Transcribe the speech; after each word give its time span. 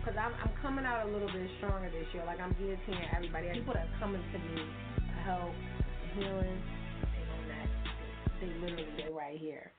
because 0.00 0.16
I'm, 0.16 0.32
I'm 0.40 0.52
coming 0.62 0.84
out 0.84 1.06
a 1.06 1.10
little 1.10 1.28
bit 1.28 1.48
stronger 1.58 1.90
this 1.90 2.06
year. 2.12 2.24
Like 2.24 2.40
I'm 2.40 2.54
guillotining 2.56 3.04
everybody. 3.14 3.48
People 3.52 3.74
that 3.74 3.84
are 3.84 3.98
coming 4.00 4.22
to 4.32 4.38
me 4.38 4.64
for 4.96 5.20
help, 5.28 5.52
healing, 6.16 6.58
they 7.04 7.24
on 7.28 7.44
that. 7.52 7.68
They, 8.40 8.48
literally 8.60 8.88
they 8.96 9.12
right 9.12 9.38
here. 9.38 9.72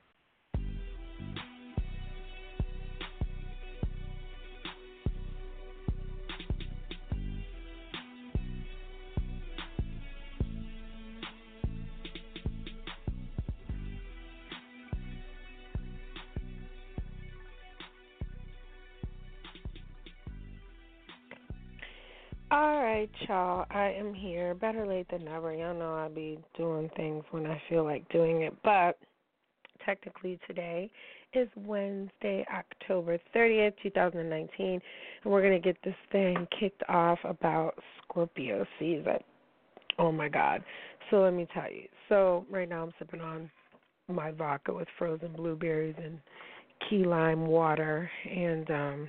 All 22.52 22.82
right, 22.82 23.08
y'all. 23.26 23.64
I 23.70 23.92
am 23.92 24.12
here. 24.12 24.54
Better 24.54 24.86
late 24.86 25.06
than 25.10 25.24
never. 25.24 25.54
Y'all 25.54 25.72
know 25.72 25.94
I 25.94 26.08
be 26.08 26.38
doing 26.54 26.90
things 26.96 27.24
when 27.30 27.46
I 27.46 27.58
feel 27.66 27.82
like 27.82 28.06
doing 28.10 28.42
it, 28.42 28.52
but 28.62 28.98
technically 29.86 30.38
today 30.46 30.90
is 31.32 31.48
Wednesday, 31.56 32.44
October 32.54 33.18
30th, 33.34 33.72
2019, 33.82 34.50
and 35.24 35.32
we're 35.32 35.40
going 35.40 35.54
to 35.54 35.66
get 35.66 35.78
this 35.82 35.94
thing 36.12 36.46
kicked 36.60 36.82
off 36.90 37.18
about 37.24 37.72
Scorpio 38.02 38.66
season. 38.78 39.16
Oh 39.98 40.12
my 40.12 40.28
God. 40.28 40.62
So 41.10 41.22
let 41.22 41.32
me 41.32 41.48
tell 41.54 41.72
you. 41.72 41.88
So 42.10 42.44
right 42.50 42.68
now 42.68 42.82
I'm 42.82 42.92
sipping 42.98 43.22
on 43.22 43.50
my 44.08 44.30
vodka 44.30 44.74
with 44.74 44.88
frozen 44.98 45.32
blueberries 45.32 45.96
and 45.96 46.18
key 46.90 47.06
lime 47.06 47.46
water 47.46 48.10
and 48.30 48.70
um 48.70 49.08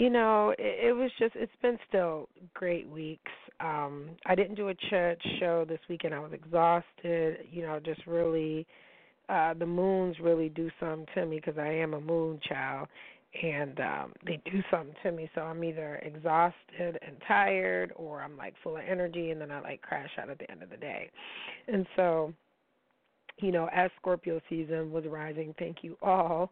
you 0.00 0.08
know, 0.08 0.54
it, 0.58 0.88
it 0.88 0.92
was 0.96 1.10
just 1.18 1.36
it's 1.36 1.52
been 1.60 1.78
still 1.86 2.30
great 2.54 2.88
weeks. 2.88 3.30
Um 3.60 4.08
I 4.24 4.34
didn't 4.34 4.54
do 4.54 4.68
a 4.68 4.74
church 4.74 5.22
show 5.38 5.66
this 5.68 5.78
weekend. 5.90 6.14
I 6.14 6.20
was 6.20 6.32
exhausted, 6.32 7.46
you 7.50 7.62
know, 7.62 7.78
just 7.84 8.06
really 8.06 8.66
uh 9.28 9.52
the 9.52 9.66
moons 9.66 10.16
really 10.18 10.48
do 10.48 10.70
something 10.80 11.06
to 11.14 11.26
me 11.26 11.36
because 11.36 11.58
I 11.58 11.68
am 11.68 11.92
a 11.92 12.00
moon 12.00 12.40
child 12.48 12.88
and 13.42 13.78
um 13.80 14.12
they 14.26 14.40
do 14.50 14.62
something 14.70 14.94
to 15.02 15.12
me 15.12 15.30
so 15.34 15.42
I'm 15.42 15.62
either 15.62 15.96
exhausted 16.02 16.98
and 17.06 17.16
tired 17.28 17.92
or 17.94 18.22
I'm 18.22 18.38
like 18.38 18.54
full 18.62 18.78
of 18.78 18.82
energy 18.90 19.32
and 19.32 19.40
then 19.40 19.50
I 19.50 19.60
like 19.60 19.82
crash 19.82 20.10
out 20.18 20.30
at 20.30 20.38
the 20.38 20.50
end 20.50 20.62
of 20.62 20.70
the 20.70 20.78
day. 20.78 21.10
And 21.68 21.86
so 21.94 22.32
you 23.36 23.52
know, 23.52 23.68
as 23.74 23.90
Scorpio 23.98 24.40
season 24.48 24.92
was 24.92 25.04
rising, 25.06 25.54
thank 25.58 25.78
you 25.82 25.96
all 26.02 26.50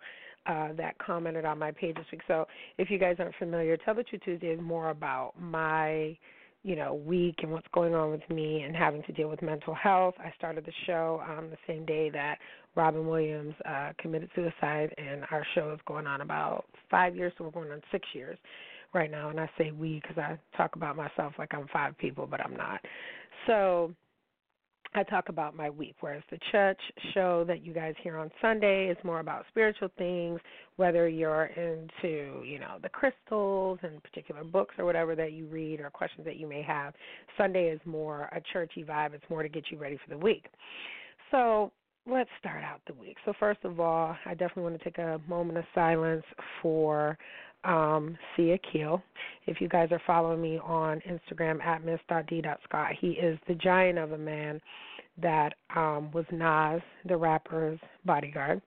uh, 0.49 0.73
that 0.73 0.97
commented 0.99 1.45
on 1.45 1.59
my 1.59 1.71
page 1.71 1.95
this 1.97 2.07
week. 2.11 2.23
So 2.27 2.47
if 2.79 2.91
you 2.91 2.99
guys 2.99 3.17
aren't 3.19 3.35
familiar, 3.37 3.77
Tell 3.77 3.95
the 3.95 4.03
Truth 4.03 4.23
Tuesday 4.25 4.49
is 4.49 4.61
more 4.61 4.91
about 4.91 5.35
my, 5.39 6.17
you 6.63 6.75
know, 6.75 6.95
week 6.95 7.37
and 7.43 7.53
what's 7.53 7.67
going 7.73 7.95
on 7.95 8.11
with 8.11 8.29
me 8.31 8.63
and 8.63 8.75
having 8.75 9.03
to 9.05 9.13
deal 9.13 9.29
with 9.29 9.43
mental 9.43 9.75
health. 9.75 10.15
I 10.19 10.33
started 10.37 10.65
the 10.65 10.73
show 10.87 11.23
on 11.29 11.51
the 11.51 11.57
same 11.67 11.85
day 11.85 12.11
that 12.11 12.39
Robin 12.75 13.07
Williams 13.07 13.55
uh, 13.69 13.93
committed 13.99 14.31
suicide, 14.35 14.95
and 14.97 15.25
our 15.31 15.45
show 15.55 15.73
is 15.73 15.81
going 15.87 16.07
on 16.07 16.23
about 16.23 16.65
five 16.91 17.15
years, 17.15 17.33
so 17.37 17.45
we're 17.45 17.51
going 17.51 17.71
on 17.71 17.83
six 17.93 18.07
years 18.15 18.39
right 18.95 19.11
now. 19.11 19.29
And 19.29 19.39
I 19.39 19.51
say 19.59 19.71
we 19.71 20.01
because 20.01 20.17
I 20.19 20.39
talk 20.57 20.77
about 20.77 20.97
myself 20.97 21.35
like 21.39 21.53
I'm 21.53 21.67
five 21.73 21.97
people, 21.99 22.27
but 22.27 22.41
I'm 22.41 22.57
not. 22.57 22.81
So 23.47 23.93
I 24.99 25.05
talk 25.05 25.29
about 25.29 25.55
my 25.55 25.71
week, 25.71 25.95
whereas 26.01 26.25
the 26.29 26.41
church 26.51 26.81
show 27.15 27.45
that 27.47 27.65
you 27.65 27.73
guys 27.73 27.95
hear 28.03 28.19
on 28.19 28.33
Sunday 28.43 28.89
is 28.89 28.97
more 29.05 29.21
about 29.21 29.45
spiritual 29.49 29.91
things, 29.97 30.41
whether 30.75 31.09
you're 31.09 31.45
into, 31.45 32.43
you 32.45 32.59
know, 32.59 32.79
the 32.83 32.89
crystals 32.89 33.79
and 33.83 34.03
particular 34.03 34.43
books 34.43 34.75
or 34.77 34.85
whatever 34.85 35.15
that 35.15 35.31
you 35.31 35.47
read 35.47 35.79
or 35.79 35.89
questions 35.89 36.25
that 36.25 36.37
you 36.37 36.49
may 36.49 36.63
have. 36.63 36.95
Sunday 37.37 37.69
is 37.69 37.81
more 37.85 38.23
a 38.33 38.41
churchy 38.53 38.83
vibe. 38.83 39.15
It's 39.15 39.23
more 39.31 39.45
to 39.45 39.49
get 39.49 39.71
you 39.71 39.79
ready 39.79 40.01
for 40.05 40.11
the 40.11 40.19
week. 40.19 40.47
So 41.31 41.71
let's 42.05 42.31
start 42.41 42.65
out 42.65 42.81
the 42.89 42.95
week. 42.95 43.19
So 43.25 43.33
first 43.39 43.61
of 43.63 43.79
all, 43.79 44.17
I 44.27 44.31
definitely 44.31 44.65
want 44.65 44.79
to 44.79 44.85
take 44.85 44.99
a 44.99 45.21
moment 45.29 45.59
of 45.59 45.65
silence 45.77 46.25
for 46.61 47.17
um, 47.63 48.17
Sia 48.35 48.59
Keel. 48.73 49.01
If 49.47 49.61
you 49.61 49.69
guys 49.69 49.91
are 49.93 50.03
following 50.07 50.41
me 50.41 50.59
on 50.59 51.01
Instagram 51.09 51.63
at 51.63 51.85
miss.d.scott, 51.85 52.93
he 53.01 53.11
is 53.11 53.39
the 53.47 53.55
giant 53.55 53.99
of 53.99 54.13
a 54.13 54.19
man 54.19 54.61
that 55.23 55.55
um, 55.75 56.11
was 56.13 56.25
Nas, 56.31 56.81
the 57.07 57.17
rapper's 57.17 57.81
bodyguard. 58.05 58.63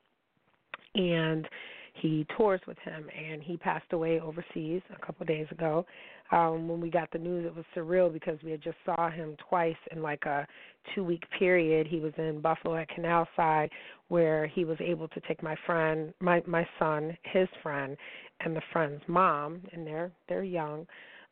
And 0.95 1.47
he 1.93 2.25
tours 2.35 2.61
with 2.67 2.77
him, 2.79 3.07
and 3.15 3.41
he 3.41 3.57
passed 3.57 3.91
away 3.91 4.19
overseas 4.19 4.81
a 4.95 5.05
couple 5.05 5.23
of 5.23 5.27
days 5.27 5.47
ago. 5.51 5.85
Um, 6.31 6.67
when 6.67 6.79
we 6.79 6.89
got 6.89 7.11
the 7.11 7.19
news, 7.19 7.45
it 7.45 7.53
was 7.53 7.65
surreal 7.75 8.11
because 8.11 8.39
we 8.43 8.51
had 8.51 8.61
just 8.61 8.77
saw 8.85 9.09
him 9.09 9.35
twice 9.49 9.75
in 9.91 10.01
like 10.01 10.23
a 10.25 10.47
two-week 10.95 11.23
period. 11.37 11.87
He 11.87 11.99
was 11.99 12.13
in 12.17 12.39
Buffalo 12.39 12.77
at 12.77 12.87
Canal 12.89 13.27
Side, 13.35 13.69
where 14.07 14.47
he 14.47 14.63
was 14.63 14.77
able 14.79 15.09
to 15.09 15.19
take 15.27 15.43
my 15.43 15.55
friend, 15.65 16.13
my 16.21 16.41
my 16.47 16.65
son, 16.79 17.17
his 17.23 17.49
friend, 17.61 17.97
and 18.39 18.55
the 18.55 18.61
friend's 18.71 19.03
mom, 19.07 19.61
and 19.73 19.85
they're 19.85 20.11
they're 20.29 20.43
young, 20.43 20.87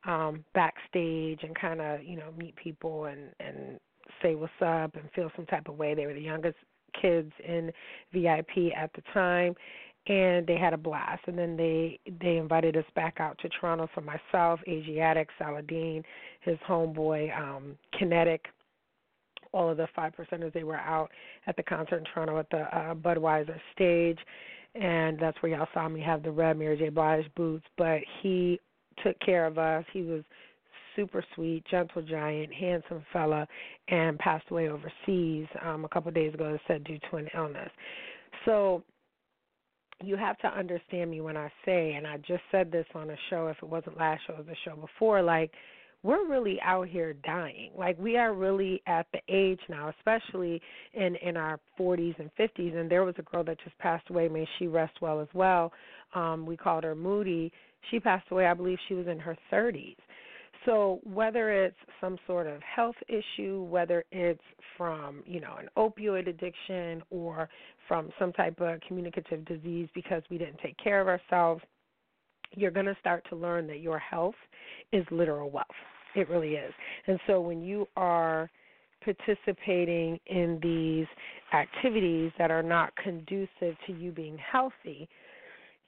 um, 0.06 0.44
backstage 0.54 1.40
and 1.44 1.56
kind 1.56 1.80
of 1.80 2.04
you 2.04 2.18
know 2.18 2.32
meet 2.38 2.56
people 2.58 3.06
and 3.06 3.30
and 3.40 3.80
say 4.22 4.36
what's 4.36 4.52
up 4.62 4.96
and 4.96 5.10
feel 5.16 5.32
some 5.36 5.46
type 5.46 5.68
of 5.68 5.78
way. 5.78 5.96
They 5.96 6.06
were 6.06 6.14
the 6.14 6.22
youngest 6.22 6.58
kids 7.00 7.32
in 7.48 7.72
VIP 8.14 8.74
at 8.76 8.92
the 8.94 9.02
time, 9.14 9.56
and 10.08 10.46
they 10.48 10.58
had 10.58 10.74
a 10.74 10.78
blast. 10.78 11.22
And 11.28 11.38
then 11.38 11.56
they 11.56 12.00
they 12.22 12.38
invited 12.38 12.78
us 12.78 12.86
back 12.96 13.20
out 13.20 13.38
to 13.40 13.50
Toronto 13.50 13.90
for 13.94 14.02
myself, 14.02 14.60
Asiatic, 14.68 15.30
Saladin, 15.38 16.04
his 16.42 16.58
homeboy, 16.68 17.38
um, 17.38 17.78
Kinetic. 17.98 18.46
All 19.52 19.70
of 19.70 19.78
the 19.78 19.88
five 19.96 20.14
percenters 20.16 20.54
they 20.54 20.64
were 20.64 20.78
out 20.78 21.10
at 21.48 21.56
the 21.56 21.64
concert 21.64 21.98
in 21.98 22.06
Toronto 22.06 22.38
at 22.38 22.50
the 22.52 22.78
uh, 22.78 22.94
Budweiser 22.94 23.60
stage, 23.74 24.20
and 24.76 25.18
that's 25.20 25.42
where 25.42 25.52
y'all 25.52 25.68
saw 25.74 25.90
me 25.90 26.02
have 26.02 26.22
the 26.22 26.32
red 26.32 26.58
Mary 26.58 26.78
J. 26.78 26.90
Blige 26.90 27.26
boots. 27.36 27.66
But 27.78 28.02
he 28.22 28.60
took 29.04 29.20
care 29.22 29.46
of 29.46 29.58
us. 29.58 29.86
He 29.92 30.04
was 30.04 30.24
super 31.00 31.24
sweet, 31.36 31.64
gentle 31.72 32.02
giant, 32.02 32.54
handsome 32.54 33.04
fella, 33.14 33.48
and 33.88 34.20
passed 34.20 34.46
away 34.50 34.70
overseas 34.70 35.48
um, 35.66 35.86
a 35.86 35.90
couple 35.90 36.10
of 36.10 36.16
days 36.16 36.34
ago. 36.34 36.58
Said 36.68 36.84
due 36.84 37.00
to 37.10 37.18
an 37.18 37.28
illness. 37.36 37.70
So 38.46 38.84
you 40.04 40.18
have 40.18 40.38
to 40.40 40.48
understand 40.48 41.12
me 41.12 41.22
when 41.22 41.38
I 41.38 41.52
say, 41.66 41.94
and 41.94 42.06
I 42.06 42.18
just 42.18 42.44
said 42.52 42.72
this 42.72 42.86
on 42.96 43.10
a 43.10 43.16
show, 43.30 43.48
if 43.48 43.58
it 43.62 43.70
wasn't 43.70 43.98
last 43.98 44.22
show, 44.28 44.34
it 44.34 44.40
was 44.40 44.48
the 44.48 44.56
show 44.70 44.76
before, 44.76 45.22
like, 45.22 45.52
we're 46.02 46.28
really 46.30 46.60
out 46.62 46.88
here 46.88 47.14
dying. 47.26 47.72
Like 47.78 48.00
we 48.00 48.16
are 48.16 48.34
really 48.34 48.82
at 48.88 49.06
the 49.12 49.20
age 49.28 49.60
now, 49.68 49.92
especially 49.98 50.62
in 50.94 51.16
in 51.18 51.36
our 51.36 51.60
40s 51.78 52.18
and 52.20 52.30
50s. 52.40 52.76
And 52.78 52.90
there 52.90 53.04
was 53.04 53.16
a 53.18 53.24
girl 53.24 53.44
that 53.44 53.58
just 53.64 53.78
passed 53.80 54.10
away. 54.10 54.30
May 54.30 54.48
she 54.58 54.68
rest 54.68 54.94
well 55.02 55.20
as 55.20 55.28
well. 55.34 55.74
Um, 56.16 56.46
we 56.46 56.56
called 56.56 56.86
her 56.86 56.96
Moody. 56.96 57.52
She 57.92 58.00
passed 58.00 58.32
away. 58.32 58.48
I 58.48 58.54
believe 58.54 58.78
she 58.88 58.94
was 58.94 59.08
in 59.08 59.20
her 59.20 59.38
30s. 59.52 59.98
So 60.66 61.00
whether 61.04 61.52
it's 61.52 61.78
some 62.02 62.18
sort 62.28 62.48
of 62.48 62.62
health 62.62 62.96
issue, 63.08 63.64
whether 63.64 64.04
it's 64.12 64.42
from, 64.78 65.24
you 65.26 65.40
know, 65.40 65.56
an 65.58 65.70
opioid 65.78 66.28
addiction 66.28 67.02
or 67.10 67.50
from 67.88 68.10
some 68.20 68.34
type 68.34 68.60
of 68.60 68.80
communicative 68.88 69.46
disease 69.46 69.88
because 69.96 70.22
we 70.30 70.38
didn't 70.38 70.60
take 70.62 70.78
care 70.78 71.02
of 71.02 71.08
ourselves, 71.08 71.62
you're 72.56 72.72
going 72.72 72.86
to 72.86 72.98
start 73.00 73.26
to 73.30 73.36
learn 73.36 73.68
that 73.68 73.80
your 73.80 74.00
health 74.00 74.36
is 74.92 75.06
literal 75.12 75.50
wealth. 75.50 75.68
It 76.16 76.28
really 76.30 76.54
is. 76.54 76.74
And 77.08 77.20
so 77.28 77.40
when 77.40 77.62
you 77.62 77.88
are 77.96 78.50
participating 79.04 80.20
in 80.26 80.60
these 80.62 81.08
activities 81.54 82.32
that 82.38 82.52
are 82.52 82.64
not 82.64 82.94
conducive 82.98 83.76
to 83.88 83.94
you 83.94 84.12
being 84.12 84.38
healthy, 84.38 85.08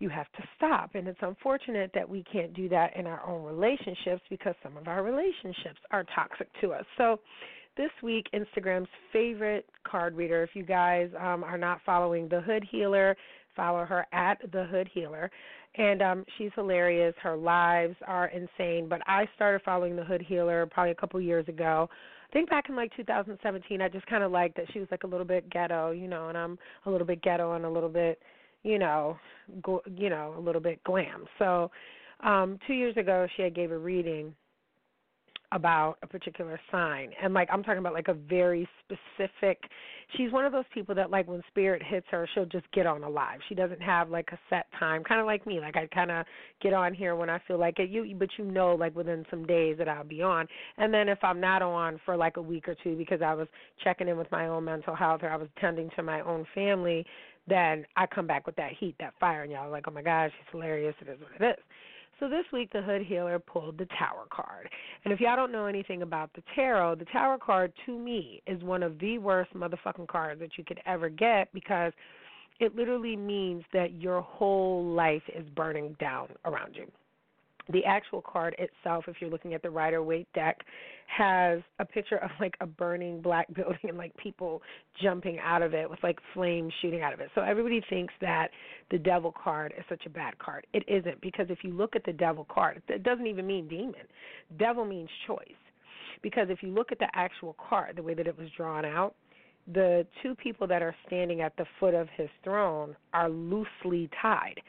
you 0.02 0.10
have 0.10 0.32
to 0.34 0.44
stop. 0.58 0.96
And 0.96 1.08
it's 1.08 1.20
unfortunate 1.22 1.92
that 1.94 2.10
we 2.10 2.24
can't 2.32 2.54
do 2.54 2.68
that 2.70 2.96
in 2.98 3.06
our 3.06 3.26
own 3.26 3.44
relationships 3.44 4.22
because 4.30 4.56
some 4.64 4.76
of 4.76 4.88
our 4.88 5.04
relationships 5.04 5.80
are 5.92 6.04
toxic 6.16 6.48
to 6.62 6.74
us. 6.74 6.86
So, 6.98 7.20
this 7.78 7.92
week, 8.04 8.28
Instagram's 8.34 8.90
favorite 9.14 9.66
card 9.90 10.18
reader, 10.18 10.44
if 10.44 10.50
you 10.56 10.64
guys 10.64 11.10
um, 11.18 11.42
are 11.42 11.58
not 11.58 11.80
following 11.86 12.28
The 12.28 12.42
Hood 12.42 12.66
Healer, 12.70 13.16
follow 13.56 13.86
her 13.86 14.06
at 14.12 14.40
The 14.52 14.66
Hood 14.66 14.90
Healer. 14.94 15.32
And 15.78 16.02
um, 16.02 16.26
she's 16.38 16.52
hilarious. 16.56 17.16
Her 17.24 17.38
lives 17.38 17.96
are 18.06 18.28
insane. 18.28 18.88
But 18.90 19.00
I 19.08 19.26
started 19.36 19.62
following 19.64 19.96
The 19.96 20.04
Hood 20.04 20.22
Healer 20.22 20.66
probably 20.66 20.92
a 20.92 20.96
couple 20.96 21.22
years 21.22 21.48
ago. 21.48 21.90
I 22.30 22.34
think 22.34 22.50
back 22.50 22.66
in 22.68 22.76
like 22.76 22.92
2017, 22.98 23.82
I 23.82 23.88
just 23.88 24.06
kind 24.08 24.24
of 24.24 24.34
liked 24.34 24.58
that 24.58 24.66
she 24.74 24.80
was 24.80 24.90
like 24.92 25.04
a 25.04 25.08
little 25.08 25.26
bit 25.26 25.50
ghetto, 25.50 25.92
you 25.92 26.10
know, 26.10 26.28
and 26.28 26.38
I'm 26.38 26.60
a 26.86 26.92
little 26.92 27.08
bit 27.08 27.22
ghetto 27.22 27.54
and 27.54 27.64
a 27.64 27.70
little 27.70 27.90
bit 27.90 28.20
you 28.64 28.80
know, 28.80 29.18
go, 29.62 29.82
you 29.96 30.10
know, 30.10 30.36
a 30.38 30.40
little 30.40 30.62
bit 30.62 30.84
glam. 30.84 31.26
So, 31.40 31.72
um, 32.22 32.60
two 32.68 32.74
years 32.74 32.96
ago, 32.98 33.28
she 33.36 33.44
had 33.44 33.56
gave 33.56 33.72
a 33.72 33.78
reading 33.78 34.36
about 35.54 35.98
a 36.02 36.08
particular 36.08 36.60
sign, 36.72 37.10
and 37.22 37.34
like 37.34 37.50
I'm 37.52 37.62
talking 37.62 37.80
about 37.80 37.94
like 37.94 38.08
a 38.08 38.14
very 38.14 38.68
specific. 38.80 39.62
She's 40.16 40.32
one 40.32 40.46
of 40.46 40.54
those 40.54 40.66
people 40.74 40.96
that 40.96 41.10
like 41.10 41.28
when 41.28 41.42
spirit 41.50 41.82
hits 41.86 42.06
her, 42.12 42.28
she'll 42.34 42.46
just 42.46 42.72
get 42.72 42.86
on 42.86 43.04
alive. 43.04 43.40
She 43.50 43.56
doesn't 43.56 43.82
have 43.82 44.10
like 44.10 44.30
a 44.32 44.40
set 44.50 44.68
time, 44.80 45.04
kind 45.04 45.20
of 45.20 45.26
like 45.26 45.46
me. 45.46 45.60
Like 45.60 45.76
I 45.76 45.88
kind 45.88 46.10
of 46.10 46.26
get 46.62 46.74
on 46.74 46.94
here 46.94 47.16
when 47.18 47.30
I 47.30 47.40
feel 47.48 47.60
like 47.60 47.80
it. 47.80 47.90
You, 47.90 48.16
but 48.18 48.30
you 48.38 48.46
know, 48.46 48.76
like 48.76 48.96
within 48.96 49.26
some 49.30 49.46
days 49.46 49.78
that 49.78 49.90
I'll 49.90 50.06
be 50.06 50.22
on, 50.22 50.48
and 50.78 50.94
then 50.94 51.10
if 51.10 51.20
I'm 51.22 51.42
not 51.42 51.62
on 51.62 52.00
for 52.06 52.16
like 52.16 52.38
a 52.38 52.42
week 52.42 52.70
or 52.70 52.76
two 52.82 52.96
because 52.96 53.22
I 53.22 53.34
was 53.34 53.48
checking 53.84 54.08
in 54.08 54.18
with 54.18 54.32
my 54.32 54.48
own 54.48 54.64
mental 54.64 54.96
health 54.96 55.22
or 55.24 55.30
I 55.30 55.36
was 55.36 55.50
tending 55.60 55.90
to 55.98 56.04
my 56.04 56.22
own 56.22 56.46
family, 56.56 57.06
then 57.52 57.86
I 57.98 58.06
come 58.08 58.26
back 58.26 58.46
with 58.46 58.56
that 58.56 58.72
heat, 58.80 58.96
that 59.00 59.14
fire, 59.20 59.44
and 59.44 59.52
y'all 59.52 59.68
are 59.68 59.70
like, 59.70 59.86
oh 59.88 59.92
my 59.92 60.02
gosh, 60.02 60.32
she's 60.32 60.52
hilarious. 60.52 60.96
It 61.02 61.10
is 61.10 61.20
what 61.20 61.42
it 61.42 61.52
is. 61.52 61.64
So 62.20 62.30
this 62.30 62.46
week, 62.54 62.72
the 62.72 62.82
Hood 62.82 63.02
Healer 63.02 63.40
pulled 63.40 63.78
the 63.78 63.88
Tower 63.98 64.26
card. 64.32 64.70
And 65.04 65.14
if 65.14 65.20
y'all 65.20 65.36
don't 65.36 65.52
know 65.52 65.66
anything 65.66 66.04
about 66.04 66.30
the 66.34 66.44
tarot, 66.56 66.96
the 66.96 67.06
Tower 67.06 67.38
card 67.38 67.74
to 67.86 67.98
me 67.98 68.42
is 68.46 68.62
one 68.64 68.84
of 68.84 69.00
the 69.00 69.18
worst 69.18 69.54
motherfucking 69.56 70.08
cards 70.08 70.40
that 70.40 70.52
you 70.58 70.64
could 70.64 70.80
ever 70.86 71.10
get 71.10 71.52
because 71.54 71.92
it 72.60 72.76
literally 72.76 73.16
means 73.16 73.64
that 73.74 73.94
your 73.94 74.22
whole 74.22 74.86
life 74.86 75.24
is 75.36 75.46
burning 75.56 75.96
down 76.00 76.28
around 76.46 76.76
you 76.76 76.86
the 77.70 77.84
actual 77.86 78.22
card 78.22 78.56
itself, 78.58 79.06
if 79.08 79.18
you're 79.20 79.30
looking 79.30 79.54
at 79.54 79.62
the 79.62 79.70
Rider 79.70 80.02
Waite 80.04 80.32
deck, 80.34 80.58
has 81.06 81.62
a 81.80 81.86
picture 81.86 82.18
of 82.18 82.30
like 82.40 82.56
a 82.62 82.66
burning 82.66 83.22
black 83.22 83.48
building 83.54 83.80
and 83.84 83.98
like 83.98 84.16
people 84.18 84.62
jumping 85.02 85.40
out 85.40 85.62
of 85.62 85.74
it 85.74 85.90
with 85.90 86.00
like 86.04 86.18
flames 86.34 86.74
shooting 86.82 87.02
out 87.02 87.14
of 87.14 87.20
it. 87.20 87.30
So 87.36 87.42
everybody 87.42 87.82
thinks 87.90 88.14
that 88.22 88.50
the 88.90 88.98
Devil 88.98 89.34
card 89.44 89.74
is 89.78 89.84
such 89.90 90.06
a 90.06 90.10
bad 90.10 90.38
card. 90.40 90.66
It 90.74 90.84
isn't 90.88 91.22
because 91.22 91.48
if 91.50 91.60
you 91.64 91.74
look 91.74 91.96
at 91.96 92.04
the 92.06 92.14
Devil 92.14 92.46
card, 92.50 92.82
it 92.88 93.04
doesn't 93.04 93.28
even 93.28 93.46
mean 93.46 93.68
demon. 93.68 94.02
Devil 94.58 94.86
means 94.86 95.10
choice. 95.28 95.48
Because 96.22 96.48
if 96.50 96.62
you 96.62 96.70
look 96.70 96.92
at 96.92 97.00
the 97.00 97.08
actual 97.16 97.56
card, 97.70 97.96
the 97.96 98.04
way 98.04 98.14
that 98.14 98.28
it 98.28 98.38
was 98.38 98.48
drawn 98.56 98.86
out, 98.86 99.16
the 99.74 100.06
two 100.22 100.36
people 100.36 100.68
that 100.68 100.82
are 100.82 100.96
standing 101.08 101.42
at 101.42 101.56
the 101.58 101.66
foot 101.80 101.94
of 101.94 102.08
his 102.16 102.30
throne 102.44 102.96
are 103.14 103.30
loosely 103.30 104.10
tied 104.22 104.60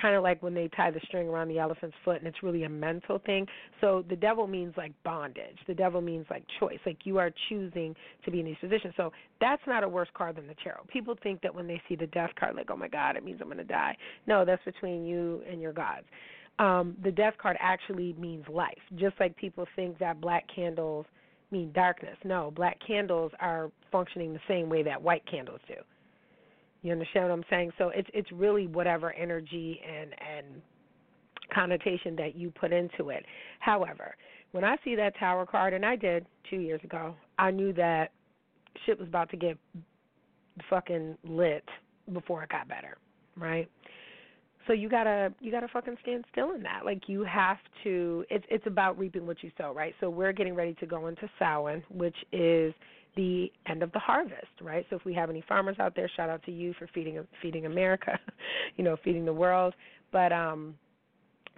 kind 0.00 0.14
of 0.14 0.22
like 0.22 0.42
when 0.42 0.54
they 0.54 0.68
tie 0.68 0.90
the 0.90 1.00
string 1.06 1.28
around 1.28 1.48
the 1.48 1.58
elephant's 1.58 1.96
foot 2.04 2.16
and 2.18 2.26
it's 2.26 2.42
really 2.42 2.64
a 2.64 2.68
mental 2.68 3.18
thing. 3.26 3.46
So 3.80 4.04
the 4.08 4.16
devil 4.16 4.46
means 4.46 4.74
like 4.76 4.92
bondage. 5.04 5.58
The 5.66 5.74
devil 5.74 6.00
means 6.00 6.26
like 6.30 6.44
choice. 6.58 6.78
Like 6.86 6.98
you 7.04 7.18
are 7.18 7.30
choosing 7.48 7.94
to 8.24 8.30
be 8.30 8.40
in 8.40 8.46
these 8.46 8.56
positions. 8.60 8.94
So 8.96 9.12
that's 9.40 9.62
not 9.66 9.84
a 9.84 9.88
worse 9.88 10.08
card 10.14 10.36
than 10.36 10.46
the 10.46 10.54
tarot. 10.62 10.84
People 10.88 11.16
think 11.22 11.40
that 11.42 11.54
when 11.54 11.66
they 11.66 11.80
see 11.88 11.96
the 11.96 12.06
death 12.08 12.30
card, 12.38 12.56
like, 12.56 12.70
oh 12.70 12.76
my 12.76 12.88
God, 12.88 13.16
it 13.16 13.24
means 13.24 13.40
I'm 13.40 13.48
going 13.48 13.58
to 13.58 13.64
die. 13.64 13.96
No, 14.26 14.44
that's 14.44 14.64
between 14.64 15.04
you 15.04 15.42
and 15.50 15.60
your 15.60 15.72
gods. 15.72 16.06
Um, 16.58 16.96
the 17.02 17.10
death 17.10 17.34
card 17.40 17.56
actually 17.60 18.14
means 18.18 18.44
life. 18.48 18.78
Just 18.96 19.14
like 19.18 19.34
people 19.36 19.66
think 19.76 19.98
that 19.98 20.20
black 20.20 20.44
candles 20.54 21.06
mean 21.50 21.72
darkness. 21.72 22.16
No, 22.24 22.52
black 22.54 22.78
candles 22.86 23.32
are 23.40 23.70
functioning 23.90 24.32
the 24.32 24.40
same 24.46 24.68
way 24.68 24.82
that 24.82 25.00
white 25.00 25.22
candles 25.30 25.60
do. 25.66 25.74
You 26.82 26.92
understand 26.92 27.28
what 27.28 27.32
I'm 27.32 27.44
saying? 27.50 27.72
So 27.78 27.90
it's 27.94 28.08
it's 28.14 28.30
really 28.32 28.66
whatever 28.66 29.12
energy 29.12 29.80
and 29.86 30.14
and 30.20 30.62
connotation 31.52 32.16
that 32.16 32.36
you 32.36 32.50
put 32.50 32.72
into 32.72 33.10
it. 33.10 33.24
However, 33.58 34.14
when 34.52 34.64
I 34.64 34.76
see 34.84 34.94
that 34.96 35.16
tower 35.18 35.46
card, 35.46 35.74
and 35.74 35.84
I 35.84 35.96
did 35.96 36.26
two 36.48 36.60
years 36.60 36.80
ago, 36.84 37.14
I 37.38 37.50
knew 37.50 37.72
that 37.74 38.12
shit 38.86 38.98
was 38.98 39.08
about 39.08 39.30
to 39.30 39.36
get 39.36 39.58
fucking 40.68 41.16
lit 41.24 41.64
before 42.12 42.42
it 42.42 42.50
got 42.50 42.68
better, 42.68 42.96
right? 43.36 43.68
So 44.66 44.72
you 44.72 44.88
gotta 44.88 45.32
you 45.40 45.50
gotta 45.50 45.68
fucking 45.68 45.96
stand 46.02 46.24
still 46.30 46.52
in 46.52 46.62
that. 46.62 46.84
Like 46.84 47.08
you 47.08 47.24
have 47.24 47.58
to. 47.84 48.24
It's 48.30 48.44
it's 48.48 48.66
about 48.66 48.98
reaping 48.98 49.26
what 49.26 49.42
you 49.42 49.50
sow, 49.58 49.72
right? 49.72 49.94
So 50.00 50.10
we're 50.10 50.32
getting 50.32 50.54
ready 50.54 50.74
to 50.74 50.86
go 50.86 51.06
into 51.06 51.28
Samhain, 51.38 51.82
which 51.90 52.16
is 52.32 52.72
the 53.16 53.50
end 53.66 53.82
of 53.82 53.92
the 53.92 53.98
harvest, 53.98 54.60
right? 54.60 54.86
So 54.90 54.96
if 54.96 55.04
we 55.04 55.14
have 55.14 55.30
any 55.30 55.42
farmers 55.48 55.76
out 55.78 55.94
there, 55.96 56.10
shout 56.16 56.30
out 56.30 56.42
to 56.44 56.52
you 56.52 56.74
for 56.78 56.88
feeding 56.94 57.26
feeding 57.42 57.66
America, 57.66 58.18
you 58.76 58.84
know, 58.84 58.96
feeding 59.04 59.24
the 59.24 59.32
world. 59.32 59.74
But 60.12 60.32
um 60.32 60.74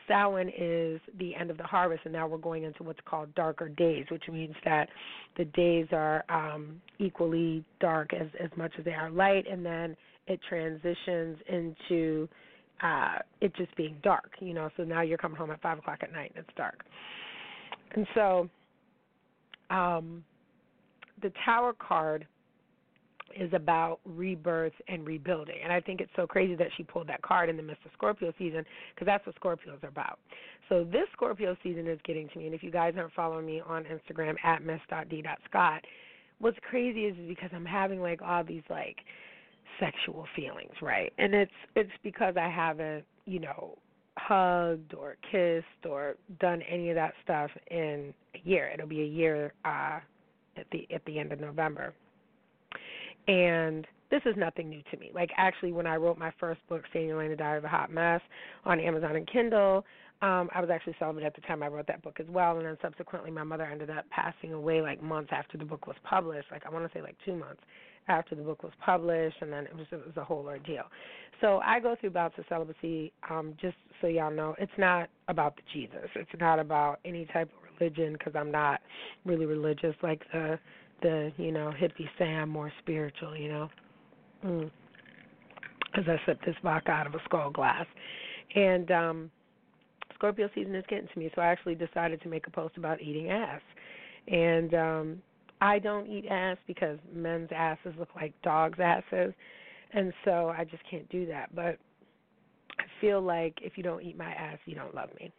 Samhain 0.09 0.49
is 0.49 1.01
the 1.19 1.35
end 1.35 1.51
of 1.51 1.57
the 1.57 1.65
harvest, 1.65 2.03
and 2.05 2.13
now 2.13 2.27
we're 2.27 2.39
going 2.39 2.65
into 2.65 2.83
what's 2.83 3.01
called 3.05 3.35
darker 3.35 3.69
days, 3.69 4.07
which 4.11 4.25
means 4.31 4.55
that 4.65 4.89
the 5.37 5.45
days 5.47 5.87
are 5.93 6.25
um, 6.29 6.81
equally 6.99 7.65
dark 7.81 8.13
as 8.13 8.29
as 8.43 8.51
much 8.57 8.73
as 8.79 8.85
they 8.85 8.93
are 8.93 9.11
light, 9.11 9.45
and 9.51 9.65
then 9.65 9.97
it 10.27 10.41
transitions 10.49 11.39
into 11.49 12.29
uh, 12.83 13.19
it 13.41 13.55
just 13.57 13.75
being 13.77 13.97
dark. 14.03 14.33
You 14.41 14.55
know, 14.55 14.71
so 14.77 14.85
now 14.85 15.03
you're 15.03 15.19
coming 15.19 15.39
home 15.39 15.51
at 15.51 15.61
five 15.63 15.79
o'clock 15.79 16.01
at 16.03 16.13
night 16.13 16.33
and 16.35 16.45
it's 16.45 16.57
dark, 16.57 16.85
and 17.95 18.07
so 18.15 18.49
um, 19.71 20.25
the 21.23 21.33
Tower 21.45 21.73
card 21.73 22.27
is 23.37 23.53
about 23.53 24.01
rebirth 24.05 24.73
and 24.89 25.07
rebuilding. 25.07 25.57
And 25.63 25.73
I 25.73 25.81
think 25.81 26.01
it's 26.01 26.11
so 26.17 26.27
crazy 26.27 26.55
that 26.57 26.69
she 26.77 26.83
pulled 26.83 27.09
that 27.09 27.23
card 27.23 27.49
in 27.49 27.57
the 27.57 27.63
midst 27.63 27.85
of 27.85 27.93
Scorpio 27.95 28.33
season 28.39 28.65
because 28.95 29.07
that's 29.07 29.25
what 29.27 29.35
Scorpios 29.41 29.83
are 29.83 29.89
about. 29.89 30.19
So 30.69 30.85
this 30.85 31.07
Scorpio 31.13 31.57
season 31.63 31.87
is 31.87 31.99
getting 32.05 32.29
to 32.31 32.39
me. 32.39 32.47
And 32.47 32.55
if 32.55 32.63
you 32.63 32.71
guys 32.71 32.95
aren't 32.97 33.13
following 33.13 33.47
me 33.47 33.63
on 33.67 33.85
Instagram 33.85 34.35
at 34.45 34.63
miss.d.scott, 34.63 35.85
what's 36.39 36.59
crazy 36.69 37.05
is 37.05 37.17
because 37.29 37.51
I'm 37.55 37.65
having 37.65 38.01
like 38.01 38.21
all 38.23 38.45
these 38.45 38.63
like 38.69 38.97
sexual 39.81 40.27
feelings, 40.37 40.73
right? 40.81 41.13
And 41.19 41.35
it's 41.35 41.53
it's 41.75 41.91
because 42.03 42.35
I 42.37 42.49
haven't, 42.49 43.05
you 43.25 43.41
know, 43.41 43.77
hugged 44.19 44.95
or 44.95 45.17
kissed 45.31 45.87
or 45.89 46.17
done 46.41 46.63
any 46.63 46.91
of 46.91 46.97
that 46.97 47.15
stuff 47.25 47.51
in 47.71 48.13
a 48.35 48.49
year. 48.49 48.71
It'll 48.73 48.87
be 48.87 49.03
a 49.03 49.07
year 49.07 49.55
uh 49.65 50.01
at 50.57 50.67
the 50.73 50.87
at 50.93 51.05
the 51.05 51.19
end 51.19 51.33
of 51.33 51.41
November. 51.41 51.95
And 53.29 53.87
this 54.11 54.23
is 54.27 54.35
nothing 54.37 54.69
new 54.69 54.83
to 54.91 54.97
me. 54.99 55.11
Like 55.15 55.31
actually, 55.37 55.73
when 55.73 55.87
I 55.87 55.97
wrote 55.97 56.19
my 56.19 56.33
first 56.39 56.61
book, 56.69 56.83
Sandy 56.93 57.13
Lane, 57.13 57.31
The 57.31 57.37
Diary 57.37 57.59
of 57.59 57.65
a 57.65 57.69
Hot 57.69 57.93
Mess, 57.93 58.21
on 58.65 58.79
Amazon 58.81 59.17
and 59.17 59.27
Kindle, 59.27 59.85
um, 60.23 60.49
I 60.55 60.61
was 60.61 60.71
actually 60.71 60.95
celibate 60.99 61.25
at 61.25 61.35
the 61.35 61.41
time 61.43 61.63
I 61.63 61.69
wrote 61.69 61.87
that 61.89 62.03
book 62.03 62.19
as 62.21 62.27
well. 62.29 62.57
And 62.57 62.67
then 62.67 62.77
subsequently, 62.81 63.31
my 63.31 63.43
mother 63.43 63.65
ended 63.65 63.91
up 63.91 64.05
passing 64.11 64.53
away 64.53 64.81
like 64.81 65.03
months 65.03 65.31
after 65.33 65.59
the 65.59 65.65
book 65.65 65.87
was 65.87 65.97
published. 66.05 66.49
Like 66.51 66.65
I 66.67 66.71
want 66.71 66.91
to 66.91 66.97
say 66.97 67.03
like 67.03 67.17
two 67.25 67.37
months 67.37 67.63
after 68.09 68.35
the 68.35 68.43
book 68.43 68.63
was 68.63 68.73
published, 68.85 69.37
and 69.41 69.53
then 69.53 69.65
it 69.65 69.77
was 69.77 69.87
it 69.91 70.05
was 70.05 70.17
a 70.17 70.25
whole 70.25 70.47
ordeal. 70.47 70.85
So 71.41 71.61
I 71.65 71.81
go 71.81 71.97
through 72.01 72.11
bouts 72.11 72.35
of 72.39 72.45
celibacy. 72.49 73.13
Um, 73.29 73.55
just 73.61 73.77
so 74.01 74.07
y'all 74.07 74.31
know, 74.31 74.55
it's 74.59 74.73
not 74.79 75.09
about 75.29 75.57
the 75.57 75.63
Jesus. 75.73 76.09
It's 76.15 76.31
not 76.39 76.59
about 76.59 77.01
any 77.05 77.27
type 77.33 77.51
of 77.57 77.62
religion 77.83 78.13
because 78.15 78.35
I'm 78.37 78.51
not 78.51 78.81
really 79.25 79.47
religious 79.47 79.95
like 80.03 80.23
the 80.33 80.59
the 81.03 81.33
you 81.37 81.53
know 81.53 81.73
hippie 81.81 82.09
Sam, 82.19 82.49
more 82.49 82.73
spiritual, 82.81 83.37
you 83.37 83.49
know. 83.49 83.71
Mm. 84.45 84.71
I 85.95 86.17
sip 86.27 86.41
this 86.47 86.57
vodka 86.63 86.91
out 86.91 87.07
of 87.07 87.15
a 87.15 87.19
skull 87.27 87.51
glass, 87.51 87.87
and 88.55 88.91
um, 88.91 89.31
Scorpio 90.15 90.49
season 90.55 90.75
is 90.75 90.85
getting 90.89 91.09
to 91.13 91.19
me, 91.19 91.31
so 91.35 91.43
I 91.43 91.47
actually 91.47 91.75
decided 91.75 92.23
to 92.23 92.29
make 92.29 92.47
a 92.47 92.51
post 92.51 92.79
about 92.79 93.03
eating 93.03 93.29
ass, 93.31 93.61
and 94.27 94.75
um, 94.75 95.23
I 95.61 95.79
don't 95.79 96.07
eat 96.07 96.27
ass 96.31 96.57
because 96.67 96.99
men's 97.15 97.51
asses 97.55 97.93
look 97.99 98.09
like 98.17 98.33
dogs' 98.43 98.79
asses, 98.83 99.35
and 99.93 100.15
so 100.25 100.49
I 100.57 100.65
just 100.65 100.83
can't 100.91 101.09
do 101.11 101.27
that. 101.27 101.55
But 101.55 101.79
I 102.79 102.85
feel 103.01 103.21
like 103.21 103.59
if 103.61 103.77
you 103.77 103.83
don't 103.83 104.03
eat 104.03 104.17
my 104.17 104.33
ass, 104.33 104.59
you 104.65 104.75
don't 104.75 104.95
love 104.95 105.11
me 105.21 105.31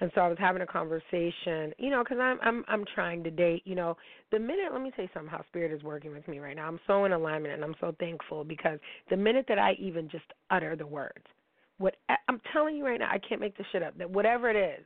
and 0.00 0.10
so 0.14 0.20
I 0.20 0.28
was 0.28 0.36
having 0.38 0.62
a 0.62 0.66
conversation, 0.66 1.72
you 1.78 1.90
know, 1.90 2.02
because 2.02 2.18
I'm 2.20 2.38
I'm 2.42 2.64
I'm 2.68 2.84
trying 2.94 3.24
to 3.24 3.30
date. 3.30 3.62
You 3.64 3.74
know, 3.74 3.96
the 4.30 4.38
minute 4.38 4.72
let 4.72 4.82
me 4.82 4.90
tell 4.94 5.04
you 5.04 5.10
something, 5.14 5.30
how 5.30 5.44
Spirit 5.48 5.72
is 5.72 5.82
working 5.82 6.12
with 6.12 6.26
me 6.28 6.38
right 6.38 6.56
now. 6.56 6.68
I'm 6.68 6.80
so 6.86 7.04
in 7.04 7.12
alignment, 7.12 7.54
and 7.54 7.64
I'm 7.64 7.74
so 7.80 7.94
thankful 7.98 8.44
because 8.44 8.78
the 9.10 9.16
minute 9.16 9.46
that 9.48 9.58
I 9.58 9.72
even 9.78 10.08
just 10.08 10.24
utter 10.50 10.76
the 10.76 10.86
words, 10.86 11.24
what 11.78 11.96
I'm 12.28 12.40
telling 12.52 12.76
you 12.76 12.84
right 12.84 12.98
now, 12.98 13.10
I 13.10 13.18
can't 13.18 13.40
make 13.40 13.56
this 13.56 13.66
shit 13.72 13.82
up. 13.82 13.96
That 13.98 14.10
whatever 14.10 14.50
it 14.50 14.56
is, 14.56 14.84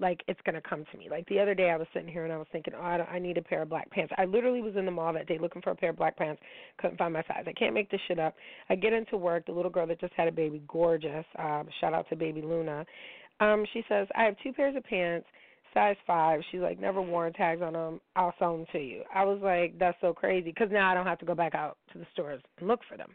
like 0.00 0.22
it's 0.26 0.40
gonna 0.44 0.60
come 0.60 0.84
to 0.90 0.98
me. 0.98 1.08
Like 1.08 1.26
the 1.28 1.38
other 1.38 1.54
day, 1.54 1.70
I 1.70 1.76
was 1.76 1.86
sitting 1.92 2.08
here 2.08 2.24
and 2.24 2.32
I 2.32 2.36
was 2.36 2.48
thinking, 2.50 2.74
oh, 2.76 2.82
I, 2.82 2.96
I 3.02 3.18
need 3.18 3.38
a 3.38 3.42
pair 3.42 3.62
of 3.62 3.68
black 3.68 3.90
pants. 3.90 4.12
I 4.18 4.24
literally 4.24 4.60
was 4.60 4.74
in 4.76 4.84
the 4.84 4.90
mall 4.90 5.12
that 5.12 5.28
day 5.28 5.38
looking 5.40 5.62
for 5.62 5.70
a 5.70 5.76
pair 5.76 5.90
of 5.90 5.96
black 5.96 6.16
pants. 6.16 6.42
Couldn't 6.78 6.98
find 6.98 7.12
my 7.12 7.22
size. 7.22 7.44
I 7.46 7.52
can't 7.52 7.74
make 7.74 7.90
this 7.90 8.00
shit 8.08 8.18
up. 8.18 8.34
I 8.68 8.74
get 8.74 8.92
into 8.92 9.16
work. 9.16 9.46
The 9.46 9.52
little 9.52 9.70
girl 9.70 9.86
that 9.86 10.00
just 10.00 10.12
had 10.14 10.26
a 10.26 10.32
baby, 10.32 10.62
gorgeous. 10.66 11.24
Um, 11.38 11.68
shout 11.80 11.94
out 11.94 12.08
to 12.08 12.16
baby 12.16 12.42
Luna. 12.42 12.84
Um, 13.40 13.64
she 13.72 13.84
says, 13.88 14.06
I 14.16 14.24
have 14.24 14.36
two 14.42 14.52
pairs 14.52 14.76
of 14.76 14.84
pants, 14.84 15.26
size 15.72 15.96
five. 16.06 16.40
She's 16.50 16.60
like, 16.60 16.80
never 16.80 17.02
worn 17.02 17.32
tags 17.32 17.62
on 17.62 17.72
them. 17.72 18.00
I'll 18.16 18.34
sell 18.38 18.56
them 18.56 18.66
to 18.72 18.78
you. 18.78 19.02
I 19.14 19.24
was 19.24 19.40
like, 19.42 19.78
that's 19.78 19.98
so 20.00 20.12
crazy 20.12 20.50
because 20.50 20.68
now 20.70 20.90
I 20.90 20.94
don't 20.94 21.06
have 21.06 21.18
to 21.18 21.26
go 21.26 21.34
back 21.34 21.54
out 21.54 21.76
to 21.92 21.98
the 21.98 22.06
stores 22.12 22.40
and 22.58 22.68
look 22.68 22.80
for 22.88 22.96
them. 22.96 23.10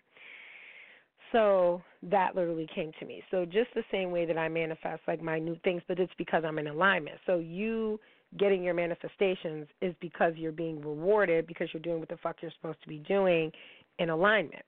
So 1.32 1.82
that 2.04 2.36
literally 2.36 2.68
came 2.74 2.92
to 3.00 3.06
me. 3.06 3.24
So 3.30 3.46
just 3.46 3.70
the 3.76 3.84
same 3.92 4.12
way 4.12 4.26
that 4.26 4.38
I 4.38 4.50
manifest 4.50 5.02
like 5.08 5.22
my 5.22 5.38
new 5.40 5.56
things, 5.64 5.82
but 5.88 6.00
it's 6.00 6.12
because 6.18 6.44
I'm 6.46 6.58
in 6.58 6.68
alignment. 6.68 7.18
So 7.26 7.38
you 7.38 8.00
getting 8.38 8.64
your 8.64 8.74
manifestations 8.74 9.68
is 9.82 9.94
because 10.02 10.34
you're 10.36 10.52
being 10.52 10.82
rewarded 10.82 11.48
because 11.48 11.68
you're 11.74 11.82
doing 11.82 12.00
what 12.00 12.10
the 12.10 12.18
fuck 12.18 12.38
you're 12.42 12.52
supposed 12.52 12.82
to 12.82 12.88
be 12.88 13.00
doing 13.00 13.52
in 14.00 14.10
alignment. 14.10 14.64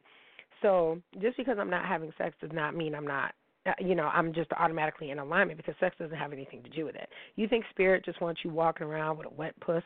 So 0.61 1.01
just 1.19 1.37
because 1.37 1.57
I'm 1.59 1.69
not 1.69 1.85
having 1.85 2.11
sex 2.17 2.35
does 2.41 2.51
not 2.53 2.75
mean 2.75 2.93
I'm 2.93 3.07
not 3.07 3.33
uh, 3.65 3.71
you 3.79 3.95
know, 3.95 4.05
I'm 4.05 4.33
just 4.33 4.51
automatically 4.53 5.11
in 5.11 5.19
alignment 5.19 5.57
because 5.57 5.75
sex 5.79 5.95
doesn't 5.99 6.17
have 6.17 6.33
anything 6.33 6.63
to 6.63 6.69
do 6.69 6.85
with 6.85 6.95
it. 6.95 7.09
You 7.35 7.47
think 7.47 7.65
spirit 7.69 8.03
just 8.03 8.21
wants 8.21 8.41
you 8.43 8.49
walking 8.49 8.87
around 8.87 9.17
with 9.17 9.27
a 9.27 9.33
wet 9.33 9.59
puss? 9.59 9.83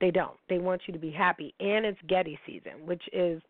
They 0.00 0.10
don't. 0.10 0.36
They 0.48 0.58
want 0.58 0.82
you 0.86 0.92
to 0.92 0.98
be 0.98 1.10
happy. 1.10 1.54
And 1.60 1.84
it's 1.84 1.98
Gede 2.08 2.38
season, 2.46 2.86
which 2.86 3.02
is 3.12 3.42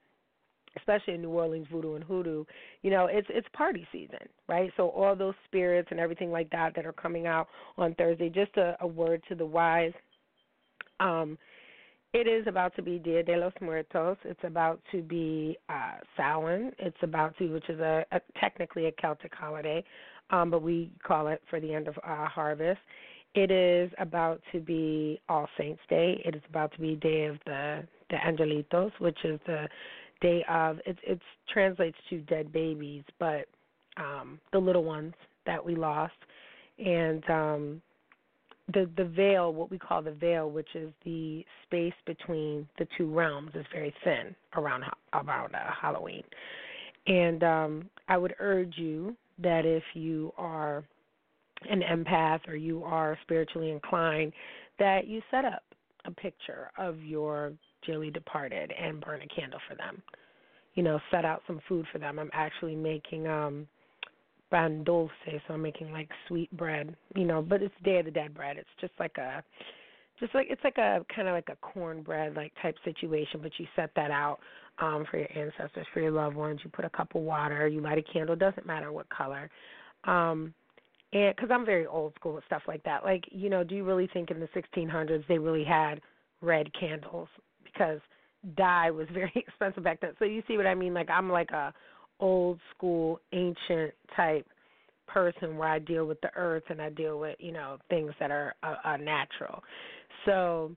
especially 0.76 1.14
in 1.14 1.22
New 1.22 1.30
Orleans 1.30 1.66
voodoo 1.70 1.94
and 1.94 2.04
hoodoo, 2.04 2.44
you 2.82 2.90
know, 2.90 3.06
it's 3.06 3.26
it's 3.30 3.46
party 3.52 3.86
season, 3.90 4.18
right? 4.48 4.70
So 4.76 4.90
all 4.90 5.16
those 5.16 5.34
spirits 5.46 5.88
and 5.90 5.98
everything 5.98 6.30
like 6.30 6.50
that 6.50 6.74
that 6.76 6.86
are 6.86 6.92
coming 6.92 7.26
out 7.26 7.48
on 7.76 7.94
Thursday, 7.94 8.28
just 8.28 8.56
a, 8.56 8.76
a 8.80 8.86
word 8.86 9.22
to 9.28 9.34
the 9.34 9.46
wise. 9.46 9.92
Um 11.00 11.38
it 12.14 12.26
is 12.26 12.46
about 12.46 12.74
to 12.76 12.82
be 12.82 12.98
Dia 12.98 13.22
de 13.22 13.36
los 13.36 13.52
Muertos. 13.60 14.16
It's 14.24 14.40
about 14.42 14.80
to 14.92 15.02
be 15.02 15.58
uh, 15.68 15.98
Samhain. 16.16 16.72
It's 16.78 16.96
about 17.02 17.36
to, 17.38 17.52
which 17.52 17.68
is 17.68 17.80
a, 17.80 18.04
a 18.12 18.20
technically 18.40 18.86
a 18.86 18.92
Celtic 18.92 19.34
holiday, 19.34 19.84
um, 20.30 20.50
but 20.50 20.62
we 20.62 20.90
call 21.06 21.28
it 21.28 21.42
for 21.50 21.60
the 21.60 21.72
end 21.72 21.88
of 21.88 21.96
uh, 21.98 22.26
harvest. 22.26 22.80
It 23.34 23.50
is 23.50 23.90
about 23.98 24.40
to 24.52 24.60
be 24.60 25.20
All 25.28 25.48
Saints 25.58 25.82
Day. 25.90 26.20
It 26.24 26.34
is 26.34 26.42
about 26.48 26.72
to 26.72 26.80
be 26.80 26.96
Day 26.96 27.26
of 27.26 27.36
the 27.44 27.86
the 28.10 28.16
Angelitos, 28.16 28.92
which 29.00 29.18
is 29.24 29.38
the 29.46 29.68
day 30.22 30.44
of. 30.48 30.78
It 30.86 30.98
it 31.02 31.20
translates 31.52 31.98
to 32.08 32.20
dead 32.20 32.52
babies, 32.52 33.04
but 33.18 33.46
um, 33.98 34.40
the 34.52 34.58
little 34.58 34.84
ones 34.84 35.12
that 35.44 35.62
we 35.62 35.76
lost, 35.76 36.14
and 36.78 37.22
um, 37.28 37.82
the 38.72 38.88
the 38.96 39.04
veil, 39.04 39.52
what 39.52 39.70
we 39.70 39.78
call 39.78 40.02
the 40.02 40.12
veil, 40.12 40.50
which 40.50 40.68
is 40.74 40.90
the 41.04 41.44
space 41.64 41.94
between 42.06 42.68
the 42.78 42.86
two 42.96 43.12
realms, 43.12 43.50
is 43.54 43.64
very 43.72 43.94
thin 44.04 44.34
around 44.56 44.84
around 45.12 45.54
uh, 45.54 45.70
Halloween. 45.80 46.22
And 47.06 47.42
um, 47.42 47.90
I 48.08 48.18
would 48.18 48.34
urge 48.38 48.74
you 48.76 49.16
that 49.38 49.64
if 49.64 49.82
you 49.94 50.32
are 50.36 50.84
an 51.70 51.82
empath 51.82 52.46
or 52.46 52.56
you 52.56 52.84
are 52.84 53.18
spiritually 53.22 53.70
inclined, 53.70 54.32
that 54.78 55.06
you 55.06 55.22
set 55.30 55.44
up 55.44 55.62
a 56.04 56.10
picture 56.10 56.70
of 56.76 57.02
your 57.02 57.52
dearly 57.86 58.10
departed 58.10 58.72
and 58.72 59.00
burn 59.00 59.22
a 59.22 59.26
candle 59.28 59.60
for 59.68 59.74
them. 59.76 60.02
You 60.74 60.82
know, 60.82 61.00
set 61.10 61.24
out 61.24 61.42
some 61.46 61.60
food 61.68 61.86
for 61.90 61.98
them. 61.98 62.18
I'm 62.18 62.30
actually 62.32 62.76
making 62.76 63.26
um 63.26 63.66
pan 64.50 64.84
dulce, 64.84 65.10
so 65.26 65.54
I'm 65.54 65.62
making 65.62 65.92
like 65.92 66.08
sweet 66.26 66.54
bread, 66.56 66.96
you 67.14 67.24
know, 67.24 67.42
but 67.42 67.62
it's 67.62 67.74
Day 67.84 67.98
of 67.98 68.06
the 68.06 68.10
Dead 68.10 68.34
bread. 68.34 68.56
It's 68.56 68.68
just 68.80 68.92
like 68.98 69.16
a 69.18 69.42
just 70.20 70.34
like 70.34 70.48
it's 70.50 70.62
like 70.64 70.78
a 70.78 71.04
kind 71.14 71.28
of 71.28 71.34
like 71.34 71.48
a 71.50 71.56
cornbread 71.56 72.34
like 72.34 72.52
type 72.60 72.76
situation, 72.84 73.40
but 73.42 73.52
you 73.58 73.66
set 73.76 73.90
that 73.96 74.10
out 74.10 74.38
um 74.78 75.04
for 75.10 75.18
your 75.18 75.28
ancestors, 75.36 75.86
for 75.92 76.00
your 76.00 76.10
loved 76.10 76.36
ones. 76.36 76.60
You 76.64 76.70
put 76.70 76.84
a 76.84 76.90
cup 76.90 77.14
of 77.14 77.22
water, 77.22 77.68
you 77.68 77.80
light 77.80 77.98
a 77.98 78.12
candle, 78.12 78.36
doesn't 78.36 78.66
matter 78.66 78.92
what 78.92 79.08
color. 79.10 79.50
Um 80.04 80.54
and 81.12 81.34
because 81.34 81.50
I'm 81.50 81.64
very 81.64 81.86
old 81.86 82.14
school 82.16 82.34
with 82.34 82.44
stuff 82.44 82.62
like 82.68 82.82
that. 82.84 83.02
Like, 83.02 83.24
you 83.30 83.48
know, 83.48 83.64
do 83.64 83.74
you 83.74 83.84
really 83.84 84.08
think 84.12 84.30
in 84.30 84.40
the 84.40 84.48
1600s 84.48 85.26
they 85.26 85.38
really 85.38 85.64
had 85.64 86.00
red 86.42 86.70
candles? 86.78 87.28
Because 87.64 88.00
dye 88.56 88.90
was 88.90 89.06
very 89.12 89.32
expensive 89.34 89.84
back 89.84 90.00
then. 90.00 90.12
So 90.18 90.24
you 90.24 90.42
see 90.46 90.56
what 90.56 90.66
I 90.66 90.74
mean? 90.74 90.94
Like 90.94 91.10
I'm 91.10 91.30
like 91.30 91.50
a 91.50 91.72
old 92.20 92.58
school, 92.74 93.20
ancient 93.32 93.92
type 94.16 94.46
person 95.06 95.56
where 95.56 95.68
I 95.68 95.78
deal 95.78 96.06
with 96.06 96.20
the 96.20 96.30
earth 96.36 96.64
and 96.68 96.80
I 96.80 96.90
deal 96.90 97.18
with, 97.18 97.36
you 97.38 97.52
know, 97.52 97.78
things 97.88 98.12
that 98.20 98.30
are 98.30 98.54
uh, 98.62 98.74
uh, 98.84 98.96
natural. 98.96 99.62
So 100.24 100.72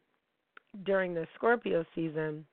during 0.86 1.14
the 1.14 1.28
Scorpio 1.36 1.86
season, 1.94 2.46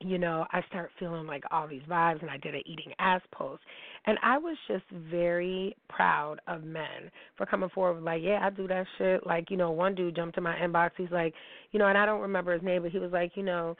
you 0.00 0.16
know, 0.16 0.46
I 0.52 0.62
start 0.68 0.90
feeling 0.98 1.26
like 1.26 1.42
all 1.50 1.66
these 1.66 1.82
vibes 1.90 2.22
and 2.22 2.30
I 2.30 2.36
did 2.38 2.54
an 2.54 2.62
eating 2.66 2.92
ass 3.00 3.20
post. 3.32 3.62
And 4.06 4.16
I 4.22 4.38
was 4.38 4.56
just 4.68 4.84
very 5.10 5.76
proud 5.88 6.36
of 6.46 6.62
men 6.62 7.10
for 7.36 7.46
coming 7.46 7.68
forward 7.70 8.02
like, 8.02 8.22
Yeah, 8.22 8.38
I 8.42 8.50
do 8.50 8.68
that 8.68 8.86
shit. 8.96 9.26
Like, 9.26 9.50
you 9.50 9.56
know, 9.56 9.72
one 9.72 9.94
dude 9.94 10.14
jumped 10.14 10.38
in 10.38 10.44
my 10.44 10.54
inbox, 10.54 10.90
he's 10.96 11.10
like, 11.10 11.34
you 11.72 11.78
know, 11.78 11.86
and 11.86 11.98
I 11.98 12.06
don't 12.06 12.20
remember 12.20 12.52
his 12.52 12.62
name, 12.62 12.82
but 12.82 12.92
he 12.92 12.98
was 12.98 13.12
like, 13.12 13.32
you 13.34 13.42
know, 13.42 13.76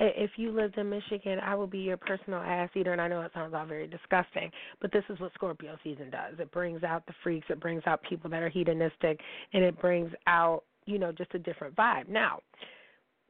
if 0.00 0.30
you 0.36 0.50
lived 0.50 0.78
in 0.78 0.88
Michigan, 0.88 1.38
I 1.40 1.54
will 1.54 1.66
be 1.66 1.78
your 1.78 1.96
personal 1.96 2.40
ass 2.40 2.70
eater. 2.74 2.92
And 2.92 3.00
I 3.00 3.08
know 3.08 3.20
it 3.20 3.30
sounds 3.34 3.54
all 3.54 3.66
very 3.66 3.86
disgusting, 3.86 4.50
but 4.80 4.92
this 4.92 5.04
is 5.10 5.20
what 5.20 5.32
Scorpio 5.34 5.76
season 5.84 6.10
does. 6.10 6.38
It 6.38 6.50
brings 6.50 6.82
out 6.82 7.06
the 7.06 7.12
freaks, 7.22 7.46
it 7.50 7.60
brings 7.60 7.82
out 7.86 8.02
people 8.02 8.30
that 8.30 8.42
are 8.42 8.48
hedonistic, 8.48 9.20
and 9.52 9.62
it 9.62 9.80
brings 9.80 10.10
out, 10.26 10.64
you 10.86 10.98
know, 10.98 11.12
just 11.12 11.34
a 11.34 11.38
different 11.38 11.76
vibe. 11.76 12.08
Now, 12.08 12.40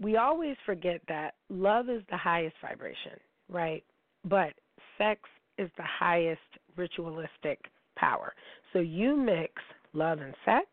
we 0.01 0.17
always 0.17 0.57
forget 0.65 1.01
that 1.09 1.35
love 1.49 1.91
is 1.91 2.03
the 2.11 2.17
highest 2.17 2.57
vibration, 2.63 3.19
right? 3.49 3.85
But 4.25 4.55
sex 4.97 5.21
is 5.59 5.71
the 5.77 5.85
highest 5.85 6.41
ritualistic 6.77 7.59
power. 7.97 8.33
So 8.73 8.79
you 8.79 9.17
mix 9.17 9.53
love 9.93 10.21
and 10.21 10.35
sex, 10.45 10.67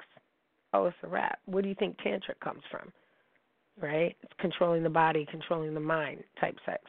oh, 0.73 0.85
it's 0.85 0.95
a 1.03 1.07
wrap. 1.07 1.39
Where 1.45 1.63
do 1.63 1.69
you 1.69 1.75
think 1.75 1.97
tantric 1.97 2.39
comes 2.41 2.61
from? 2.71 2.91
Right? 3.81 4.15
It's 4.21 4.33
controlling 4.39 4.83
the 4.83 4.89
body, 4.89 5.25
controlling 5.29 5.73
the 5.73 5.79
mind 5.79 6.23
type 6.39 6.55
sex. 6.65 6.81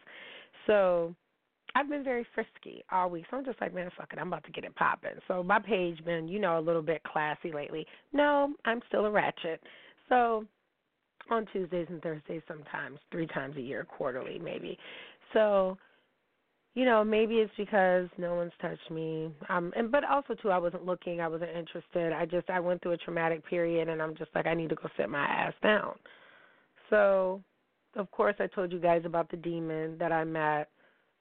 So 0.66 1.14
I've 1.74 1.88
been 1.88 2.04
very 2.04 2.26
frisky 2.34 2.82
all 2.90 3.10
week. 3.10 3.24
So 3.30 3.36
I'm 3.36 3.44
just 3.44 3.60
like, 3.60 3.74
man, 3.74 3.90
fuck 3.96 4.12
it, 4.12 4.18
I'm 4.18 4.28
about 4.28 4.44
to 4.44 4.52
get 4.52 4.64
it 4.64 4.74
popping. 4.74 5.12
So 5.26 5.42
my 5.42 5.58
page 5.58 6.04
been, 6.04 6.28
you 6.28 6.38
know, 6.38 6.58
a 6.58 6.60
little 6.60 6.82
bit 6.82 7.02
classy 7.04 7.52
lately. 7.52 7.86
No, 8.12 8.54
I'm 8.64 8.80
still 8.88 9.06
a 9.06 9.10
ratchet. 9.10 9.62
So 10.08 10.44
on 11.30 11.46
Tuesdays 11.52 11.86
and 11.90 12.02
Thursdays 12.02 12.42
sometimes, 12.48 12.98
three 13.10 13.26
times 13.26 13.56
a 13.56 13.60
year, 13.60 13.84
quarterly 13.84 14.38
maybe. 14.38 14.78
So, 15.34 15.76
you 16.74 16.84
know, 16.84 17.04
maybe 17.04 17.36
it's 17.36 17.52
because 17.56 18.08
no 18.16 18.34
one's 18.34 18.52
touched 18.62 18.90
me. 18.90 19.30
Um 19.48 19.72
and 19.76 19.90
but 19.90 20.04
also 20.04 20.34
too 20.34 20.50
I 20.50 20.58
wasn't 20.58 20.86
looking, 20.86 21.20
I 21.20 21.28
wasn't 21.28 21.50
interested. 21.50 22.12
I 22.12 22.24
just 22.24 22.48
I 22.48 22.60
went 22.60 22.82
through 22.82 22.92
a 22.92 22.98
traumatic 22.98 23.46
period 23.46 23.88
and 23.88 24.00
I'm 24.00 24.16
just 24.16 24.30
like 24.34 24.46
I 24.46 24.54
need 24.54 24.70
to 24.70 24.76
go 24.76 24.88
sit 24.96 25.10
my 25.10 25.24
ass 25.24 25.54
down. 25.62 25.94
So, 26.90 27.42
of 27.96 28.10
course, 28.10 28.36
I 28.38 28.46
told 28.46 28.72
you 28.72 28.78
guys 28.78 29.02
about 29.04 29.30
the 29.30 29.36
demon 29.36 29.96
that 29.98 30.12
I 30.12 30.24
met. 30.24 30.68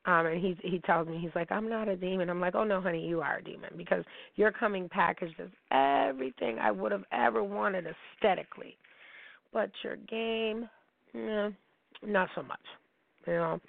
Um, 0.05 0.25
and 0.25 0.39
he 0.39 0.57
he 0.63 0.79
tells 0.79 1.05
me 1.07 1.19
he's 1.19 1.35
like 1.35 1.51
I'm 1.51 1.69
not 1.69 1.89
a 1.89 1.95
demon. 1.97 2.29
I'm 2.29 2.39
like, 2.39 2.55
oh 2.55 2.63
no, 2.63 2.79
honey, 2.79 3.05
you 3.05 3.19
are 3.19 3.39
a 3.39 3.43
demon 3.43 3.71
because 3.75 4.05
your 4.35 4.53
coming 4.53 4.87
package 4.87 5.33
is 5.37 5.51
everything 5.71 6.59
I 6.59 6.71
would 6.71 6.93
have 6.93 7.03
ever 7.11 7.43
wanted 7.43 7.85
aesthetically, 7.85 8.77
but 9.51 9.69
your 9.83 9.97
game, 9.97 10.69
yeah, 11.13 11.49
not 12.05 12.29
so 12.35 12.43
much, 12.43 12.61
you 13.25 13.33
know. 13.33 13.59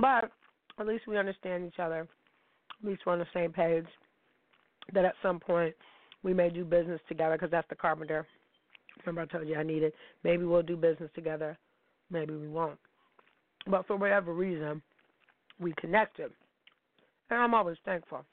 But 0.00 0.32
at 0.80 0.86
least 0.86 1.06
we 1.06 1.16
understand 1.16 1.66
each 1.66 1.78
other. 1.78 2.08
At 2.82 2.88
least 2.88 3.02
we're 3.06 3.12
on 3.12 3.20
the 3.20 3.26
same 3.32 3.52
page. 3.52 3.86
That 4.92 5.04
at 5.04 5.14
some 5.22 5.38
point 5.38 5.74
we 6.24 6.34
may 6.34 6.50
do 6.50 6.64
business 6.64 7.00
together 7.08 7.36
because 7.36 7.52
that's 7.52 7.68
the 7.68 7.76
carpenter 7.76 8.26
Remember, 9.00 9.22
I 9.22 9.26
told 9.26 9.48
you 9.48 9.56
I 9.56 9.62
needed. 9.62 9.92
Maybe 10.22 10.44
we'll 10.44 10.62
do 10.62 10.76
business 10.76 11.10
together. 11.14 11.58
Maybe 12.10 12.34
we 12.34 12.48
won't. 12.48 12.78
But 13.66 13.86
for 13.86 13.96
whatever 13.96 14.32
reason, 14.32 14.82
we 15.58 15.74
connected. 15.80 16.30
And 17.30 17.40
I'm 17.40 17.54
always 17.54 17.76
thankful. 17.84 18.24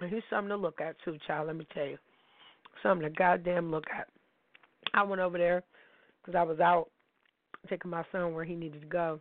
And 0.00 0.12
he's 0.12 0.22
something 0.30 0.50
to 0.50 0.56
look 0.56 0.80
at, 0.80 0.96
too, 1.04 1.18
child, 1.26 1.46
let 1.48 1.56
me 1.56 1.66
tell 1.74 1.86
you. 1.86 1.98
Something 2.82 3.08
to 3.08 3.14
goddamn 3.14 3.70
look 3.70 3.84
at. 3.96 4.08
I 4.94 5.02
went 5.02 5.20
over 5.20 5.38
there 5.38 5.62
because 6.20 6.38
I 6.38 6.42
was 6.42 6.60
out 6.60 6.88
taking 7.68 7.90
my 7.90 8.04
son 8.12 8.34
where 8.34 8.44
he 8.44 8.54
needed 8.54 8.80
to 8.82 8.86
go. 8.86 9.20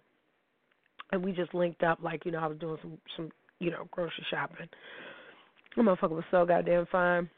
And 1.12 1.24
we 1.24 1.32
just 1.34 1.54
linked 1.54 1.84
up 1.84 2.00
like, 2.02 2.26
you 2.26 2.32
know, 2.32 2.40
I 2.40 2.48
was 2.48 2.58
doing 2.58 2.78
some, 2.82 2.98
some 3.16 3.30
you 3.60 3.72
know, 3.72 3.88
grocery 3.92 4.26
shopping. 4.30 4.68
The 5.76 5.84
motherfucker 5.84 6.12
was 6.12 6.24
so 6.32 6.46
goddamn 6.46 6.88
fine. 6.92 7.30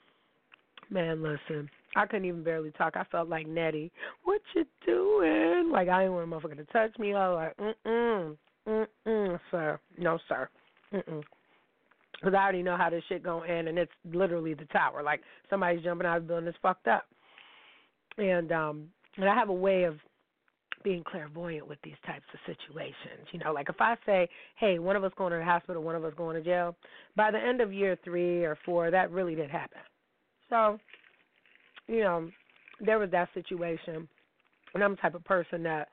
Man, 0.89 1.21
listen. 1.21 1.69
I 1.95 2.05
couldn't 2.05 2.25
even 2.25 2.43
barely 2.43 2.71
talk. 2.71 2.95
I 2.95 3.03
felt 3.11 3.29
like 3.29 3.47
Nettie. 3.47 3.91
What 4.23 4.41
you 4.55 4.65
doing? 4.85 5.69
Like 5.71 5.89
I 5.89 6.03
didn't 6.03 6.13
want 6.15 6.31
a 6.31 6.35
motherfucker 6.35 6.57
to 6.57 6.65
touch 6.65 6.97
me. 6.97 7.13
I 7.13 7.29
was 7.29 7.53
like, 7.57 7.57
mm 7.57 7.73
mm, 7.85 8.37
mm 8.67 8.87
mm, 9.07 9.39
sir, 9.51 9.79
no 9.97 10.17
sir, 10.27 10.49
mm 10.93 11.03
mm. 11.07 11.23
Because 12.13 12.33
I 12.33 12.43
already 12.43 12.63
know 12.63 12.77
how 12.77 12.89
this 12.89 13.03
shit 13.09 13.23
gonna 13.23 13.45
end, 13.45 13.67
and 13.67 13.77
it's 13.77 13.91
literally 14.05 14.53
the 14.53 14.65
tower. 14.65 15.03
Like 15.03 15.21
somebody's 15.49 15.83
jumping 15.83 16.07
out 16.07 16.17
of 16.17 16.23
the 16.23 16.27
building. 16.27 16.47
It's 16.47 16.57
fucked 16.61 16.87
up. 16.87 17.05
and 18.17 18.51
um, 18.51 18.87
and 19.17 19.29
I 19.29 19.35
have 19.35 19.49
a 19.49 19.53
way 19.53 19.83
of 19.83 19.97
being 20.83 21.03
clairvoyant 21.03 21.67
with 21.67 21.79
these 21.83 21.95
types 22.05 22.25
of 22.33 22.39
situations. 22.45 23.27
You 23.31 23.39
know, 23.39 23.53
like 23.53 23.69
if 23.69 23.79
I 23.79 23.95
say, 24.05 24.27
"Hey, 24.55 24.79
one 24.79 24.95
of 24.95 25.03
us 25.03 25.11
going 25.17 25.31
to 25.31 25.37
the 25.37 25.45
hospital, 25.45 25.83
one 25.83 25.95
of 25.95 26.03
us 26.03 26.13
going 26.15 26.35
to 26.35 26.41
jail," 26.41 26.75
by 27.15 27.31
the 27.31 27.37
end 27.39 27.61
of 27.61 27.71
year 27.73 27.97
three 28.03 28.43
or 28.43 28.57
four, 28.65 28.91
that 28.91 29.11
really 29.11 29.35
did 29.35 29.49
happen. 29.49 29.79
So, 30.49 30.79
you 31.87 32.01
know, 32.01 32.29
there 32.79 32.99
was 32.99 33.11
that 33.11 33.29
situation, 33.33 34.07
and 34.73 34.83
I'm 34.83 34.91
the 34.91 34.97
type 34.97 35.15
of 35.15 35.23
person 35.23 35.63
that 35.63 35.89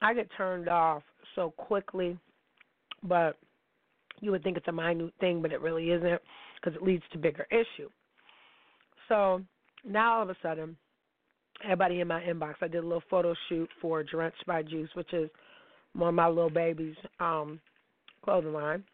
I 0.00 0.14
get 0.14 0.28
turned 0.36 0.68
off 0.68 1.02
so 1.34 1.50
quickly, 1.56 2.18
but 3.02 3.36
you 4.20 4.30
would 4.30 4.42
think 4.42 4.56
it's 4.56 4.68
a 4.68 4.72
minute 4.72 5.12
thing, 5.20 5.42
but 5.42 5.52
it 5.52 5.60
really 5.60 5.90
isn't 5.90 6.20
because 6.56 6.76
it 6.76 6.82
leads 6.82 7.04
to 7.12 7.18
bigger 7.18 7.46
issue. 7.50 7.88
So 9.08 9.42
now 9.84 10.16
all 10.16 10.22
of 10.22 10.30
a 10.30 10.36
sudden, 10.42 10.76
everybody 11.62 12.00
in 12.00 12.08
my 12.08 12.22
inbox. 12.22 12.54
I 12.60 12.68
did 12.68 12.82
a 12.82 12.86
little 12.86 13.02
photo 13.10 13.34
shoot 13.48 13.68
for 13.80 14.02
Drenched 14.02 14.44
by 14.46 14.62
Juice, 14.62 14.90
which 14.94 15.12
is 15.12 15.30
one 15.94 16.08
of 16.08 16.14
my 16.14 16.28
little 16.28 16.50
baby's 16.50 16.96
um 17.20 17.60
clothing 18.24 18.52
line. 18.52 18.84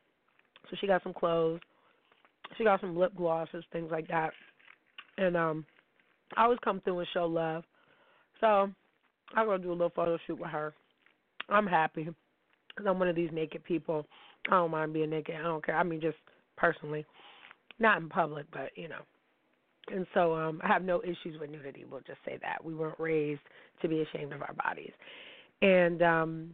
So 0.71 0.77
she 0.81 0.87
got 0.87 1.03
some 1.03 1.15
clothes. 1.15 1.61
She 2.59 2.65
got 2.65 2.81
some 2.81 2.97
lip 2.97 3.15
glosses, 3.17 3.65
things 3.73 3.91
like 3.91 4.09
that. 4.09 4.33
And 5.19 5.37
um 5.37 5.65
I 6.37 6.45
always 6.45 6.59
come 6.65 6.81
through 6.81 7.01
and 7.01 7.09
show 7.13 7.27
love. 7.27 7.65
So 8.41 8.71
I'm 9.35 9.47
to 9.47 9.59
do 9.59 9.71
a 9.71 9.73
little 9.73 9.93
photo 9.95 10.19
shoot 10.27 10.39
with 10.39 10.51
her. 10.51 10.75
I'm 11.49 11.67
happy 11.67 12.05
because 12.69 12.87
I'm 12.87 12.99
one 12.99 13.09
of 13.09 13.17
these 13.17 13.31
naked 13.33 13.65
people. 13.65 14.07
I 14.47 14.53
don't 14.53 14.71
mind 14.71 14.93
being 14.93 15.11
naked. 15.11 15.35
I 15.37 15.43
don't 15.43 15.65
care. 15.65 15.77
I 15.77 15.83
mean, 15.83 16.01
just 16.01 16.17
personally. 16.57 17.05
Not 17.79 18.01
in 18.01 18.09
public, 18.09 18.47
but, 18.53 18.71
you 18.77 18.89
know. 18.89 19.03
And 19.91 20.07
so 20.15 20.35
um, 20.35 20.61
I 20.63 20.69
have 20.69 20.85
no 20.85 21.03
issues 21.03 21.41
with 21.41 21.51
nudity. 21.51 21.85
We'll 21.91 22.01
just 22.01 22.19
say 22.25 22.39
that 22.43 22.65
we 22.65 22.75
weren't 22.75 23.01
raised 23.01 23.41
to 23.83 23.89
be 23.89 24.03
ashamed 24.03 24.33
of 24.33 24.43
our 24.43 24.55
bodies. 24.55 24.93
And 25.63 26.03
um, 26.03 26.51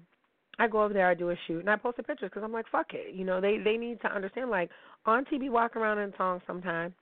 I 0.58 0.68
go 0.68 0.82
over 0.82 0.94
there, 0.94 1.08
I 1.08 1.14
do 1.14 1.30
a 1.30 1.36
shoot, 1.46 1.60
and 1.60 1.70
I 1.70 1.76
post 1.76 1.98
a 1.98 2.02
picture 2.02 2.26
because 2.26 2.42
I'm 2.44 2.52
like, 2.52 2.66
fuck 2.70 2.86
it. 2.92 3.14
You 3.14 3.24
know, 3.24 3.40
they 3.40 3.58
they 3.58 3.76
need 3.76 4.00
to 4.02 4.08
understand. 4.08 4.50
Like, 4.50 4.70
Auntie 5.06 5.38
be 5.38 5.48
walking 5.48 5.82
around 5.82 5.98
in 5.98 6.12
tongs 6.12 6.42
sometime. 6.46 6.94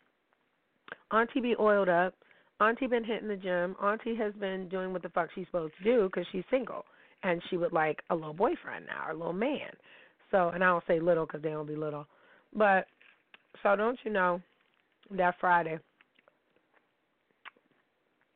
Auntie 1.12 1.40
be 1.40 1.54
oiled 1.58 1.88
up. 1.88 2.14
Auntie 2.60 2.86
been 2.86 3.04
hitting 3.04 3.28
the 3.28 3.36
gym. 3.36 3.74
Auntie 3.82 4.14
has 4.16 4.32
been 4.34 4.68
doing 4.68 4.92
what 4.92 5.02
the 5.02 5.08
fuck 5.08 5.28
she's 5.34 5.46
supposed 5.46 5.74
to 5.78 5.84
do 5.84 6.04
because 6.04 6.26
she's 6.30 6.44
single, 6.50 6.84
and 7.22 7.42
she 7.50 7.56
would 7.56 7.72
like 7.72 8.00
a 8.10 8.14
little 8.14 8.32
boyfriend 8.32 8.86
now, 8.86 9.06
or 9.06 9.10
a 9.10 9.16
little 9.16 9.32
man. 9.32 9.70
So, 10.30 10.50
and 10.50 10.62
I 10.62 10.68
don't 10.68 10.84
say 10.86 11.00
little 11.00 11.26
because 11.26 11.42
they 11.42 11.50
don't 11.50 11.66
be 11.66 11.76
little, 11.76 12.06
but 12.54 12.86
so 13.62 13.76
don't 13.76 13.98
you 14.04 14.12
know 14.12 14.40
that 15.10 15.34
Friday 15.40 15.78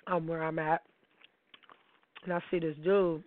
um 0.07 0.27
where 0.27 0.43
I'm 0.43 0.59
at, 0.59 0.83
and 2.25 2.33
I 2.33 2.41
see 2.51 2.59
this 2.59 2.77
dude. 2.85 3.23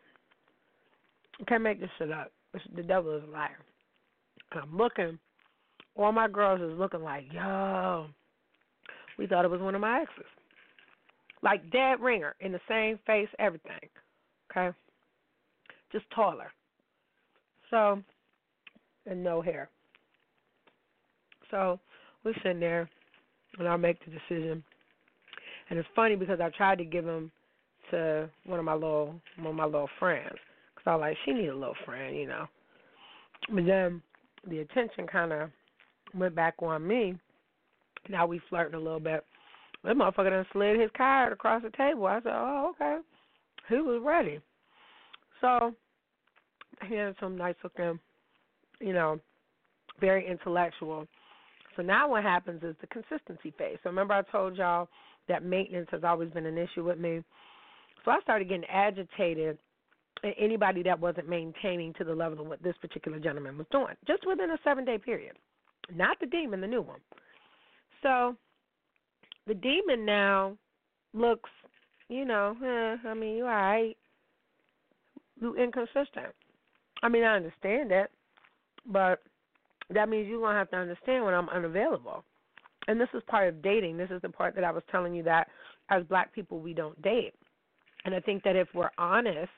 Can't 1.47 1.63
make 1.63 1.79
this 1.79 1.89
shit 1.97 2.11
up. 2.11 2.31
The 2.75 2.83
devil 2.83 3.15
is 3.17 3.23
a 3.27 3.31
liar. 3.31 3.57
And 4.51 4.61
I'm 4.61 4.77
looking. 4.77 5.17
All 5.95 6.11
my 6.11 6.27
girls 6.27 6.61
is 6.61 6.77
looking 6.77 7.01
like, 7.01 7.25
yo, 7.31 8.07
we 9.17 9.27
thought 9.27 9.45
it 9.45 9.51
was 9.51 9.61
one 9.61 9.75
of 9.75 9.81
my 9.81 10.01
exes. 10.01 10.25
Like 11.43 11.71
dead 11.71 11.99
ringer 11.99 12.35
in 12.39 12.51
the 12.51 12.59
same 12.67 12.99
face, 13.05 13.29
everything. 13.39 13.79
Okay? 14.51 14.75
Just 15.91 16.05
taller. 16.13 16.51
So, 17.69 18.01
and 19.05 19.23
no 19.23 19.41
hair. 19.41 19.69
So, 21.49 21.79
we're 22.23 22.33
sitting 22.43 22.59
there, 22.59 22.89
and 23.57 23.67
I'll 23.67 23.77
make 23.77 23.97
the 24.05 24.11
decision 24.11 24.63
and 25.71 25.79
it's 25.79 25.87
funny 25.95 26.17
because 26.17 26.39
I 26.41 26.49
tried 26.49 26.77
to 26.79 26.85
give 26.85 27.05
him 27.05 27.31
to 27.89 28.29
one 28.45 28.59
of 28.59 28.65
my 28.65 28.73
little 28.73 29.15
one 29.37 29.47
of 29.47 29.55
my 29.55 29.65
little 29.65 29.89
friends 29.97 30.35
because 30.75 30.85
I 30.85 30.95
was 30.95 30.99
like, 30.99 31.17
she 31.23 31.31
need 31.31 31.47
a 31.47 31.55
little 31.55 31.75
friend, 31.85 32.15
you 32.15 32.27
know. 32.27 32.45
But 33.49 33.65
then 33.65 34.01
the 34.47 34.59
attention 34.59 35.07
kind 35.07 35.31
of 35.31 35.49
went 36.13 36.35
back 36.35 36.55
on 36.59 36.85
me. 36.85 37.17
Now 38.09 38.27
we 38.27 38.41
flirting 38.49 38.75
a 38.75 38.83
little 38.83 38.99
bit. 38.99 39.23
That 39.83 39.95
motherfucker 39.95 40.29
done 40.29 40.45
slid 40.53 40.79
his 40.79 40.91
card 40.95 41.33
across 41.33 41.63
the 41.63 41.71
table. 41.71 42.05
I 42.05 42.21
said, 42.21 42.33
oh, 42.33 42.73
okay. 42.75 42.97
He 43.67 43.75
was 43.75 44.01
ready. 44.03 44.39
So 45.39 45.73
he 46.87 46.95
had 46.95 47.15
some 47.19 47.37
nice 47.37 47.55
looking, 47.63 47.99
you 48.79 48.93
know, 48.93 49.19
very 49.99 50.27
intellectual. 50.27 51.07
So 51.75 51.81
now 51.81 52.09
what 52.09 52.23
happens 52.23 52.61
is 52.63 52.75
the 52.81 52.87
consistency 52.87 53.53
phase. 53.57 53.77
So 53.83 53.89
remember 53.89 54.13
I 54.13 54.21
told 54.23 54.57
y'all 54.57 54.87
that 55.27 55.43
maintenance 55.43 55.87
has 55.91 56.03
always 56.03 56.29
been 56.31 56.45
an 56.45 56.57
issue 56.57 56.83
with 56.83 56.99
me. 56.99 57.23
So 58.03 58.11
I 58.11 58.19
started 58.21 58.49
getting 58.49 58.65
agitated 58.65 59.57
at 60.23 60.33
anybody 60.39 60.83
that 60.83 60.99
wasn't 60.99 61.29
maintaining 61.29 61.93
to 61.93 62.03
the 62.03 62.13
level 62.13 62.41
of 62.41 62.47
what 62.47 62.61
this 62.61 62.75
particular 62.81 63.19
gentleman 63.19 63.57
was 63.57 63.67
doing, 63.71 63.95
just 64.05 64.27
within 64.27 64.51
a 64.51 64.57
seven 64.63 64.85
day 64.85 64.97
period. 64.97 65.37
Not 65.93 66.19
the 66.19 66.27
demon, 66.27 66.61
the 66.61 66.67
new 66.67 66.81
one. 66.81 66.99
So 68.03 68.35
the 69.47 69.53
demon 69.53 70.05
now 70.05 70.57
looks, 71.13 71.49
you 72.09 72.25
know, 72.25 72.55
eh, 72.63 73.07
I 73.07 73.13
mean, 73.13 73.37
you 73.37 73.43
all 73.43 73.49
right. 73.49 73.97
You 75.39 75.55
inconsistent. 75.55 76.33
I 77.03 77.09
mean, 77.09 77.23
I 77.23 77.35
understand 77.35 77.89
that, 77.91 78.11
but 78.85 79.19
that 79.89 80.07
means 80.07 80.27
you're 80.27 80.39
going 80.39 80.53
to 80.53 80.59
have 80.59 80.69
to 80.69 80.77
understand 80.77 81.25
when 81.25 81.33
I'm 81.33 81.49
unavailable 81.49 82.23
and 82.87 82.99
this 82.99 83.09
is 83.13 83.21
part 83.27 83.47
of 83.47 83.61
dating. 83.61 83.97
This 83.97 84.09
is 84.09 84.21
the 84.21 84.29
part 84.29 84.55
that 84.55 84.63
I 84.63 84.71
was 84.71 84.83
telling 84.91 85.13
you 85.13 85.23
that 85.23 85.47
as 85.89 86.03
black 86.05 86.33
people 86.33 86.59
we 86.59 86.73
don't 86.73 86.99
date. 87.01 87.33
And 88.05 88.15
I 88.15 88.19
think 88.19 88.43
that 88.43 88.55
if 88.55 88.67
we're 88.73 88.89
honest, 88.97 89.51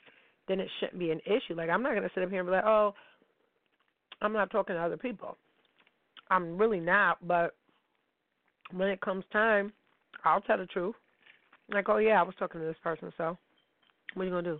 then 0.47 0.59
it 0.59 0.67
shouldn't 0.79 0.99
be 0.99 1.11
an 1.11 1.21
issue. 1.25 1.55
Like 1.55 1.69
I'm 1.69 1.81
not 1.81 1.93
gonna 1.93 2.09
sit 2.13 2.23
up 2.23 2.29
here 2.29 2.39
and 2.39 2.47
be 2.47 2.51
like, 2.51 2.65
Oh, 2.65 2.93
I'm 4.21 4.33
not 4.33 4.51
talking 4.51 4.75
to 4.75 4.81
other 4.81 4.97
people. 4.97 5.37
I'm 6.29 6.57
really 6.57 6.79
not, 6.79 7.25
but 7.25 7.55
when 8.71 8.87
it 8.89 9.01
comes 9.01 9.23
time, 9.31 9.71
I'll 10.23 10.41
tell 10.41 10.57
the 10.57 10.65
truth. 10.65 10.95
Like, 11.71 11.89
oh 11.89 11.97
yeah, 11.97 12.19
I 12.19 12.23
was 12.23 12.35
talking 12.37 12.61
to 12.61 12.67
this 12.67 12.75
person, 12.83 13.11
so 13.17 13.37
what 14.13 14.23
are 14.23 14.25
you 14.25 14.31
gonna 14.31 14.43
do? 14.43 14.59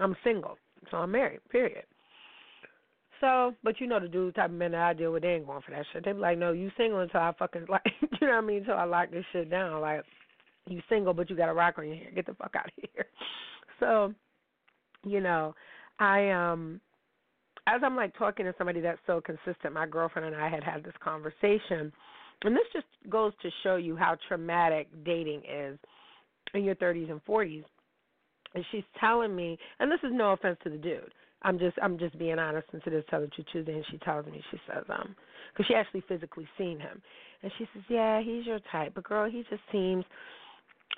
I'm 0.00 0.16
single, 0.24 0.56
so 0.90 0.98
I'm 0.98 1.12
married, 1.12 1.40
period. 1.50 1.84
So, 3.20 3.54
but 3.62 3.80
you 3.80 3.86
know 3.86 4.00
the 4.00 4.08
dude 4.08 4.34
type 4.34 4.50
of 4.50 4.56
men 4.56 4.72
that 4.72 4.82
I 4.82 4.92
deal 4.92 5.12
with, 5.12 5.22
they 5.22 5.30
ain't 5.30 5.46
going 5.46 5.62
for 5.62 5.70
that 5.70 5.86
shit. 5.92 6.04
They 6.04 6.12
be 6.12 6.18
like, 6.18 6.36
no, 6.36 6.52
you 6.52 6.70
single 6.76 7.00
until 7.00 7.20
I 7.20 7.32
fucking 7.38 7.66
like, 7.68 7.82
you 8.00 8.26
know 8.26 8.34
what 8.34 8.44
I 8.44 8.46
mean? 8.46 8.58
Until 8.58 8.74
I 8.76 8.84
lock 8.84 9.10
this 9.10 9.24
shit 9.32 9.50
down. 9.50 9.80
Like, 9.80 10.02
you 10.66 10.80
single, 10.88 11.14
but 11.14 11.30
you 11.30 11.36
got 11.36 11.48
a 11.48 11.54
rock 11.54 11.76
on 11.78 11.86
your 11.86 11.96
hair. 11.96 12.10
Get 12.14 12.26
the 12.26 12.34
fuck 12.34 12.54
out 12.56 12.66
of 12.66 12.72
here. 12.94 13.06
So, 13.80 14.12
you 15.04 15.20
know, 15.20 15.54
I 15.98 16.30
um, 16.30 16.80
as 17.66 17.80
I'm 17.84 17.96
like 17.96 18.16
talking 18.18 18.46
to 18.46 18.54
somebody 18.58 18.80
that's 18.80 19.00
so 19.06 19.20
consistent, 19.20 19.72
my 19.72 19.86
girlfriend 19.86 20.26
and 20.26 20.36
I 20.36 20.48
had 20.48 20.64
had 20.64 20.84
this 20.84 20.94
conversation, 21.02 21.92
and 22.44 22.54
this 22.54 22.64
just 22.72 22.86
goes 23.10 23.32
to 23.42 23.50
show 23.62 23.76
you 23.76 23.96
how 23.96 24.16
traumatic 24.28 24.88
dating 25.04 25.42
is 25.50 25.78
in 26.54 26.64
your 26.64 26.74
30s 26.76 27.10
and 27.10 27.24
40s. 27.24 27.64
And 28.54 28.64
she's 28.70 28.84
telling 29.00 29.34
me, 29.34 29.58
and 29.80 29.90
this 29.90 29.98
is 30.04 30.10
no 30.12 30.32
offense 30.32 30.58
to 30.62 30.70
the 30.70 30.76
dude. 30.76 31.12
I'm 31.42 31.58
just 31.58 31.76
I'm 31.82 31.98
just 31.98 32.18
being 32.18 32.38
honest 32.38 32.66
since 32.70 32.82
it 32.86 32.94
is 32.94 33.04
Tell 33.10 33.20
the 33.20 33.26
Truth 33.28 33.48
Tuesday, 33.52 33.74
and 33.74 33.84
she 33.90 33.98
tells 33.98 34.24
me 34.26 34.42
she 34.50 34.58
says 34.66 34.84
um 34.88 35.14
because 35.52 35.66
she 35.68 35.74
actually 35.74 36.02
physically 36.08 36.48
seen 36.56 36.80
him, 36.80 37.02
and 37.42 37.52
she 37.58 37.66
says 37.74 37.82
yeah 37.88 38.22
he's 38.22 38.46
your 38.46 38.60
type, 38.72 38.92
but 38.94 39.04
girl 39.04 39.30
he 39.30 39.44
just 39.50 39.62
seems 39.70 40.04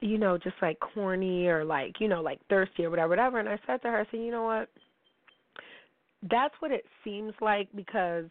you 0.01 0.19
know 0.19 0.39
just 0.39 0.55
like 0.63 0.79
corny 0.79 1.47
or 1.49 1.65
like 1.65 1.95
you 1.99 2.07
know 2.07 2.23
like 2.23 2.39
thirsty 2.49 2.85
or 2.85 2.91
whatever 2.91 3.09
whatever, 3.09 3.41
and 3.41 3.49
I 3.49 3.59
said 3.67 3.83
to 3.83 3.89
her 3.89 4.01
I 4.01 4.05
said 4.11 4.21
you 4.21 4.31
know 4.31 4.45
what? 4.45 4.69
That's 6.31 6.55
what 6.61 6.71
it 6.71 6.85
seems 7.03 7.33
like 7.41 7.69
because 7.75 8.27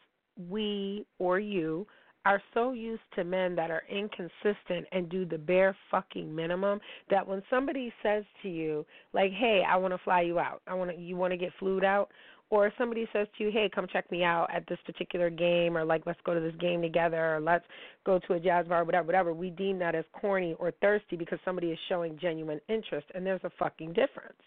we 0.50 1.06
or 1.20 1.40
you 1.40 1.86
are 2.26 2.42
so 2.54 2.72
used 2.72 3.04
to 3.16 3.24
men 3.24 3.56
that 3.56 3.70
are 3.70 3.84
inconsistent 3.90 4.86
and 4.92 5.10
do 5.10 5.26
the 5.26 5.38
bare 5.38 5.76
fucking 5.92 6.34
minimum 6.36 6.80
that 7.10 7.26
when 7.26 7.42
somebody 7.50 7.94
says 8.02 8.24
to 8.42 8.50
you 8.50 8.86
like 9.14 9.32
hey 9.32 9.64
i 9.68 9.76
want 9.76 9.94
to 9.94 10.00
fly 10.04 10.22
you 10.22 10.40
out. 10.40 10.62
I 10.68 10.74
want 10.74 10.92
to 10.92 10.98
you 10.98 11.16
want 11.16 11.32
to 11.32 11.38
get 11.38 11.52
flued 11.60 11.84
out? 11.84 12.10
Or 12.52 12.72
somebody 12.78 13.08
says 13.12 13.28
to 13.38 13.44
you 13.44 13.52
hey 13.52 13.70
come 13.74 13.88
check 13.92 14.10
me 14.12 14.24
out 14.24 14.48
at 14.54 14.66
this 14.68 14.80
particular 14.86 15.30
game 15.30 15.78
or 15.78 15.86
like 15.86 16.04
let's 16.06 16.20
go 16.26 16.34
to 16.34 16.40
this 16.40 16.56
game 16.60 16.82
together 16.82 17.36
or 17.36 17.40
let's 17.40 17.66
go 18.06 18.20
to 18.28 18.34
a 18.34 18.40
jazz 18.40 18.68
bar 18.68 18.84
whatever 18.84 19.06
whatever 19.06 19.34
we 19.34 19.50
deem 19.50 19.80
that 19.80 19.96
as 19.96 20.06
corny 20.20 20.56
or 20.60 20.72
thirsty 20.82 21.16
because 21.16 21.40
somebody 21.46 21.68
is 21.68 21.80
showing 21.90 22.18
genuine 22.20 22.60
interest 22.70 23.08
and 23.14 23.26
there's 23.26 23.44
a 23.44 23.52
fucking 23.58 23.90
difference. 23.94 24.42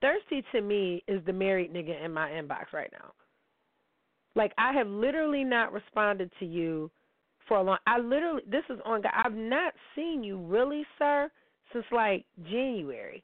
Thirsty 0.00 0.44
to 0.52 0.60
me 0.60 1.02
is 1.06 1.24
the 1.24 1.32
married 1.32 1.72
nigga 1.72 2.04
in 2.04 2.12
my 2.12 2.30
inbox 2.30 2.72
right 2.72 2.90
now 2.92 3.12
like 4.34 4.52
I 4.58 4.72
have 4.72 4.86
literally 4.86 5.44
not 5.44 5.72
responded 5.72 6.30
to 6.38 6.46
you 6.46 6.90
for 7.48 7.58
a 7.58 7.62
long. 7.62 7.78
I 7.86 7.98
literally 7.98 8.42
this 8.50 8.64
is 8.70 8.78
on. 8.84 9.02
God. 9.02 9.12
I've 9.14 9.34
not 9.34 9.74
seen 9.94 10.22
you 10.22 10.38
really, 10.38 10.84
sir, 10.98 11.30
since 11.72 11.84
like 11.92 12.24
January. 12.44 13.22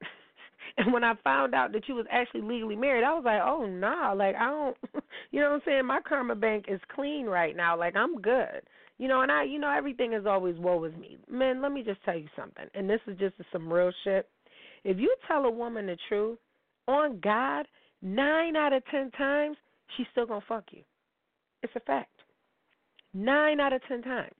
and 0.78 0.92
when 0.92 1.04
I 1.04 1.14
found 1.24 1.54
out 1.54 1.72
that 1.72 1.88
you 1.88 1.94
was 1.94 2.06
actually 2.10 2.42
legally 2.42 2.76
married, 2.76 3.04
I 3.04 3.14
was 3.14 3.24
like, 3.24 3.40
oh 3.42 3.66
nah, 3.66 4.12
like 4.12 4.36
I 4.36 4.46
don't, 4.50 4.76
you 5.30 5.40
know 5.40 5.50
what 5.50 5.56
I'm 5.56 5.62
saying? 5.64 5.86
My 5.86 6.00
karma 6.06 6.34
bank 6.34 6.66
is 6.68 6.80
clean 6.94 7.26
right 7.26 7.56
now. 7.56 7.78
Like 7.78 7.96
I'm 7.96 8.20
good. 8.20 8.62
You 8.98 9.08
know, 9.08 9.22
and 9.22 9.32
I, 9.32 9.42
you 9.42 9.58
know, 9.58 9.70
everything 9.70 10.12
is 10.12 10.24
always 10.24 10.56
woe 10.56 10.76
with 10.76 10.96
me. 10.96 11.18
Man, 11.28 11.60
let 11.60 11.72
me 11.72 11.82
just 11.82 12.02
tell 12.04 12.16
you 12.16 12.28
something, 12.36 12.66
and 12.74 12.88
this 12.88 13.00
is 13.08 13.18
just 13.18 13.34
some 13.50 13.72
real 13.72 13.90
shit. 14.04 14.28
If 14.84 14.98
you 14.98 15.14
tell 15.26 15.46
a 15.46 15.50
woman 15.50 15.86
the 15.86 15.96
truth, 16.08 16.38
on 16.86 17.18
God, 17.20 17.66
nine 18.02 18.54
out 18.54 18.72
of 18.72 18.84
ten 18.90 19.10
times, 19.12 19.56
she's 19.96 20.06
still 20.12 20.26
gonna 20.26 20.44
fuck 20.48 20.64
you. 20.70 20.82
It's 21.62 21.74
a 21.76 21.80
fact. 21.80 22.10
Nine 23.12 23.60
out 23.60 23.72
of 23.72 23.80
ten 23.88 24.02
times. 24.02 24.34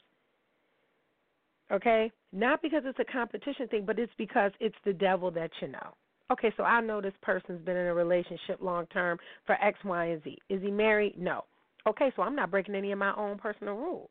Okay? 1.73 2.11
Not 2.33 2.61
because 2.63 2.83
it's 2.85 2.99
a 2.99 3.13
competition 3.13 3.69
thing, 3.69 3.85
but 3.87 3.99
it's 3.99 4.13
because 4.19 4.53
it's 4.61 4.77
the 4.85 4.93
devil 4.93 5.31
that 5.33 5.51
you 5.61 5.69
know. 5.69 5.95
Okay, 6.31 6.53
so 6.57 6.63
I 6.63 6.81
know 6.81 7.01
this 7.01 7.15
person's 7.23 7.65
been 7.65 7.77
in 7.77 7.87
a 7.87 7.95
relationship 7.95 8.61
long 8.61 8.87
term 8.87 9.19
for 9.47 9.57
X, 9.63 9.79
Y, 9.85 10.05
and 10.07 10.23
Z. 10.25 10.39
Is 10.49 10.63
he 10.63 10.71
married? 10.71 11.19
No. 11.19 11.45
Okay, 11.87 12.11
so 12.17 12.23
I'm 12.23 12.35
not 12.35 12.51
breaking 12.51 12.75
any 12.75 12.93
of 12.93 12.99
my 12.99 13.15
own 13.15 13.39
personal 13.39 13.75
rules. 13.75 14.09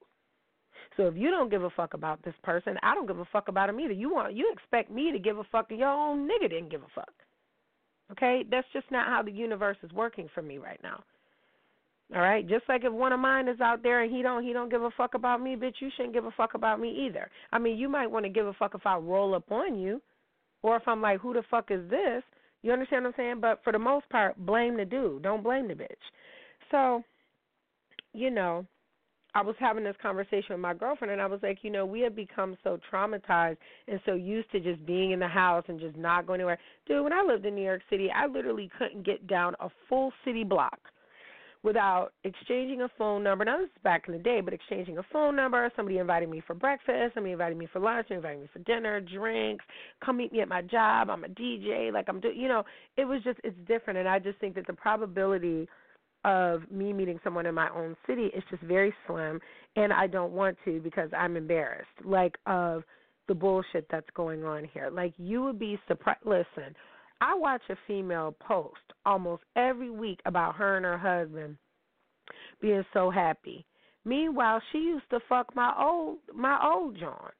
So 0.95 1.07
if 1.07 1.15
you 1.15 1.31
don't 1.31 1.49
give 1.49 1.63
a 1.63 1.69
fuck 1.71 1.95
about 1.95 2.23
this 2.23 2.35
person, 2.43 2.77
I 2.83 2.93
don't 2.93 3.07
give 3.07 3.19
a 3.19 3.25
fuck 3.31 3.47
about 3.47 3.69
him 3.69 3.79
either. 3.79 3.93
You 3.93 4.13
want 4.13 4.35
you 4.35 4.51
expect 4.53 4.91
me 4.91 5.11
to 5.11 5.19
give 5.19 5.39
a 5.39 5.43
fuck, 5.51 5.71
your 5.71 5.89
own 5.89 6.27
nigga 6.27 6.49
didn't 6.49 6.69
give 6.69 6.83
a 6.83 6.93
fuck. 6.93 7.13
Okay, 8.11 8.43
that's 8.49 8.67
just 8.73 8.89
not 8.91 9.07
how 9.07 9.23
the 9.23 9.31
universe 9.31 9.77
is 9.81 9.91
working 9.91 10.29
for 10.35 10.43
me 10.43 10.59
right 10.59 10.79
now. 10.83 11.03
All 12.13 12.21
right, 12.21 12.47
just 12.47 12.63
like 12.69 12.83
if 12.83 12.93
one 12.93 13.11
of 13.11 13.19
mine 13.19 13.47
is 13.47 13.59
out 13.59 13.81
there 13.81 14.03
and 14.03 14.13
he 14.13 14.21
don't 14.21 14.43
he 14.43 14.53
don't 14.53 14.69
give 14.69 14.83
a 14.83 14.91
fuck 14.91 15.15
about 15.15 15.41
me, 15.41 15.55
bitch, 15.55 15.75
you 15.79 15.89
shouldn't 15.95 16.13
give 16.13 16.25
a 16.25 16.31
fuck 16.31 16.53
about 16.53 16.79
me 16.79 17.07
either. 17.07 17.29
I 17.51 17.57
mean, 17.57 17.77
you 17.77 17.89
might 17.89 18.11
want 18.11 18.25
to 18.25 18.29
give 18.29 18.45
a 18.45 18.53
fuck 18.53 18.75
if 18.75 18.85
I 18.85 18.97
roll 18.97 19.33
up 19.33 19.51
on 19.51 19.79
you, 19.79 20.01
or 20.61 20.75
if 20.75 20.87
I'm 20.87 21.01
like, 21.01 21.21
who 21.21 21.33
the 21.33 21.43
fuck 21.49 21.71
is 21.71 21.89
this? 21.89 22.21
You 22.61 22.71
understand 22.71 23.03
what 23.03 23.09
I'm 23.09 23.13
saying? 23.17 23.39
But 23.41 23.61
for 23.63 23.73
the 23.73 23.79
most 23.79 24.07
part, 24.09 24.37
blame 24.37 24.77
the 24.77 24.85
dude. 24.85 25.23
Don't 25.23 25.43
blame 25.43 25.67
the 25.67 25.73
bitch. 25.73 25.87
So, 26.71 27.03
you 28.13 28.29
know, 28.29 28.65
I 29.35 29.41
was 29.41 29.55
having 29.59 29.83
this 29.83 29.95
conversation 30.01 30.51
with 30.51 30.59
my 30.59 30.73
girlfriend, 30.75 31.11
and 31.11 31.21
I 31.21 31.25
was 31.25 31.39
like, 31.41 31.59
you 31.63 31.71
know, 31.71 31.85
we 31.85 32.01
have 32.01 32.15
become 32.15 32.55
so 32.63 32.79
traumatized 32.91 33.57
and 33.87 33.99
so 34.05 34.13
used 34.13 34.51
to 34.51 34.59
just 34.59 34.85
being 34.85 35.11
in 35.11 35.19
the 35.19 35.27
house 35.27 35.63
and 35.67 35.79
just 35.79 35.97
not 35.97 36.27
going 36.27 36.39
anywhere. 36.39 36.59
Dude, 36.87 37.03
when 37.03 37.13
I 37.13 37.23
lived 37.23 37.45
in 37.45 37.55
New 37.55 37.63
York 37.63 37.81
City, 37.89 38.09
I 38.15 38.27
literally 38.27 38.69
couldn't 38.77 39.03
get 39.03 39.25
down 39.25 39.55
a 39.59 39.69
full 39.89 40.13
city 40.23 40.43
block 40.43 40.79
without 41.63 42.11
exchanging 42.25 42.81
a 42.81 42.89
phone 42.97 43.23
number. 43.23 43.45
Now 43.45 43.57
this 43.57 43.67
is 43.67 43.83
back 43.83 44.03
in 44.07 44.13
the 44.13 44.19
day, 44.19 44.41
but 44.41 44.53
exchanging 44.53 44.97
a 44.97 45.03
phone 45.11 45.35
number. 45.35 45.71
Somebody 45.75 45.97
invited 45.97 46.29
me 46.29 46.43
for 46.45 46.53
breakfast. 46.53 47.13
Somebody 47.13 47.31
invited 47.31 47.57
me 47.57 47.67
for 47.71 47.79
lunch. 47.79 48.07
Somebody 48.09 48.17
invited 48.17 48.41
me 48.41 48.49
for 48.51 48.59
dinner, 48.59 48.99
drinks. 48.99 49.65
Come 50.03 50.17
meet 50.17 50.33
me 50.33 50.41
at 50.41 50.49
my 50.49 50.61
job. 50.61 51.09
I'm 51.09 51.23
a 51.23 51.29
DJ. 51.29 51.91
Like 51.91 52.05
I'm 52.09 52.19
doing. 52.19 52.37
You 52.37 52.49
know, 52.49 52.63
it 52.97 53.05
was 53.05 53.23
just 53.23 53.39
it's 53.43 53.57
different, 53.67 53.99
and 53.99 54.07
I 54.07 54.19
just 54.19 54.39
think 54.39 54.55
that 54.55 54.67
the 54.67 54.73
probability 54.73 55.67
of 56.25 56.61
me 56.71 56.93
meeting 56.93 57.19
someone 57.23 57.45
in 57.45 57.55
my 57.55 57.69
own 57.69 57.95
city 58.07 58.27
is 58.27 58.43
just 58.49 58.63
very 58.63 58.93
slim, 59.07 59.39
and 59.75 59.91
I 59.91 60.07
don't 60.07 60.31
want 60.31 60.57
to 60.65 60.79
because 60.81 61.09
I'm 61.17 61.37
embarrassed. 61.37 61.87
Like 62.03 62.35
of 62.45 62.83
the 63.27 63.35
bullshit 63.35 63.87
that's 63.89 64.09
going 64.15 64.43
on 64.43 64.67
here. 64.73 64.89
Like 64.91 65.13
you 65.17 65.43
would 65.43 65.59
be 65.59 65.79
surprised. 65.87 66.19
Listen, 66.25 66.75
I 67.23 67.35
watch 67.35 67.61
a 67.69 67.75
female 67.87 68.35
post 68.45 68.81
almost 69.05 69.43
every 69.55 69.89
week 69.89 70.19
about 70.25 70.55
her 70.55 70.75
and 70.75 70.83
her 70.83 70.97
husband 70.97 71.55
being 72.61 72.83
so 72.91 73.09
happy. 73.09 73.65
Meanwhile, 74.03 74.61
she 74.71 74.79
used 74.79 75.09
to 75.09 75.21
fuck 75.29 75.55
my 75.55 75.73
old 75.79 76.17
my 76.35 76.59
old 76.61 76.99
John. 76.99 77.31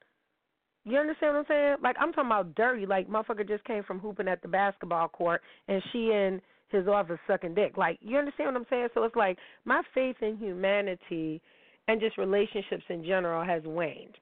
You 0.86 0.96
understand 0.96 1.34
what 1.34 1.40
I'm 1.40 1.46
saying? 1.48 1.76
Like 1.82 1.96
I'm 2.00 2.14
talking 2.14 2.30
about 2.30 2.54
dirty. 2.54 2.86
Like 2.86 3.10
motherfucker 3.10 3.46
just 3.46 3.64
came 3.64 3.82
from 3.82 3.98
hooping 3.98 4.26
at 4.26 4.40
the 4.40 4.48
basketball 4.48 5.08
court, 5.08 5.42
and 5.68 5.82
she 5.92 6.10
in 6.12 6.40
his 6.70 6.88
office 6.88 7.18
sucking 7.26 7.54
dick. 7.54 7.76
Like 7.76 7.98
you 8.00 8.16
understand 8.16 8.54
what 8.54 8.56
I'm 8.56 8.66
saying? 8.70 8.88
So 8.94 9.02
it's 9.02 9.16
like 9.16 9.36
my 9.66 9.82
faith 9.94 10.16
in 10.22 10.38
humanity 10.38 11.42
and 11.88 12.00
just 12.00 12.16
relationships 12.16 12.84
in 12.88 13.04
general 13.04 13.44
has 13.44 13.62
waned. 13.66 14.16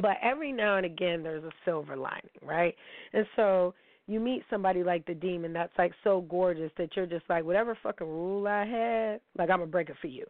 But 0.00 0.18
every 0.22 0.52
now 0.52 0.76
and 0.76 0.86
again, 0.86 1.24
there's 1.24 1.42
a 1.42 1.52
silver 1.64 1.96
lining, 1.96 2.30
right? 2.40 2.76
And 3.12 3.26
so 3.34 3.74
you 4.06 4.20
meet 4.20 4.44
somebody 4.48 4.84
like 4.84 5.04
the 5.06 5.14
demon 5.14 5.52
that's 5.52 5.72
like 5.78 5.92
so 6.04 6.22
gorgeous 6.22 6.70
that 6.78 6.94
you're 6.94 7.06
just 7.06 7.24
like 7.28 7.44
whatever 7.44 7.76
fucking 7.82 8.06
rule 8.06 8.46
I 8.46 8.64
had, 8.64 9.20
like 9.38 9.50
I'm 9.50 9.58
gonna 9.58 9.66
break 9.66 9.90
it 9.90 9.96
for 10.00 10.06
you, 10.06 10.24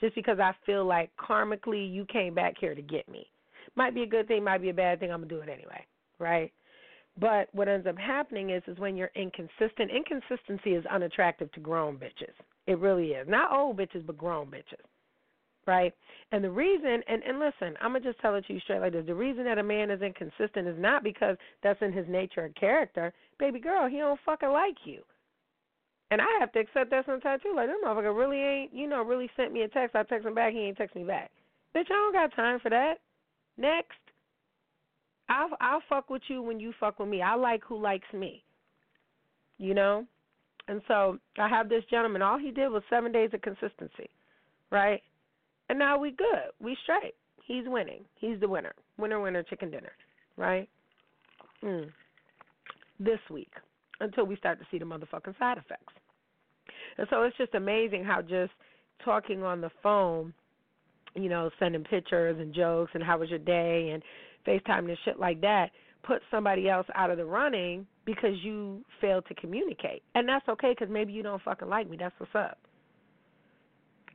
just 0.00 0.14
because 0.14 0.38
I 0.38 0.52
feel 0.66 0.84
like 0.84 1.10
karmically 1.16 1.92
you 1.92 2.04
came 2.06 2.34
back 2.34 2.54
here 2.58 2.74
to 2.74 2.82
get 2.82 3.08
me. 3.08 3.26
Might 3.74 3.94
be 3.94 4.02
a 4.02 4.06
good 4.06 4.28
thing, 4.28 4.44
might 4.44 4.60
be 4.60 4.68
a 4.68 4.74
bad 4.74 5.00
thing. 5.00 5.10
I'm 5.10 5.20
gonna 5.20 5.28
do 5.28 5.40
it 5.40 5.48
anyway, 5.48 5.84
right? 6.18 6.52
But 7.18 7.48
what 7.52 7.68
ends 7.68 7.86
up 7.86 7.98
happening 7.98 8.50
is 8.50 8.62
is 8.66 8.78
when 8.78 8.96
you're 8.96 9.10
inconsistent. 9.14 9.90
Inconsistency 9.90 10.70
is 10.70 10.84
unattractive 10.86 11.52
to 11.52 11.60
grown 11.60 11.96
bitches. 11.96 12.32
It 12.66 12.78
really 12.78 13.08
is. 13.08 13.28
Not 13.28 13.52
old 13.52 13.76
bitches, 13.76 14.06
but 14.06 14.16
grown 14.16 14.46
bitches 14.46 14.84
right? 15.66 15.94
And 16.32 16.42
the 16.42 16.50
reason, 16.50 17.02
and 17.08 17.22
and 17.22 17.38
listen, 17.38 17.76
I'm 17.80 17.92
gonna 17.92 18.00
just 18.00 18.20
tell 18.20 18.34
it 18.34 18.46
to 18.46 18.54
you 18.54 18.60
straight 18.60 18.80
like 18.80 18.92
this: 18.92 19.06
the 19.06 19.14
reason 19.14 19.44
that 19.44 19.58
a 19.58 19.62
man 19.62 19.90
is 19.90 20.02
inconsistent 20.02 20.66
is 20.66 20.76
not 20.78 21.04
because 21.04 21.36
that's 21.62 21.80
in 21.82 21.92
his 21.92 22.06
nature 22.08 22.46
or 22.46 22.48
character. 22.50 23.12
Baby 23.38 23.60
girl, 23.60 23.88
he 23.88 23.98
don't 23.98 24.20
fucking 24.24 24.50
like 24.50 24.76
you. 24.84 25.02
And 26.12 26.20
I 26.20 26.26
have 26.40 26.52
to 26.52 26.58
accept 26.58 26.90
that 26.90 27.06
sometimes 27.06 27.42
too. 27.42 27.54
Like, 27.56 27.68
this 27.68 27.76
motherfucker 27.82 28.14
really 28.14 28.36
ain't, 28.36 28.74
you 28.74 28.86
know, 28.86 29.02
really 29.02 29.30
sent 29.34 29.50
me 29.50 29.62
a 29.62 29.68
text. 29.68 29.96
I 29.96 30.02
text 30.02 30.26
him 30.26 30.34
back, 30.34 30.52
he 30.52 30.58
ain't 30.58 30.76
text 30.76 30.94
me 30.94 31.04
back. 31.04 31.30
Bitch, 31.74 31.86
I 31.86 31.94
don't 31.94 32.12
got 32.12 32.36
time 32.36 32.60
for 32.60 32.68
that. 32.68 32.96
Next. 33.56 33.96
I'll 35.30 35.48
I'll 35.60 35.82
fuck 35.88 36.10
with 36.10 36.20
you 36.28 36.42
when 36.42 36.60
you 36.60 36.74
fuck 36.78 36.98
with 36.98 37.08
me. 37.08 37.22
I 37.22 37.34
like 37.34 37.62
who 37.64 37.80
likes 37.80 38.12
me. 38.12 38.44
You 39.56 39.72
know? 39.72 40.06
And 40.68 40.82
so 40.86 41.18
I 41.38 41.48
have 41.48 41.70
this 41.70 41.84
gentleman, 41.90 42.20
all 42.20 42.38
he 42.38 42.50
did 42.50 42.68
was 42.68 42.82
seven 42.90 43.10
days 43.10 43.30
of 43.32 43.40
consistency. 43.40 44.10
Right? 44.70 45.02
And 45.68 45.78
now 45.78 45.98
we 45.98 46.10
good. 46.10 46.50
We 46.60 46.76
straight. 46.82 47.14
He's 47.46 47.64
winning. 47.66 48.04
He's 48.16 48.38
the 48.40 48.48
winner. 48.48 48.74
Winner, 48.98 49.20
winner, 49.20 49.42
chicken 49.42 49.70
dinner. 49.70 49.92
Right? 50.36 50.68
Mm. 51.62 51.90
This 53.00 53.18
week. 53.30 53.52
Until 54.00 54.24
we 54.24 54.36
start 54.36 54.58
to 54.58 54.66
see 54.70 54.78
the 54.78 54.84
motherfucking 54.84 55.38
side 55.38 55.58
effects. 55.58 55.92
And 56.98 57.06
so 57.10 57.22
it's 57.22 57.36
just 57.36 57.54
amazing 57.54 58.04
how 58.04 58.22
just 58.22 58.52
talking 59.04 59.42
on 59.42 59.60
the 59.60 59.70
phone, 59.82 60.32
you 61.14 61.28
know, 61.28 61.50
sending 61.58 61.84
pictures 61.84 62.36
and 62.38 62.54
jokes 62.54 62.92
and 62.94 63.02
how 63.02 63.18
was 63.18 63.30
your 63.30 63.38
day 63.38 63.90
and 63.90 64.02
FaceTime 64.46 64.88
and 64.88 64.98
shit 65.04 65.18
like 65.18 65.40
that 65.40 65.70
puts 66.02 66.24
somebody 66.30 66.68
else 66.68 66.86
out 66.94 67.10
of 67.10 67.16
the 67.16 67.24
running 67.24 67.86
because 68.04 68.34
you 68.42 68.84
failed 69.00 69.24
to 69.28 69.34
communicate. 69.34 70.02
And 70.14 70.28
that's 70.28 70.48
okay 70.48 70.74
because 70.76 70.92
maybe 70.92 71.12
you 71.12 71.22
don't 71.22 71.42
fucking 71.42 71.68
like 71.68 71.88
me. 71.88 71.96
That's 71.96 72.14
what's 72.18 72.34
up. 72.34 72.58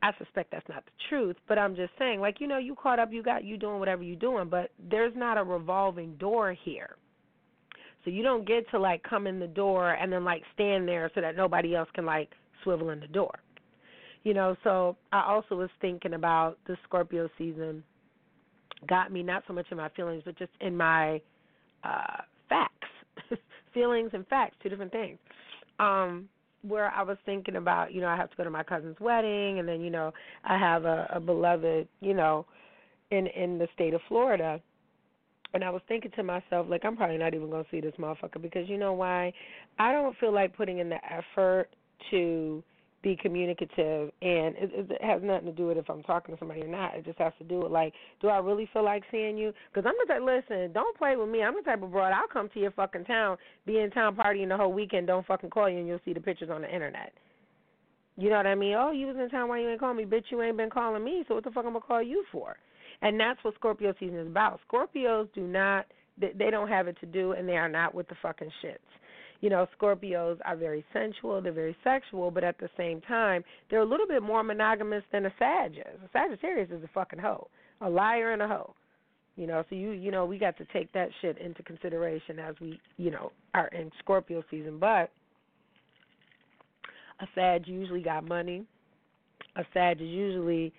I 0.07 0.17
suspect 0.17 0.51
that's 0.51 0.67
not 0.69 0.85
the 0.85 0.91
truth, 1.09 1.35
but 1.49 1.59
I'm 1.59 1.75
just 1.75 1.91
saying, 1.99 2.21
like, 2.21 2.39
you 2.39 2.47
know, 2.47 2.57
you 2.57 2.75
caught 2.75 2.97
up, 2.97 3.11
you 3.11 3.21
got 3.21 3.43
you 3.43 3.57
doing 3.57 3.77
whatever 3.79 4.03
you're 4.03 4.15
doing, 4.15 4.47
but 4.47 4.71
there's 4.89 5.11
not 5.17 5.37
a 5.37 5.43
revolving 5.43 6.15
door 6.15 6.53
here. 6.63 6.95
So 8.05 8.11
you 8.11 8.23
don't 8.23 8.47
get 8.47 8.69
to 8.71 8.79
like 8.79 9.03
come 9.03 9.27
in 9.27 9.37
the 9.37 9.47
door 9.47 9.95
and 9.95 10.11
then 10.13 10.23
like 10.23 10.43
stand 10.53 10.87
there 10.87 11.11
so 11.13 11.19
that 11.19 11.35
nobody 11.35 11.75
else 11.75 11.89
can 11.93 12.05
like 12.05 12.29
swivel 12.63 12.91
in 12.91 13.01
the 13.01 13.07
door. 13.07 13.33
You 14.23 14.33
know, 14.33 14.55
so 14.63 14.95
I 15.11 15.25
also 15.27 15.55
was 15.55 15.69
thinking 15.81 16.13
about 16.13 16.57
the 16.67 16.77
Scorpio 16.85 17.27
season 17.37 17.83
got 18.87 19.11
me 19.11 19.23
not 19.23 19.43
so 19.45 19.53
much 19.53 19.65
in 19.71 19.77
my 19.77 19.89
feelings, 19.89 20.21
but 20.23 20.37
just 20.37 20.51
in 20.61 20.77
my 20.77 21.19
uh 21.83 22.21
facts. 22.47 22.87
feelings 23.73 24.11
and 24.13 24.25
facts, 24.27 24.55
two 24.63 24.69
different 24.69 24.93
things. 24.93 25.17
Um 25.79 26.29
where 26.61 26.91
I 26.91 27.03
was 27.03 27.17
thinking 27.25 27.55
about, 27.55 27.93
you 27.93 28.01
know, 28.01 28.07
I 28.07 28.15
have 28.15 28.29
to 28.29 28.37
go 28.37 28.43
to 28.43 28.49
my 28.49 28.63
cousin's 28.63 28.99
wedding, 28.99 29.59
and 29.59 29.67
then 29.67 29.81
you 29.81 29.89
know 29.89 30.13
I 30.43 30.57
have 30.57 30.85
a, 30.85 31.07
a 31.13 31.19
beloved, 31.19 31.87
you 32.01 32.13
know, 32.13 32.45
in 33.11 33.27
in 33.27 33.57
the 33.57 33.67
state 33.73 33.93
of 33.93 34.01
Florida, 34.07 34.61
and 35.53 35.63
I 35.63 35.69
was 35.69 35.81
thinking 35.87 36.11
to 36.15 36.23
myself, 36.23 36.67
like, 36.69 36.83
I'm 36.83 36.97
probably 36.97 37.17
not 37.17 37.33
even 37.33 37.49
gonna 37.49 37.63
see 37.71 37.81
this 37.81 37.93
motherfucker 37.99 38.41
because 38.41 38.67
you 38.67 38.77
know 38.77 38.93
why? 38.93 39.33
I 39.79 39.91
don't 39.91 40.17
feel 40.17 40.33
like 40.33 40.55
putting 40.55 40.79
in 40.79 40.89
the 40.89 40.99
effort 41.05 41.69
to 42.11 42.63
be 43.07 43.15
communicative 43.15 44.11
and 44.21 44.53
it, 44.57 44.69
it 44.73 45.01
has 45.01 45.21
nothing 45.23 45.45
to 45.45 45.53
do 45.53 45.67
with 45.67 45.77
if 45.77 45.89
I'm 45.89 46.03
talking 46.03 46.35
to 46.35 46.39
somebody 46.39 46.61
or 46.61 46.67
not. 46.67 46.93
It 46.93 47.05
just 47.05 47.17
has 47.19 47.31
to 47.37 47.45
do 47.45 47.61
with 47.61 47.71
like, 47.71 47.93
do 48.21 48.27
I 48.27 48.39
really 48.39 48.69
feel 48.73 48.83
like 48.83 49.03
seeing 49.09 49.37
you? 49.37 49.53
Because 49.73 49.87
I'm 49.87 49.95
the 50.05 50.13
type. 50.13 50.21
Listen, 50.49 50.73
don't 50.73 50.97
play 50.97 51.15
with 51.15 51.29
me. 51.29 51.41
I'm 51.41 51.55
the 51.55 51.61
type 51.61 51.81
of 51.81 51.91
broad. 51.91 52.11
I'll 52.11 52.27
come 52.27 52.49
to 52.53 52.59
your 52.59 52.71
fucking 52.71 53.05
town, 53.05 53.37
be 53.65 53.79
in 53.79 53.91
town 53.91 54.17
partying 54.17 54.49
the 54.49 54.57
whole 54.57 54.73
weekend. 54.73 55.07
Don't 55.07 55.25
fucking 55.25 55.51
call 55.51 55.69
you, 55.69 55.77
and 55.77 55.87
you'll 55.87 56.01
see 56.03 56.11
the 56.11 56.19
pictures 56.19 56.49
on 56.51 56.61
the 56.61 56.73
internet. 56.73 57.13
You 58.17 58.29
know 58.29 58.35
what 58.35 58.47
I 58.47 58.55
mean? 58.55 58.75
Oh, 58.77 58.91
you 58.91 59.07
was 59.07 59.15
in 59.15 59.29
town. 59.29 59.47
Why 59.47 59.61
you 59.61 59.69
ain't 59.69 59.79
calling 59.79 59.95
me? 59.95 60.03
Bitch, 60.03 60.25
you 60.29 60.41
ain't 60.41 60.57
been 60.57 60.69
calling 60.69 61.03
me. 61.03 61.23
So 61.29 61.35
what 61.35 61.45
the 61.45 61.51
fuck 61.51 61.63
I'm 61.65 61.73
gonna 61.73 61.85
call 61.85 62.03
you 62.03 62.25
for? 62.29 62.57
And 63.01 63.17
that's 63.17 63.41
what 63.43 63.53
Scorpio 63.55 63.93
season 64.01 64.17
is 64.17 64.27
about. 64.27 64.59
Scorpios 64.69 65.29
do 65.33 65.47
not. 65.47 65.85
They 66.19 66.49
don't 66.49 66.67
have 66.67 66.87
it 66.87 66.97
to 66.99 67.05
do, 67.05 67.33
and 67.33 67.47
they 67.47 67.55
are 67.55 67.69
not 67.69 67.95
with 67.95 68.09
the 68.09 68.15
fucking 68.21 68.49
shits 68.61 68.79
you 69.41 69.49
know, 69.49 69.67
Scorpios 69.79 70.37
are 70.45 70.55
very 70.55 70.83
sensual, 70.93 71.41
they're 71.41 71.51
very 71.51 71.75
sexual, 71.83 72.31
but 72.31 72.43
at 72.43 72.57
the 72.59 72.69
same 72.77 73.01
time, 73.01 73.43
they're 73.69 73.81
a 73.81 73.85
little 73.85 74.07
bit 74.07 74.23
more 74.23 74.43
monogamous 74.43 75.03
than 75.11 75.25
a 75.25 75.33
Sag. 75.37 75.77
A 75.77 76.09
Sagittarius 76.11 76.69
is 76.71 76.83
a 76.83 76.89
fucking 76.93 77.19
hoe, 77.19 77.47
a 77.81 77.89
liar 77.89 78.31
and 78.33 78.41
a 78.41 78.47
hoe. 78.47 78.73
You 79.35 79.45
know, 79.45 79.63
so 79.69 79.75
you 79.75 79.91
you 79.91 80.09
know 80.09 80.25
we 80.25 80.39
got 80.39 80.57
to 80.57 80.65
take 80.73 80.91
that 80.93 81.09
shit 81.21 81.37
into 81.37 81.61
consideration 81.61 82.39
as 82.39 82.55
we 82.59 82.79
you 82.97 83.11
know 83.11 83.31
are 83.53 83.67
in 83.67 83.91
Scorpio 83.99 84.43
season. 84.49 84.79
But 84.79 85.11
a 87.19 87.27
Sag 87.35 87.67
usually 87.67 88.01
got 88.01 88.27
money. 88.27 88.65
A 89.55 89.63
Sag 89.75 90.01
is 90.01 90.07
usually 90.07 90.73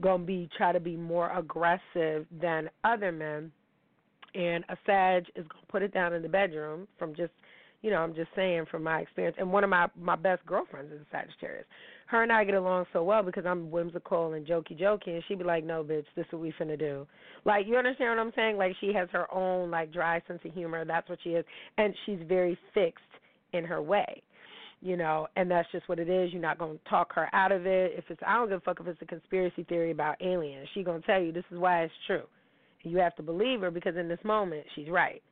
gonna 0.00 0.24
be 0.24 0.48
try 0.56 0.72
to 0.72 0.80
be 0.80 0.96
more 0.96 1.30
aggressive 1.36 2.26
than 2.40 2.68
other 2.82 3.12
men 3.12 3.52
and 4.34 4.64
a 4.68 4.76
Sag 4.86 5.24
is 5.34 5.46
gonna 5.48 5.66
put 5.68 5.82
it 5.82 5.92
down 5.92 6.12
in 6.12 6.22
the 6.22 6.28
bedroom 6.28 6.86
from 6.98 7.14
just 7.14 7.32
you 7.82 7.90
know, 7.90 7.98
I'm 7.98 8.14
just 8.14 8.30
saying 8.36 8.66
from 8.70 8.82
my 8.82 9.00
experience. 9.00 9.36
And 9.38 9.52
one 9.52 9.64
of 9.64 9.70
my 9.70 9.88
my 9.98 10.16
best 10.16 10.44
girlfriends 10.46 10.92
is 10.92 11.00
a 11.00 11.06
Sagittarius. 11.10 11.66
Her 12.06 12.22
and 12.22 12.32
I 12.32 12.44
get 12.44 12.54
along 12.54 12.86
so 12.92 13.04
well 13.04 13.22
because 13.22 13.46
I'm 13.46 13.70
whimsical 13.70 14.32
and 14.32 14.46
jokey 14.46 14.78
jokey, 14.78 15.08
and 15.08 15.22
she'd 15.28 15.38
be 15.38 15.44
like, 15.44 15.64
"No, 15.64 15.84
bitch, 15.84 16.06
this 16.16 16.26
is 16.26 16.32
what 16.32 16.42
we 16.42 16.52
finna 16.58 16.78
do." 16.78 17.06
Like, 17.44 17.66
you 17.66 17.76
understand 17.76 18.16
what 18.16 18.26
I'm 18.26 18.32
saying? 18.34 18.56
Like, 18.56 18.74
she 18.80 18.92
has 18.92 19.08
her 19.12 19.32
own 19.32 19.70
like 19.70 19.92
dry 19.92 20.20
sense 20.26 20.40
of 20.44 20.52
humor. 20.52 20.84
That's 20.84 21.08
what 21.08 21.18
she 21.22 21.30
is, 21.30 21.44
and 21.78 21.94
she's 22.06 22.20
very 22.26 22.58
fixed 22.74 23.04
in 23.52 23.64
her 23.64 23.80
way 23.80 24.22
you 24.82 24.96
know, 24.96 25.26
and 25.36 25.50
that's 25.50 25.70
just 25.72 25.88
what 25.88 25.98
it 25.98 26.08
is. 26.08 26.32
You're 26.32 26.40
not 26.40 26.58
gonna 26.58 26.78
talk 26.88 27.12
her 27.14 27.28
out 27.34 27.52
of 27.52 27.66
it. 27.66 27.92
If 27.96 28.04
it's 28.08 28.20
I 28.26 28.34
don't 28.34 28.48
give 28.48 28.58
a 28.58 28.60
fuck 28.60 28.80
if 28.80 28.86
it's 28.86 29.02
a 29.02 29.06
conspiracy 29.06 29.64
theory 29.64 29.90
about 29.90 30.20
aliens. 30.22 30.68
She 30.74 30.82
gonna 30.82 31.00
tell 31.02 31.20
you 31.20 31.32
this 31.32 31.44
is 31.50 31.58
why 31.58 31.82
it's 31.82 31.92
true. 32.06 32.22
You 32.82 32.96
have 32.98 33.14
to 33.16 33.22
believe 33.22 33.60
her 33.60 33.70
because 33.70 33.96
in 33.96 34.08
this 34.08 34.18
moment 34.24 34.64
she's 34.74 34.88
right. 34.88 35.22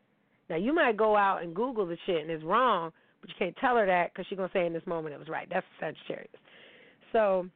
Now 0.48 0.56
you 0.56 0.74
might 0.74 0.96
go 0.96 1.16
out 1.16 1.42
and 1.42 1.54
Google 1.54 1.87
the 1.87 1.96
shit 2.06 2.22
and 2.22 2.30
it's 2.30 2.44
wrong, 2.44 2.92
but 3.20 3.30
you 3.30 3.37
can't 3.38 3.56
tell 3.56 3.76
her 3.76 3.87
that 3.87 4.12
because 4.12 4.26
she's 4.28 4.38
gonna 4.38 4.50
say 4.52 4.66
in 4.66 4.72
this 4.72 4.87
moment 4.87 5.14
it 5.14 5.18
was 5.18 5.28
right. 5.28 5.48
That's 5.50 5.66
Sagittarius. 5.80 6.30
So 7.12 7.48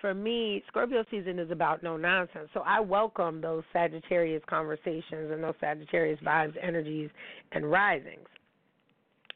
for 0.00 0.12
me, 0.12 0.62
Scorpio 0.68 1.04
season 1.10 1.38
is 1.38 1.50
about 1.50 1.82
no 1.82 1.96
nonsense. 1.96 2.48
So 2.52 2.60
I 2.66 2.80
welcome 2.80 3.40
those 3.40 3.62
Sagittarius 3.72 4.42
conversations 4.48 5.30
and 5.32 5.42
those 5.42 5.54
Sagittarius 5.60 6.20
vibes, 6.20 6.54
energies, 6.62 7.10
and 7.52 7.70
risings. 7.70 8.28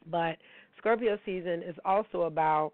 But 0.09 0.37
Scorpio 0.77 1.17
season 1.25 1.63
is 1.63 1.75
also 1.85 2.21
about, 2.23 2.73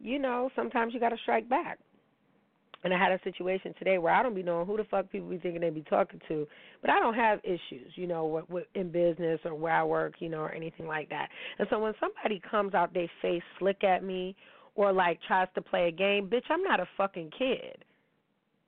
you 0.00 0.18
know, 0.18 0.50
sometimes 0.56 0.94
you 0.94 1.00
got 1.00 1.10
to 1.10 1.18
strike 1.22 1.48
back. 1.48 1.78
And 2.86 2.94
I 2.94 2.98
had 3.02 3.10
a 3.10 3.18
situation 3.24 3.74
today 3.80 3.98
where 3.98 4.14
I 4.14 4.22
don't 4.22 4.36
be 4.36 4.44
knowing 4.44 4.64
who 4.64 4.76
the 4.76 4.84
fuck 4.84 5.10
people 5.10 5.28
be 5.28 5.38
thinking 5.38 5.60
they 5.60 5.70
be 5.70 5.82
talking 5.82 6.20
to, 6.28 6.46
but 6.80 6.88
I 6.88 7.00
don't 7.00 7.14
have 7.14 7.40
issues, 7.42 7.90
you 7.96 8.06
know, 8.06 8.44
with, 8.48 8.66
in 8.76 8.92
business 8.92 9.40
or 9.44 9.56
where 9.56 9.72
I 9.72 9.82
work, 9.82 10.14
you 10.20 10.28
know, 10.28 10.38
or 10.38 10.52
anything 10.52 10.86
like 10.86 11.08
that. 11.08 11.28
And 11.58 11.66
so 11.68 11.80
when 11.80 11.94
somebody 11.98 12.40
comes 12.48 12.74
out 12.74 12.94
they 12.94 13.10
face 13.20 13.42
slick 13.58 13.82
at 13.82 14.04
me 14.04 14.36
or 14.76 14.92
like 14.92 15.18
tries 15.26 15.48
to 15.56 15.62
play 15.62 15.88
a 15.88 15.90
game, 15.90 16.30
bitch, 16.32 16.44
I'm 16.48 16.62
not 16.62 16.78
a 16.78 16.86
fucking 16.96 17.32
kid. 17.36 17.84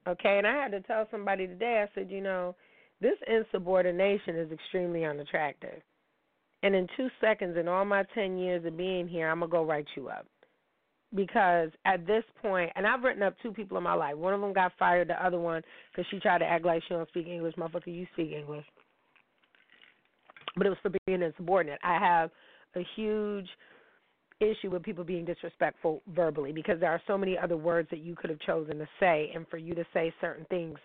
Okay, 0.09 0.39
and 0.39 0.49
I 0.49 0.55
had 0.65 0.73
to 0.73 0.81
tell 0.81 1.07
somebody 1.13 1.47
today. 1.47 1.87
I 1.87 1.95
said, 1.95 2.11
you 2.11 2.21
know, 2.21 2.57
this 3.01 3.19
insubordination 3.29 4.35
is 4.35 4.51
extremely 4.51 5.05
unattractive. 5.05 5.81
And 6.65 6.75
in 6.75 6.89
two 6.97 7.07
seconds, 7.21 7.57
in 7.57 7.69
all 7.69 7.85
my 7.85 8.03
10 8.17 8.37
years 8.37 8.65
of 8.65 8.77
being 8.77 9.07
here, 9.07 9.31
I'm 9.31 9.39
going 9.39 9.51
to 9.51 9.57
go 9.57 9.65
write 9.65 9.87
you 9.95 10.09
up. 10.09 10.27
Because 11.15 11.71
at 11.87 12.07
this 12.07 12.25
point, 12.43 12.71
and 12.77 12.87
I've 12.87 13.03
written 13.03 13.23
up 13.23 13.35
two 13.43 13.53
people 13.53 13.79
in 13.79 13.83
my 13.83 13.95
life. 13.95 14.17
One 14.17 14.35
of 14.35 14.41
them 14.41 14.53
got 14.53 14.73
fired, 14.79 15.09
the 15.09 15.25
other 15.25 15.39
one, 15.39 15.63
because 15.91 16.07
she 16.11 16.21
tried 16.21 16.39
to 16.39 16.45
act 16.45 16.67
like 16.67 16.83
she 16.87 16.95
don't 16.95 17.09
speak 17.09 17.27
English. 17.27 17.55
Motherfucker, 17.55 17.87
you 17.87 18.07
speak 18.13 18.33
English. 18.33 18.67
But 20.57 20.67
it 20.67 20.71
was 20.71 20.79
for 20.83 20.93
being 21.07 21.23
insubordinate. 21.23 21.79
I 21.83 21.99
have 21.99 22.31
a 22.77 22.87
huge 22.95 23.49
issue 24.41 24.71
with 24.71 24.83
people 24.83 25.03
being 25.03 25.25
disrespectful 25.25 26.03
verbally 26.15 26.53
because 26.53 26.79
there 26.79 26.91
are 26.91 27.01
so 27.07 27.19
many 27.19 27.37
other 27.37 27.57
words 27.57 27.89
that 27.91 28.01
you 28.01 28.15
could 28.15 28.31
have 28.31 28.39
chosen 28.41 28.79
to 28.79 28.89
say, 29.01 29.33
and 29.35 29.47
for 29.49 29.57
you 29.57 29.75
to 29.75 29.85
say 29.93 30.13
certain 30.21 30.47
things 30.51 30.79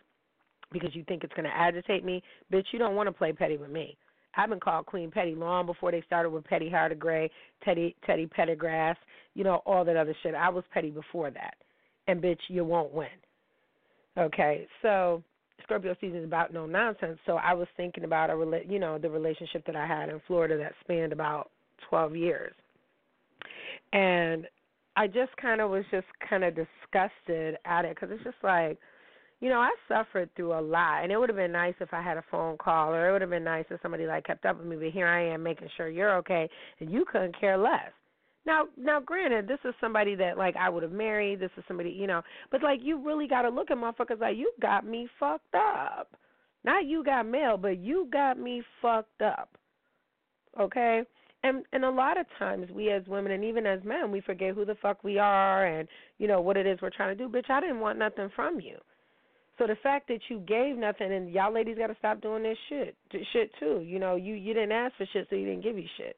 because 0.71 0.95
you 0.95 1.03
think 1.03 1.23
it's 1.23 1.33
going 1.33 1.45
to 1.45 1.55
agitate 1.55 2.03
me, 2.03 2.23
bitch, 2.51 2.65
you 2.71 2.79
don't 2.79 2.95
want 2.95 3.07
to 3.07 3.11
play 3.11 3.31
petty 3.31 3.57
with 3.57 3.69
me. 3.69 3.95
I've 4.35 4.49
been 4.49 4.59
called 4.59 4.85
Queen 4.85 5.11
Petty 5.11 5.35
long 5.35 5.65
before 5.65 5.91
they 5.91 6.01
started 6.05 6.29
with 6.29 6.43
Petty 6.45 6.69
Heart 6.69 6.97
Gray, 6.99 7.29
Teddy 7.63 7.95
Teddy 8.05 8.27
Pettigrass, 8.27 8.95
you 9.35 9.43
know, 9.43 9.61
all 9.65 9.85
that 9.85 9.97
other 9.97 10.15
shit. 10.23 10.35
I 10.35 10.49
was 10.49 10.63
petty 10.73 10.89
before 10.89 11.31
that. 11.31 11.55
And 12.07 12.21
bitch, 12.21 12.39
you 12.47 12.65
won't 12.65 12.93
win. 12.93 13.07
Okay, 14.17 14.67
so 14.81 15.23
Scorpio 15.63 15.95
season 15.99 16.19
is 16.19 16.25
about 16.25 16.53
no 16.53 16.65
nonsense. 16.65 17.17
So 17.25 17.33
I 17.37 17.53
was 17.53 17.67
thinking 17.77 18.03
about 18.03 18.29
a 18.29 18.33
rela- 18.33 18.69
you 18.69 18.79
know 18.79 18.97
the 18.97 19.09
relationship 19.09 19.65
that 19.65 19.75
I 19.75 19.87
had 19.87 20.09
in 20.09 20.21
Florida 20.27 20.57
that 20.57 20.73
spanned 20.81 21.13
about 21.13 21.49
12 21.89 22.15
years, 22.15 22.53
and 23.91 24.47
I 24.95 25.07
just 25.07 25.35
kind 25.41 25.61
of 25.61 25.71
was 25.71 25.85
just 25.89 26.07
kind 26.27 26.43
of 26.43 26.55
disgusted 26.55 27.57
at 27.65 27.85
it 27.85 27.95
because 27.95 28.09
it's 28.11 28.23
just 28.23 28.37
like 28.43 28.77
you 29.43 29.49
know, 29.49 29.59
I 29.59 29.71
suffered 29.89 30.29
through 30.37 30.57
a 30.57 30.61
lot, 30.61 31.03
and 31.03 31.11
it 31.11 31.17
would 31.17 31.27
have 31.27 31.35
been 31.35 31.51
nice 31.51 31.73
if 31.81 31.93
I 31.93 32.01
had 32.01 32.15
a 32.15 32.23
phone 32.31 32.55
call, 32.55 32.93
or 32.93 33.09
it 33.09 33.11
would 33.11 33.19
have 33.19 33.29
been 33.29 33.43
nice 33.43 33.65
if 33.69 33.81
somebody 33.81 34.07
like 34.07 34.23
kept 34.23 34.45
up 34.45 34.57
with 34.57 34.65
me. 34.65 34.77
But 34.77 34.91
here 34.91 35.05
I 35.05 35.33
am 35.33 35.43
making 35.43 35.67
sure 35.75 35.89
you're 35.89 36.15
okay, 36.19 36.49
and 36.79 36.89
you 36.89 37.03
couldn't 37.03 37.37
care 37.37 37.57
less. 37.57 37.91
Now, 38.45 38.67
now, 38.77 39.01
granted, 39.01 39.49
this 39.49 39.59
is 39.65 39.73
somebody 39.81 40.15
that 40.15 40.37
like 40.37 40.55
I 40.55 40.69
would 40.69 40.81
have 40.81 40.93
married. 40.93 41.41
This 41.41 41.51
is 41.57 41.65
somebody, 41.67 41.89
you 41.89 42.07
know, 42.07 42.21
but 42.51 42.63
like 42.63 42.79
you 42.81 43.05
really 43.05 43.27
got 43.27 43.41
to 43.41 43.49
look 43.49 43.69
at 43.69 43.75
motherfuckers 43.75 44.21
like 44.21 44.37
you 44.37 44.49
got 44.61 44.85
me 44.87 45.09
fucked 45.19 45.55
up. 45.55 46.15
Not 46.63 46.85
you 46.85 47.03
got 47.03 47.27
mail, 47.27 47.57
but 47.57 47.79
you 47.79 48.07
got 48.13 48.39
me 48.39 48.63
fucked 48.81 49.21
up. 49.21 49.49
Okay? 50.57 51.01
And 51.43 51.65
and 51.73 51.83
a 51.83 51.91
lot 51.91 52.17
of 52.17 52.27
times 52.39 52.69
we 52.71 52.91
as 52.91 53.05
women 53.07 53.33
and 53.33 53.43
even 53.43 53.65
as 53.65 53.83
men, 53.83 54.09
we 54.09 54.21
forget 54.21 54.55
who 54.55 54.63
the 54.63 54.75
fuck 54.81 55.03
we 55.03 55.19
are 55.19 55.65
and 55.65 55.89
you 56.17 56.29
know 56.29 56.39
what 56.39 56.55
it 56.55 56.65
is 56.65 56.79
we're 56.81 56.89
trying 56.91 57.17
to 57.17 57.21
do. 57.21 57.29
Bitch, 57.29 57.49
I 57.49 57.59
didn't 57.59 57.81
want 57.81 57.99
nothing 57.99 58.29
from 58.33 58.61
you. 58.61 58.77
So 59.57 59.67
the 59.67 59.75
fact 59.83 60.07
that 60.07 60.19
you 60.29 60.39
gave 60.39 60.77
nothing 60.77 61.13
and 61.13 61.31
y'all 61.31 61.53
ladies 61.53 61.77
got 61.77 61.87
to 61.87 61.95
stop 61.99 62.21
doing 62.21 62.43
this 62.43 62.57
shit, 62.69 62.95
shit 63.31 63.51
too. 63.59 63.81
You 63.85 63.99
know, 63.99 64.15
you 64.15 64.33
you 64.33 64.53
didn't 64.53 64.71
ask 64.71 64.95
for 64.97 65.05
shit, 65.13 65.27
so 65.29 65.35
you 65.35 65.45
didn't 65.45 65.63
give 65.63 65.77
you 65.77 65.87
shit. 65.97 66.17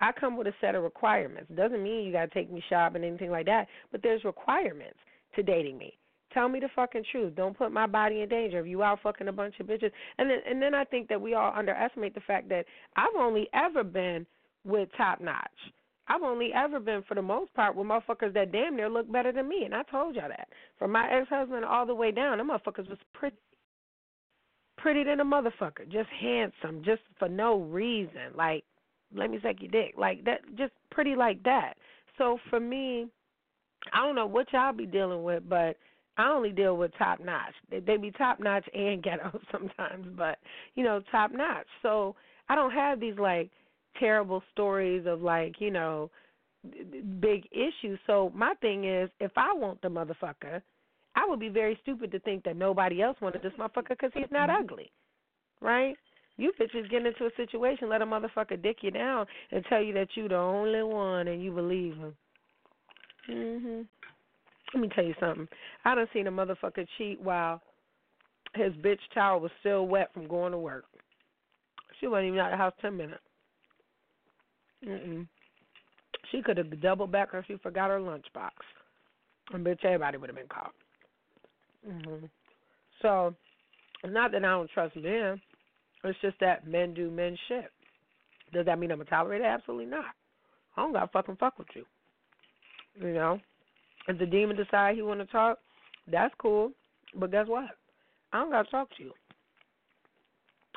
I 0.00 0.12
come 0.12 0.36
with 0.36 0.46
a 0.46 0.54
set 0.60 0.76
of 0.76 0.84
requirements. 0.84 1.50
Doesn't 1.56 1.82
mean 1.82 2.06
you 2.06 2.12
got 2.12 2.26
to 2.26 2.34
take 2.34 2.52
me 2.52 2.62
shopping 2.68 3.02
and 3.02 3.06
anything 3.06 3.32
like 3.32 3.46
that, 3.46 3.66
but 3.90 4.00
there's 4.02 4.22
requirements 4.22 4.98
to 5.34 5.42
dating 5.42 5.76
me. 5.76 5.98
Tell 6.32 6.48
me 6.48 6.60
the 6.60 6.68
fucking 6.76 7.04
truth. 7.10 7.34
Don't 7.34 7.56
put 7.56 7.72
my 7.72 7.86
body 7.86 8.20
in 8.20 8.28
danger 8.28 8.60
if 8.60 8.66
you 8.66 8.82
out 8.82 9.00
fucking 9.02 9.28
a 9.28 9.32
bunch 9.32 9.54
of 9.58 9.66
bitches. 9.66 9.90
And 10.18 10.30
then 10.30 10.38
and 10.48 10.62
then 10.62 10.74
I 10.74 10.84
think 10.84 11.08
that 11.08 11.20
we 11.20 11.34
all 11.34 11.52
underestimate 11.56 12.14
the 12.14 12.20
fact 12.20 12.48
that 12.50 12.66
I've 12.96 13.16
only 13.18 13.48
ever 13.54 13.82
been 13.82 14.26
with 14.64 14.88
top 14.96 15.20
notch. 15.20 15.50
I've 16.08 16.22
only 16.22 16.52
ever 16.54 16.80
been, 16.80 17.02
for 17.06 17.14
the 17.14 17.22
most 17.22 17.52
part, 17.54 17.76
with 17.76 17.86
motherfuckers 17.86 18.32
that 18.34 18.52
damn 18.52 18.76
near 18.76 18.88
look 18.88 19.10
better 19.10 19.30
than 19.30 19.48
me, 19.48 19.64
and 19.64 19.74
I 19.74 19.82
told 19.84 20.16
y'all 20.16 20.28
that. 20.28 20.48
From 20.78 20.92
my 20.92 21.08
ex-husband 21.10 21.64
all 21.64 21.86
the 21.86 21.94
way 21.94 22.10
down, 22.10 22.38
them 22.38 22.48
motherfuckers 22.48 22.88
was 22.88 22.98
pretty, 23.12 23.36
pretty 24.78 25.04
than 25.04 25.20
a 25.20 25.24
motherfucker, 25.24 25.86
just 25.90 26.08
handsome, 26.20 26.82
just 26.82 27.02
for 27.18 27.28
no 27.28 27.58
reason. 27.60 28.32
Like, 28.34 28.64
let 29.14 29.30
me 29.30 29.38
suck 29.42 29.56
your 29.60 29.70
dick, 29.70 29.94
like 29.98 30.24
that, 30.24 30.40
just 30.56 30.72
pretty 30.90 31.14
like 31.14 31.42
that. 31.42 31.74
So 32.16 32.38
for 32.48 32.58
me, 32.58 33.06
I 33.92 34.04
don't 34.04 34.14
know 34.14 34.26
what 34.26 34.52
y'all 34.52 34.72
be 34.72 34.86
dealing 34.86 35.22
with, 35.22 35.48
but 35.48 35.76
I 36.16 36.30
only 36.30 36.50
deal 36.50 36.76
with 36.76 36.90
top 36.98 37.20
notch. 37.20 37.54
They, 37.70 37.80
they 37.80 37.96
be 37.96 38.10
top 38.10 38.40
notch 38.40 38.66
and 38.74 39.02
ghetto 39.02 39.38
sometimes, 39.52 40.06
but 40.16 40.38
you 40.74 40.84
know, 40.84 41.00
top 41.10 41.32
notch. 41.32 41.66
So 41.82 42.16
I 42.48 42.54
don't 42.54 42.72
have 42.72 42.98
these 42.98 43.18
like 43.18 43.50
terrible 43.98 44.42
stories 44.52 45.06
of 45.06 45.22
like 45.22 45.56
you 45.60 45.70
know 45.70 46.10
big 47.20 47.46
issues. 47.52 47.98
So 48.06 48.32
my 48.34 48.54
thing 48.60 48.84
is, 48.84 49.10
if 49.20 49.32
I 49.36 49.52
want 49.54 49.80
the 49.82 49.88
motherfucker, 49.88 50.60
I 51.16 51.26
would 51.26 51.40
be 51.40 51.48
very 51.48 51.78
stupid 51.82 52.10
to 52.12 52.20
think 52.20 52.44
that 52.44 52.56
nobody 52.56 53.02
else 53.02 53.16
wanted 53.20 53.42
this 53.42 53.52
motherfucker 53.58 53.90
because 53.90 54.10
he's 54.14 54.30
not 54.30 54.48
mm-hmm. 54.48 54.62
ugly, 54.62 54.90
right? 55.60 55.96
You 56.36 56.52
bitches 56.60 56.88
get 56.88 57.04
into 57.04 57.26
a 57.26 57.30
situation, 57.36 57.88
let 57.88 58.02
a 58.02 58.06
motherfucker 58.06 58.62
dick 58.62 58.78
you 58.82 58.92
down 58.92 59.26
and 59.50 59.64
tell 59.68 59.82
you 59.82 59.92
that 59.94 60.08
you 60.14 60.28
the 60.28 60.36
only 60.36 60.82
one 60.82 61.26
and 61.28 61.42
you 61.42 61.50
believe 61.50 61.96
him. 61.96 62.16
Mhm. 63.28 63.86
Let 64.72 64.80
me 64.80 64.88
tell 64.94 65.04
you 65.04 65.14
something. 65.18 65.48
I 65.84 65.94
done 65.94 66.08
seen 66.12 66.26
a 66.26 66.30
motherfucker 66.30 66.86
cheat 66.96 67.20
while 67.20 67.60
his 68.54 68.72
bitch 68.74 69.00
towel 69.12 69.40
was 69.40 69.50
still 69.60 69.86
wet 69.86 70.12
from 70.12 70.28
going 70.28 70.52
to 70.52 70.58
work. 70.58 70.84
She 71.98 72.06
wasn't 72.06 72.28
even 72.28 72.38
out 72.38 72.52
of 72.52 72.58
the 72.58 72.62
house 72.62 72.74
ten 72.80 72.96
minutes. 72.96 73.22
Mm-mm. 74.86 75.26
She 76.30 76.42
could 76.42 76.58
have 76.58 76.80
doubled 76.80 77.12
back 77.12 77.28
if 77.32 77.46
she 77.46 77.56
forgot 77.56 77.90
her 77.90 77.98
lunchbox. 77.98 78.50
And 79.52 79.64
bitch, 79.64 79.84
everybody 79.84 80.18
would 80.18 80.28
have 80.28 80.36
been 80.36 80.48
caught. 80.48 80.74
Mm-hmm. 81.88 82.26
So, 83.02 83.34
not 84.04 84.32
that 84.32 84.44
I 84.44 84.48
don't 84.48 84.70
trust 84.70 84.96
men. 84.96 85.40
It's 86.04 86.18
just 86.20 86.38
that 86.40 86.66
men 86.66 86.94
do 86.94 87.10
men 87.10 87.36
shit. 87.48 87.70
Does 88.52 88.66
that 88.66 88.78
mean 88.78 88.90
I'm 88.90 88.98
gonna 88.98 89.10
tolerate 89.10 89.40
it? 89.40 89.46
Absolutely 89.46 89.86
not. 89.86 90.04
I 90.76 90.82
don't 90.82 90.92
gotta 90.92 91.08
fucking 91.08 91.36
fuck 91.36 91.58
with 91.58 91.68
you. 91.74 91.84
You 93.00 93.14
know, 93.14 93.40
if 94.06 94.18
the 94.18 94.26
demon 94.26 94.56
decide 94.56 94.96
he 94.96 95.02
want 95.02 95.20
to 95.20 95.26
talk, 95.26 95.58
that's 96.10 96.34
cool. 96.38 96.72
But 97.14 97.30
guess 97.30 97.46
what? 97.46 97.70
I 98.32 98.40
don't 98.40 98.50
gotta 98.50 98.70
talk 98.70 98.88
to 98.96 99.02
you. 99.02 99.12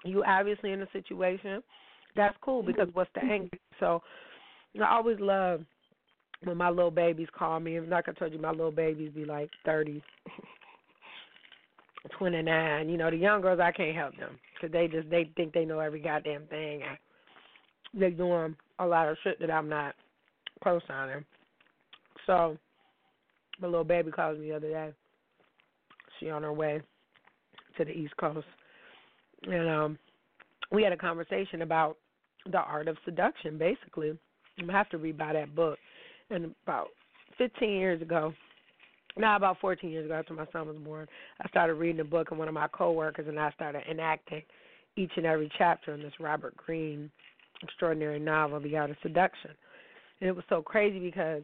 You 0.04 0.24
obviously 0.24 0.72
in 0.72 0.82
a 0.82 0.88
situation 0.92 1.62
that's 2.16 2.36
cool 2.42 2.64
because 2.64 2.88
what's 2.94 3.12
the 3.16 3.24
anger? 3.24 3.58
So 3.80 4.02
I 4.82 4.96
always 4.96 5.20
love 5.20 5.62
when 6.44 6.58
my 6.58 6.70
little 6.70 6.92
babies 6.92 7.28
call 7.38 7.60
me. 7.60 7.78
And 7.78 7.90
Like 7.90 8.10
I 8.10 8.14
told 8.14 8.34
you, 8.34 8.40
my 8.40 8.52
little 8.52 8.72
babies 8.72 9.12
be 9.14 9.26
like 9.26 9.50
thirty, 9.66 10.02
twenty 12.18 12.42
nine. 12.42 12.90
You 12.90 12.98
know, 12.98 13.10
the 13.10 13.18
young 13.18 13.42
girls 13.42 13.60
I 13.62 13.72
can't 13.72 13.96
help 13.96 14.16
them 14.18 14.40
because 14.54 14.72
they 14.72 14.88
just 14.88 15.10
they 15.10 15.30
think 15.36 15.54
they 15.54 15.66
know 15.66 15.80
every 15.80 16.02
goddamn 16.02 16.48
thing. 16.48 16.82
And 16.84 16.98
they're 17.94 18.12
doing 18.12 18.56
a 18.80 18.86
lot 18.86 19.10
of 19.10 19.18
shit 19.24 19.40
that 19.40 19.52
I'm 19.52 19.70
not 19.70 19.96
co-signing. 20.64 21.26
So 22.26 22.58
my 23.60 23.68
little 23.68 23.84
baby 23.84 24.12
called 24.12 24.40
me 24.40 24.50
the 24.50 24.56
other 24.56 24.70
day, 24.70 24.92
She 26.20 26.30
on 26.30 26.44
her 26.44 26.54
way 26.54 26.82
to 27.78 27.86
the 27.86 27.92
East 27.92 28.16
Coast, 28.18 28.48
and 29.44 29.70
um, 29.70 30.00
we 30.72 30.84
had 30.84 30.94
a 30.94 30.98
conversation 30.98 31.62
about 31.62 31.98
the 32.50 32.60
art 32.60 32.88
of 32.88 32.98
seduction. 33.06 33.58
Basically, 33.58 34.18
I 34.60 34.72
have 34.72 34.90
to 34.90 34.98
read 34.98 35.18
by 35.18 35.34
that 35.34 35.56
book. 35.56 35.78
And 36.30 36.56
about 36.64 36.88
15 37.38 37.70
years 37.70 38.02
ago, 38.02 38.34
now 39.18 39.36
about 39.36 39.60
14 39.60 39.90
years 39.90 40.06
ago, 40.06 40.14
after 40.14 40.34
my 40.34 40.48
son 40.54 40.68
was 40.68 40.78
born, 40.78 41.08
I 41.42 41.48
started 41.50 41.74
reading 41.76 41.98
the 41.98 42.04
book, 42.04 42.32
and 42.32 42.40
one 42.40 42.48
of 42.48 42.54
my 42.54 42.68
coworkers 42.70 43.28
and 43.28 43.40
I 43.40 43.52
started 43.52 43.84
enacting 43.90 44.44
each 44.96 45.12
and 45.18 45.26
every 45.26 45.52
chapter 45.58 45.94
in 45.94 46.02
this 46.02 46.14
Robert 46.20 46.56
Greene 46.56 47.12
extraordinary 47.62 48.20
novel, 48.20 48.60
The 48.60 48.78
Art 48.78 48.92
of 48.92 48.98
Seduction. 49.02 49.52
And 50.20 50.30
it 50.30 50.36
was 50.36 50.46
so 50.50 50.62
crazy 50.62 51.00
because 51.00 51.44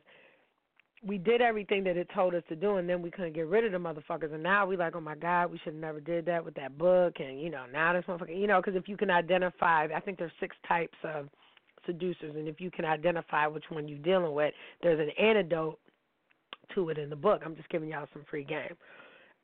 we 1.08 1.18
did 1.18 1.42
everything 1.42 1.84
that 1.86 1.96
it 1.96 2.10
told 2.14 2.36
us 2.36 2.44
to 2.50 2.56
do, 2.56 2.76
and 2.76 2.90
then 2.90 3.02
we 3.02 3.10
couldn't 3.10 3.34
get 3.34 3.48
rid 3.48 3.64
of 3.66 3.72
the 3.72 3.78
motherfuckers. 3.78 4.34
And 4.34 4.44
now 4.44 4.66
we 4.66 4.76
like, 4.76 4.96
oh 4.96 5.02
my 5.02 5.16
God, 5.16 5.52
we 5.52 5.58
should 5.60 5.74
have 5.74 5.82
never 5.82 6.00
did 6.00 6.26
that 6.26 6.44
with 6.44 6.54
that 6.56 6.78
book. 6.78 7.16
And 7.20 7.40
you 7.42 7.50
know, 7.50 7.66
now 7.72 7.94
this 7.94 8.04
motherfucker, 8.08 8.38
you 8.38 8.48
know, 8.48 8.62
because 8.62 8.76
if 8.76 8.90
you 8.90 8.98
can 8.98 9.10
identify, 9.10 9.86
I 9.86 10.00
think 10.02 10.18
there's 10.20 10.32
six 10.40 10.56
types 10.68 10.98
of 11.04 11.30
seducers, 11.86 12.36
and 12.36 12.48
if 12.48 12.60
you 12.60 12.70
can 12.70 12.86
identify 12.86 13.48
which 13.48 13.64
one 13.70 13.88
you're 13.88 13.98
dealing 14.00 14.34
with, 14.34 14.54
there's 14.84 15.00
an 15.00 15.12
antidote 15.24 15.80
to 16.76 16.90
it 16.90 16.98
in 16.98 17.10
the 17.10 17.16
book. 17.16 17.42
I'm 17.46 17.56
just 17.56 17.70
giving 17.70 17.90
y'all 17.90 18.08
some 18.12 18.26
free 18.30 18.44
game. 18.44 18.76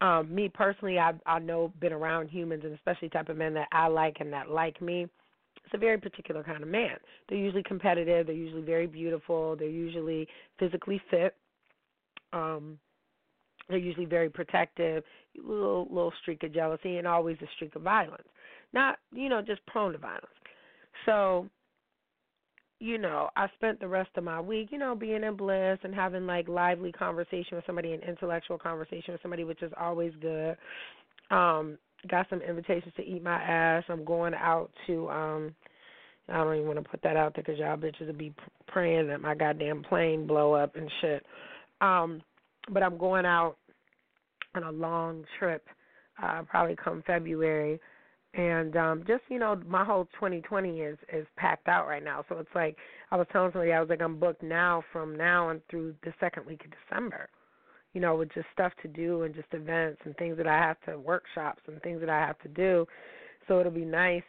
Um, 0.01 0.33
me 0.33 0.49
personally, 0.49 0.99
I 0.99 1.13
I 1.25 1.39
know 1.39 1.71
been 1.79 1.93
around 1.93 2.27
humans, 2.27 2.63
and 2.65 2.73
especially 2.73 3.09
type 3.09 3.29
of 3.29 3.37
men 3.37 3.53
that 3.53 3.69
I 3.71 3.87
like 3.87 4.17
and 4.19 4.33
that 4.33 4.49
like 4.49 4.81
me 4.81 5.07
it's 5.65 5.73
a 5.73 5.77
very 5.77 5.97
particular 5.97 6.43
kind 6.43 6.61
of 6.61 6.69
man. 6.69 6.97
They're 7.29 7.37
usually 7.37 7.63
competitive. 7.63 8.27
They're 8.27 8.35
usually 8.35 8.63
very 8.63 8.87
beautiful. 8.87 9.55
They're 9.55 9.69
usually 9.69 10.27
physically 10.59 11.01
fit. 11.09 11.35
Um, 12.33 12.79
they're 13.69 13.77
usually 13.77 14.05
very 14.05 14.29
protective. 14.29 15.03
Little 15.37 15.87
little 15.89 16.13
streak 16.21 16.43
of 16.43 16.53
jealousy 16.53 16.97
and 16.97 17.07
always 17.07 17.37
a 17.41 17.47
streak 17.55 17.75
of 17.75 17.81
violence. 17.81 18.27
Not 18.73 18.99
you 19.13 19.29
know 19.29 19.41
just 19.41 19.65
prone 19.67 19.93
to 19.93 19.97
violence. 19.97 20.25
So 21.05 21.49
you 22.79 22.97
know, 22.97 23.29
I 23.37 23.47
spent 23.55 23.79
the 23.79 23.87
rest 23.87 24.09
of 24.17 24.25
my 24.25 24.41
week, 24.41 24.67
you 24.71 24.77
know, 24.77 24.93
being 24.93 25.23
in 25.23 25.37
bliss 25.37 25.79
and 25.83 25.95
having 25.95 26.27
like 26.27 26.49
lively 26.49 26.91
conversation 26.91 27.55
with 27.55 27.65
somebody, 27.65 27.93
an 27.93 28.01
intellectual 28.01 28.57
conversation 28.57 29.13
with 29.13 29.21
somebody, 29.21 29.45
which 29.45 29.61
is 29.63 29.71
always 29.79 30.11
good. 30.19 30.57
Um, 31.31 31.77
got 32.09 32.27
some 32.29 32.41
invitations 32.41 32.93
to 32.97 33.03
eat 33.03 33.23
my 33.23 33.41
ass. 33.41 33.83
I'm 33.87 34.03
going 34.03 34.33
out 34.33 34.69
to 34.87 35.09
um 35.09 35.55
I 36.29 36.37
don't 36.37 36.55
even 36.55 36.67
want 36.67 36.83
to 36.83 36.89
put 36.89 37.01
that 37.03 37.17
out 37.17 37.35
there 37.35 37.43
because 37.43 37.59
y'all 37.59 37.77
bitches 37.77 38.07
will 38.07 38.13
be 38.13 38.33
praying 38.67 39.07
that 39.07 39.21
my 39.21 39.35
goddamn 39.35 39.83
plane 39.83 40.25
blow 40.25 40.53
up 40.53 40.75
and 40.75 40.89
shit. 41.01 41.25
Um, 41.83 42.21
but 42.69 42.81
I'm 42.81 42.97
going 42.97 43.25
out 43.25 43.57
on 44.55 44.63
a 44.63 44.71
long 44.71 45.25
trip, 45.37 45.65
uh, 46.21 46.43
probably 46.43 46.75
come 46.75 47.03
February, 47.05 47.79
and 48.33 48.75
um, 48.75 49.03
just 49.05 49.23
you 49.29 49.37
know, 49.37 49.61
my 49.67 49.83
whole 49.83 50.05
2020 50.15 50.79
is 50.79 50.97
is 51.11 51.27
packed 51.37 51.67
out 51.67 51.87
right 51.87 52.03
now. 52.03 52.23
So 52.29 52.37
it's 52.39 52.55
like 52.55 52.77
I 53.11 53.17
was 53.17 53.27
telling 53.31 53.51
somebody, 53.51 53.73
I 53.73 53.79
was 53.79 53.89
like, 53.89 54.01
I'm 54.01 54.19
booked 54.19 54.43
now 54.43 54.83
from 54.91 55.15
now 55.15 55.49
and 55.49 55.61
through 55.69 55.93
the 56.03 56.13
second 56.19 56.45
week 56.45 56.63
of 56.65 56.71
December 56.89 57.29
you 57.93 58.01
know, 58.01 58.15
with 58.15 58.33
just 58.33 58.47
stuff 58.51 58.73
to 58.81 58.87
do 58.87 59.23
and 59.23 59.35
just 59.35 59.47
events 59.51 60.01
and 60.03 60.15
things 60.17 60.35
that 60.37 60.47
I 60.47 60.57
have 60.57 60.77
to 60.87 60.99
workshops 60.99 61.61
and 61.67 61.81
things 61.81 61.99
that 61.99 62.09
I 62.09 62.19
have 62.19 62.39
to 62.39 62.49
do. 62.49 62.87
So 63.47 63.59
it'll 63.59 63.71
be 63.71 63.85
nice 63.85 64.23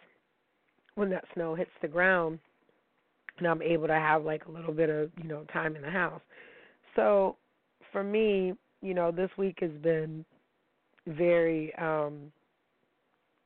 when 0.94 1.10
that 1.10 1.24
snow 1.34 1.54
hits 1.54 1.70
the 1.80 1.88
ground 1.88 2.38
and 3.38 3.46
I'm 3.46 3.62
able 3.62 3.86
to 3.88 3.94
have 3.94 4.22
like 4.24 4.44
a 4.46 4.50
little 4.50 4.72
bit 4.72 4.90
of, 4.90 5.10
you 5.20 5.28
know, 5.28 5.44
time 5.52 5.76
in 5.76 5.82
the 5.82 5.90
house. 5.90 6.20
So 6.94 7.36
for 7.94 8.04
me, 8.04 8.52
you 8.82 8.92
know, 8.92 9.10
this 9.10 9.30
week 9.38 9.56
has 9.62 9.72
been 9.82 10.26
very 11.06 11.74
um 11.76 12.30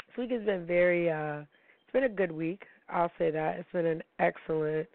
this 0.09 0.17
week 0.17 0.31
has 0.33 0.43
been 0.45 0.67
very 0.67 1.09
uh 1.11 1.41
it's 1.41 1.93
been 1.93 2.05
a 2.05 2.09
good 2.09 2.33
week. 2.33 2.65
I'll 2.89 3.13
say 3.19 3.31
that. 3.31 3.59
It's 3.59 3.73
been 3.73 3.87
an 3.87 4.03
excellent 4.19 4.89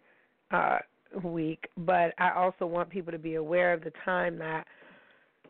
uh 0.52 0.80
week, 1.24 1.70
but 1.78 2.14
I 2.18 2.32
also 2.36 2.66
want 2.66 2.90
people 2.90 3.14
to 3.14 3.20
be 3.20 3.36
aware 3.36 3.72
of 3.72 3.84
the 3.84 3.94
time 4.04 4.38
that 4.40 4.66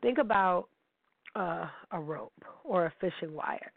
Think 0.04 0.18
about 0.18 0.68
uh, 1.34 1.66
a 1.92 2.00
rope 2.00 2.34
or 2.66 2.86
a 2.86 2.94
fishing 3.00 3.34
wire. 3.34 3.72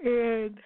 And 0.00 0.58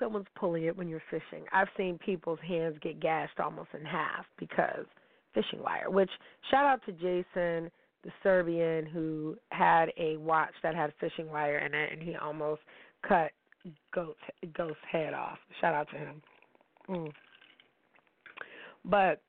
someone's 0.00 0.26
pulling 0.34 0.64
it 0.64 0.76
when 0.76 0.88
you're 0.88 1.02
fishing. 1.10 1.44
I've 1.52 1.68
seen 1.76 1.96
people's 2.04 2.40
hands 2.46 2.76
get 2.82 3.00
gashed 3.00 3.38
almost 3.38 3.68
in 3.72 3.86
half 3.86 4.26
because 4.36 4.84
fishing 5.34 5.62
wire, 5.62 5.90
which 5.90 6.10
shout 6.50 6.64
out 6.64 6.80
to 6.86 6.92
Jason, 6.92 7.70
the 8.02 8.10
Serbian 8.22 8.86
who 8.86 9.36
had 9.50 9.90
a 9.98 10.16
watch 10.16 10.52
that 10.62 10.74
had 10.74 10.92
fishing 11.00 11.30
wire 11.30 11.58
in 11.58 11.74
it 11.74 11.92
and 11.92 12.02
he 12.02 12.16
almost 12.16 12.62
cut 13.06 13.30
Goat's 13.92 14.18
Ghost's 14.54 14.76
head 14.90 15.12
off. 15.14 15.38
Shout 15.60 15.74
out 15.74 15.88
to 15.90 15.96
him. 15.98 16.22
Mm. 16.88 17.12
But 18.84 19.20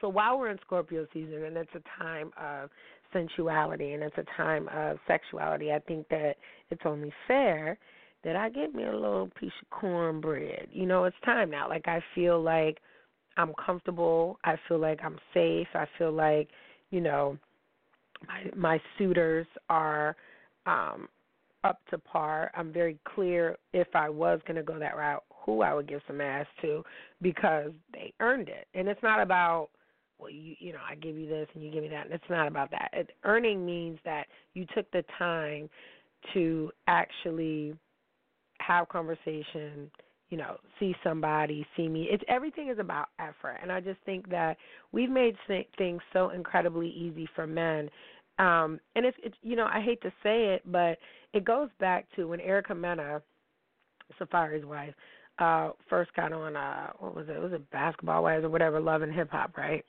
so 0.00 0.08
while 0.08 0.38
we're 0.38 0.50
in 0.50 0.58
Scorpio 0.64 1.06
season 1.12 1.44
and 1.44 1.56
it's 1.56 1.70
a 1.74 2.02
time 2.02 2.30
of 2.40 2.70
sensuality 3.12 3.92
and 3.92 4.02
it's 4.02 4.16
a 4.18 4.24
time 4.36 4.68
of 4.74 4.98
sexuality, 5.06 5.72
I 5.72 5.78
think 5.80 6.08
that 6.08 6.36
it's 6.70 6.82
only 6.84 7.12
fair 7.28 7.78
that 8.24 8.36
I 8.36 8.48
get 8.48 8.74
me 8.74 8.84
a 8.84 8.92
little 8.92 9.30
piece 9.38 9.52
of 9.62 9.70
cornbread. 9.70 10.68
You 10.72 10.86
know, 10.86 11.04
it's 11.04 11.16
time 11.24 11.50
now. 11.50 11.68
Like 11.68 11.86
I 11.86 12.02
feel 12.14 12.42
like 12.42 12.78
I'm 13.36 13.52
comfortable. 13.64 14.38
I 14.44 14.56
feel 14.68 14.78
like 14.78 15.00
I'm 15.02 15.18
safe. 15.32 15.68
I 15.74 15.86
feel 15.98 16.12
like, 16.12 16.48
you 16.90 17.00
know, 17.00 17.36
my 18.26 18.44
my 18.56 18.80
suitors 18.98 19.46
are 19.68 20.16
um 20.66 21.08
up 21.62 21.80
to 21.90 21.98
par. 21.98 22.50
I'm 22.54 22.72
very 22.72 22.98
clear 23.14 23.56
if 23.72 23.88
I 23.94 24.08
was 24.08 24.40
going 24.46 24.56
to 24.56 24.62
go 24.62 24.78
that 24.78 24.96
route 24.96 25.24
who 25.44 25.62
I 25.62 25.74
would 25.74 25.88
give 25.88 26.00
some 26.06 26.20
ass 26.20 26.46
to 26.62 26.84
because 27.22 27.70
they 27.92 28.12
earned 28.20 28.48
it. 28.48 28.66
And 28.74 28.88
it's 28.88 29.02
not 29.02 29.20
about 29.20 29.68
well 30.18 30.30
you 30.30 30.54
you 30.58 30.72
know 30.72 30.80
I 30.88 30.94
give 30.94 31.16
you 31.16 31.28
this 31.28 31.48
and 31.54 31.62
you 31.62 31.70
give 31.70 31.82
me 31.82 31.88
that 31.88 32.06
and 32.06 32.14
it's 32.14 32.30
not 32.30 32.46
about 32.46 32.70
that. 32.70 32.90
It, 32.92 33.10
earning 33.24 33.64
means 33.64 33.98
that 34.04 34.26
you 34.54 34.66
took 34.74 34.90
the 34.92 35.04
time 35.18 35.68
to 36.32 36.70
actually 36.86 37.74
have 38.60 38.88
conversation, 38.88 39.90
you 40.30 40.38
know, 40.38 40.56
see 40.80 40.94
somebody, 41.04 41.66
see 41.76 41.88
me. 41.88 42.08
It's 42.10 42.24
everything 42.28 42.68
is 42.68 42.78
about 42.78 43.08
effort, 43.18 43.58
and 43.62 43.70
I 43.70 43.80
just 43.80 44.00
think 44.04 44.28
that 44.30 44.56
we've 44.92 45.10
made 45.10 45.36
things 45.78 46.00
so 46.12 46.30
incredibly 46.30 46.88
easy 46.88 47.28
for 47.34 47.46
men. 47.46 47.90
Um, 48.38 48.80
and 48.96 49.06
it's, 49.06 49.16
it's 49.22 49.36
you 49.42 49.54
know 49.54 49.68
I 49.72 49.80
hate 49.80 50.00
to 50.02 50.12
say 50.22 50.54
it, 50.54 50.62
but 50.66 50.98
it 51.32 51.44
goes 51.44 51.68
back 51.78 52.06
to 52.16 52.28
when 52.28 52.40
Erica 52.40 52.74
Mena, 52.74 53.22
Safaree's 54.18 54.64
wife, 54.64 54.94
uh 55.38 55.70
first 55.90 56.14
got 56.14 56.32
on 56.32 56.56
uh 56.56 56.90
what 56.98 57.14
was 57.14 57.28
it? 57.28 57.32
It 57.36 57.42
Was 57.42 57.52
it 57.52 57.70
basketball 57.70 58.22
wives 58.22 58.44
or 58.44 58.50
whatever, 58.50 58.80
love 58.80 59.02
and 59.02 59.12
hip 59.12 59.30
hop, 59.30 59.56
right? 59.56 59.84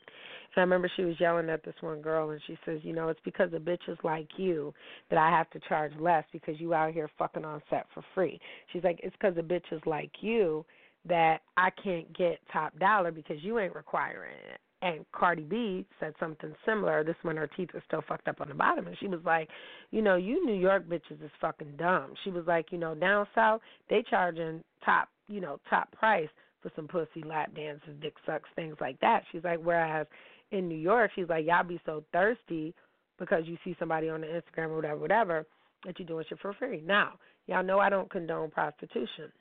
And 0.55 0.61
I 0.61 0.61
remember 0.61 0.89
she 0.95 1.03
was 1.03 1.19
yelling 1.19 1.49
at 1.49 1.63
this 1.63 1.75
one 1.81 2.01
girl 2.01 2.29
and 2.29 2.41
she 2.47 2.57
says, 2.65 2.79
You 2.83 2.93
know, 2.93 3.09
it's 3.09 3.19
because 3.25 3.53
of 3.53 3.61
bitches 3.63 4.01
like 4.03 4.27
you 4.37 4.73
that 5.09 5.19
I 5.19 5.29
have 5.29 5.49
to 5.51 5.59
charge 5.67 5.91
less 5.99 6.23
because 6.31 6.59
you 6.59 6.73
out 6.73 6.93
here 6.93 7.09
fucking 7.17 7.45
on 7.45 7.61
set 7.69 7.85
for 7.93 8.03
free. 8.13 8.39
She's 8.71 8.83
like, 8.83 8.99
It's 9.03 9.15
because 9.19 9.37
of 9.37 9.45
bitches 9.45 9.85
like 9.85 10.11
you 10.21 10.65
that 11.07 11.41
I 11.57 11.69
can't 11.83 12.11
get 12.17 12.39
top 12.51 12.77
dollar 12.79 13.11
because 13.11 13.43
you 13.43 13.59
ain't 13.59 13.75
requiring 13.75 14.37
it. 14.51 14.59
And 14.81 15.05
Cardi 15.13 15.43
B 15.43 15.85
said 15.99 16.13
something 16.19 16.53
similar. 16.65 17.03
This 17.03 17.15
when 17.23 17.37
her 17.37 17.47
teeth 17.47 17.69
were 17.73 17.83
still 17.87 18.03
fucked 18.07 18.27
up 18.27 18.41
on 18.41 18.49
the 18.49 18.53
bottom, 18.53 18.87
and 18.87 18.97
she 18.99 19.07
was 19.07 19.21
like, 19.25 19.49
"You 19.91 20.01
know, 20.01 20.15
you 20.15 20.45
New 20.45 20.53
York 20.53 20.87
bitches 20.87 21.23
is 21.23 21.31
fucking 21.41 21.77
dumb." 21.77 22.13
She 22.23 22.29
was 22.29 22.45
like, 22.45 22.71
"You 22.71 22.77
know, 22.77 22.93
down 22.93 23.25
south 23.33 23.61
they 23.89 24.03
charging 24.03 24.63
top 24.83 25.09
you 25.27 25.41
know, 25.41 25.59
top 25.69 25.91
price 25.91 26.29
for 26.61 26.71
some 26.75 26.87
pussy, 26.87 27.23
lap 27.25 27.51
dances, 27.55 27.95
dick 28.01 28.13
sucks, 28.25 28.49
things 28.55 28.75
like 28.79 28.99
that. 28.99 29.23
She's 29.31 29.43
like, 29.43 29.59
whereas 29.61 30.07
in 30.51 30.67
New 30.67 30.77
York, 30.77 31.11
she's 31.15 31.29
like, 31.29 31.45
y'all 31.45 31.63
be 31.63 31.79
so 31.85 32.03
thirsty 32.11 32.73
because 33.19 33.43
you 33.45 33.57
see 33.63 33.75
somebody 33.79 34.09
on 34.09 34.21
the 34.21 34.27
Instagram 34.27 34.69
or 34.69 34.75
whatever, 34.75 34.97
whatever, 34.97 35.45
that 35.85 35.97
you're 35.99 36.07
doing 36.07 36.25
shit 36.27 36.39
for 36.39 36.53
free. 36.53 36.81
Now, 36.85 37.13
y'all 37.47 37.63
know 37.63 37.79
I 37.79 37.89
don't 37.89 38.09
condone 38.09 38.51
prostitution, 38.51 39.31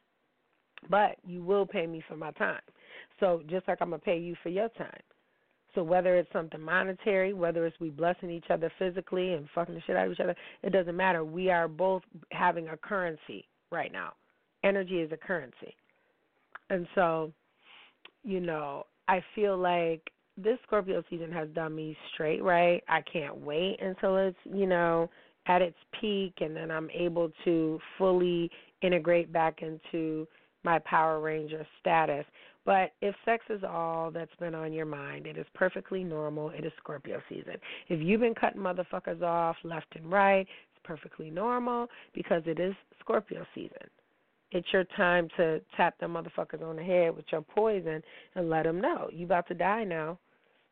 but 0.91 1.17
you 1.27 1.43
will 1.43 1.67
pay 1.67 1.87
me 1.87 2.03
for 2.07 2.17
my 2.17 2.31
time. 2.33 2.61
So 3.21 3.43
just 3.49 3.67
like 3.69 3.79
I'm 3.81 3.91
gonna 3.91 4.01
pay 4.01 4.19
you 4.19 4.37
for 4.43 4.51
your 4.51 4.69
time. 4.71 4.91
So 5.75 5.83
whether 5.83 6.17
it's 6.17 6.33
something 6.33 6.61
monetary, 6.61 7.33
whether 7.33 7.67
it's 7.67 7.79
we 7.81 7.91
blessing 7.91 8.31
each 8.31 8.51
other 8.51 8.71
physically 8.79 9.35
and 9.35 9.49
fucking 9.55 9.75
the 9.75 9.81
shit 9.87 9.97
out 9.97 10.07
of 10.07 10.13
each 10.13 10.21
other, 10.21 10.37
it 10.63 10.71
doesn't 10.71 10.97
matter. 10.97 11.25
We 11.25 11.51
are 11.51 11.69
both 11.69 12.03
having 12.31 12.69
a 12.69 12.77
currency 12.77 13.47
right 13.71 13.93
now 13.93 14.13
energy 14.65 15.01
is 15.01 15.13
a 15.13 15.17
currency. 15.17 15.77
And 16.71 16.89
so, 16.95 17.33
you 18.25 18.41
know, 18.41 18.87
I 19.07 19.23
feel 19.35 19.57
like 19.57 20.01
this 20.37 20.59
Scorpio 20.67 21.05
season 21.09 21.31
has 21.31 21.49
done 21.51 21.77
me 21.77 21.97
straight 22.13 22.43
right. 22.43 22.83
I 22.89 23.03
can't 23.03 23.37
wait 23.37 23.77
until 23.81 24.17
it's, 24.17 24.39
you 24.45 24.67
know, 24.67 25.09
at 25.47 25.63
its 25.63 25.77
peak 26.01 26.33
and 26.41 26.57
then 26.57 26.71
I'm 26.71 26.91
able 26.91 27.31
to 27.45 27.79
fully 27.99 28.51
integrate 28.81 29.33
back 29.33 29.61
into 29.63 30.27
my 30.65 30.79
Power 30.81 31.21
Ranger 31.21 31.67
status. 31.81 32.25
But 32.65 32.93
if 33.03 33.15
sex 33.25 33.45
is 33.51 33.63
all 33.63 34.11
that's 34.11 34.35
been 34.41 34.55
on 34.55 34.73
your 34.73 34.87
mind, 34.87 35.27
it 35.27 35.37
is 35.37 35.47
perfectly 35.55 36.03
normal. 36.03 36.51
It 36.51 36.65
is 36.65 36.73
Scorpio 36.79 37.21
season. 37.29 37.57
If 37.89 38.01
you've 38.01 38.21
been 38.21 38.35
cutting 38.35 38.61
motherfuckers 38.61 39.23
off 39.23 39.57
left 39.65 39.95
and 39.97 40.11
right, 40.11 40.47
it's 40.47 40.83
perfectly 40.83 41.31
normal 41.31 41.89
because 42.15 42.43
it 42.47 42.59
is 42.59 42.75
Scorpio 43.01 43.45
season. 43.55 43.89
It's 44.51 44.73
your 44.73 44.85
time 44.97 45.29
to 45.37 45.61
tap 45.77 45.99
them 45.99 46.15
motherfuckers 46.15 46.63
on 46.63 46.77
the 46.77 46.83
head 46.83 47.15
with 47.15 47.27
your 47.33 47.43
poison 47.43 48.03
and 48.35 48.49
let 48.49 48.63
them 48.63 48.81
know 48.81 49.11
you 49.13 49.27
about 49.27 49.49
to 49.49 49.55
die 49.55 49.85
now. 49.85 50.19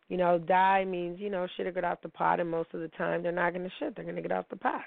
You 0.09 0.17
know, 0.17 0.39
die 0.39 0.85
means 0.85 1.19
you 1.19 1.31
know 1.31 1.47
shit 1.57 1.67
to 1.67 1.73
get 1.73 1.85
off 1.85 2.03
the 2.03 2.09
pot, 2.09 2.39
and 2.39 2.51
most 2.51 2.69
of 2.75 2.81
the 2.81 2.89
time 2.89 3.23
they're 3.23 3.33
not 3.33 3.53
gonna 3.53 3.71
shit. 3.79 3.97
They're 3.97 4.05
gonna 4.05 4.23
get 4.23 4.33
off 4.33 4.45
the 4.51 4.57
pot. 4.57 4.85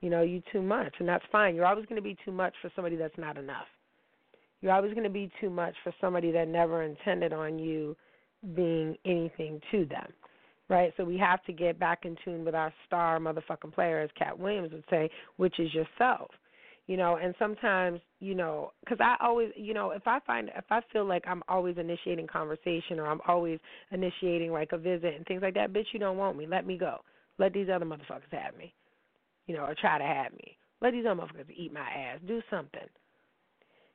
You 0.00 0.10
know, 0.10 0.22
you 0.22 0.42
too 0.52 0.62
much, 0.62 0.94
and 0.98 1.08
that's 1.08 1.24
fine. 1.30 1.54
You're 1.54 1.66
always 1.66 1.86
gonna 1.86 2.02
be 2.02 2.16
too 2.24 2.32
much 2.32 2.54
for 2.60 2.70
somebody 2.74 2.96
that's 2.96 3.16
not 3.16 3.36
enough. 3.36 3.66
You're 4.60 4.72
always 4.72 4.94
gonna 4.94 5.10
be 5.10 5.30
too 5.40 5.50
much 5.50 5.74
for 5.82 5.92
somebody 6.00 6.30
that 6.32 6.48
never 6.48 6.82
intended 6.82 7.32
on 7.32 7.58
you 7.58 7.96
being 8.54 8.96
anything 9.04 9.60
to 9.70 9.84
them 9.86 10.12
right? 10.68 10.92
So 10.96 11.04
we 11.04 11.18
have 11.18 11.42
to 11.46 11.52
get 11.52 11.80
back 11.80 12.04
in 12.04 12.16
tune 12.24 12.44
with 12.44 12.54
our 12.54 12.72
star 12.86 13.18
motherfucking 13.18 13.74
player, 13.74 13.98
as 14.02 14.10
Katt 14.16 14.38
Williams 14.38 14.70
would 14.70 14.84
say, 14.88 15.10
which 15.36 15.58
is 15.58 15.74
yourself 15.74 16.30
you 16.90 16.96
know? 16.96 17.18
And 17.22 17.36
sometimes 17.38 18.00
you 18.18 18.34
know 18.34 18.72
because 18.80 18.98
i 19.00 19.14
always 19.24 19.50
you 19.56 19.72
know 19.72 19.92
if 19.92 20.02
i 20.06 20.18
find 20.26 20.50
if 20.56 20.64
i 20.70 20.80
feel 20.92 21.06
like 21.06 21.24
i'm 21.26 21.42
always 21.48 21.78
initiating 21.78 22.26
conversation 22.26 22.98
or 22.98 23.06
i'm 23.06 23.20
always 23.26 23.58
initiating 23.92 24.52
like 24.52 24.72
a 24.72 24.76
visit 24.76 25.14
and 25.14 25.24
things 25.24 25.40
like 25.40 25.54
that 25.54 25.72
bitch 25.72 25.86
you 25.92 26.00
don't 26.00 26.18
want 26.18 26.36
me. 26.36 26.46
Let 26.46 26.66
me 26.66 26.76
go. 26.76 26.98
Let 27.38 27.54
these 27.54 27.68
other 27.72 27.86
motherfuckers 27.86 28.32
have 28.32 28.56
me 28.58 28.74
you 29.46 29.56
know 29.56 29.62
or 29.62 29.74
try 29.80 29.98
to 29.98 30.04
have 30.04 30.32
me. 30.32 30.56
Let 30.82 30.92
these 30.92 31.04
other 31.08 31.20
motherfuckers 31.20 31.54
eat 31.56 31.72
my 31.72 31.80
ass. 31.80 32.18
Do 32.26 32.42
something 32.50 32.88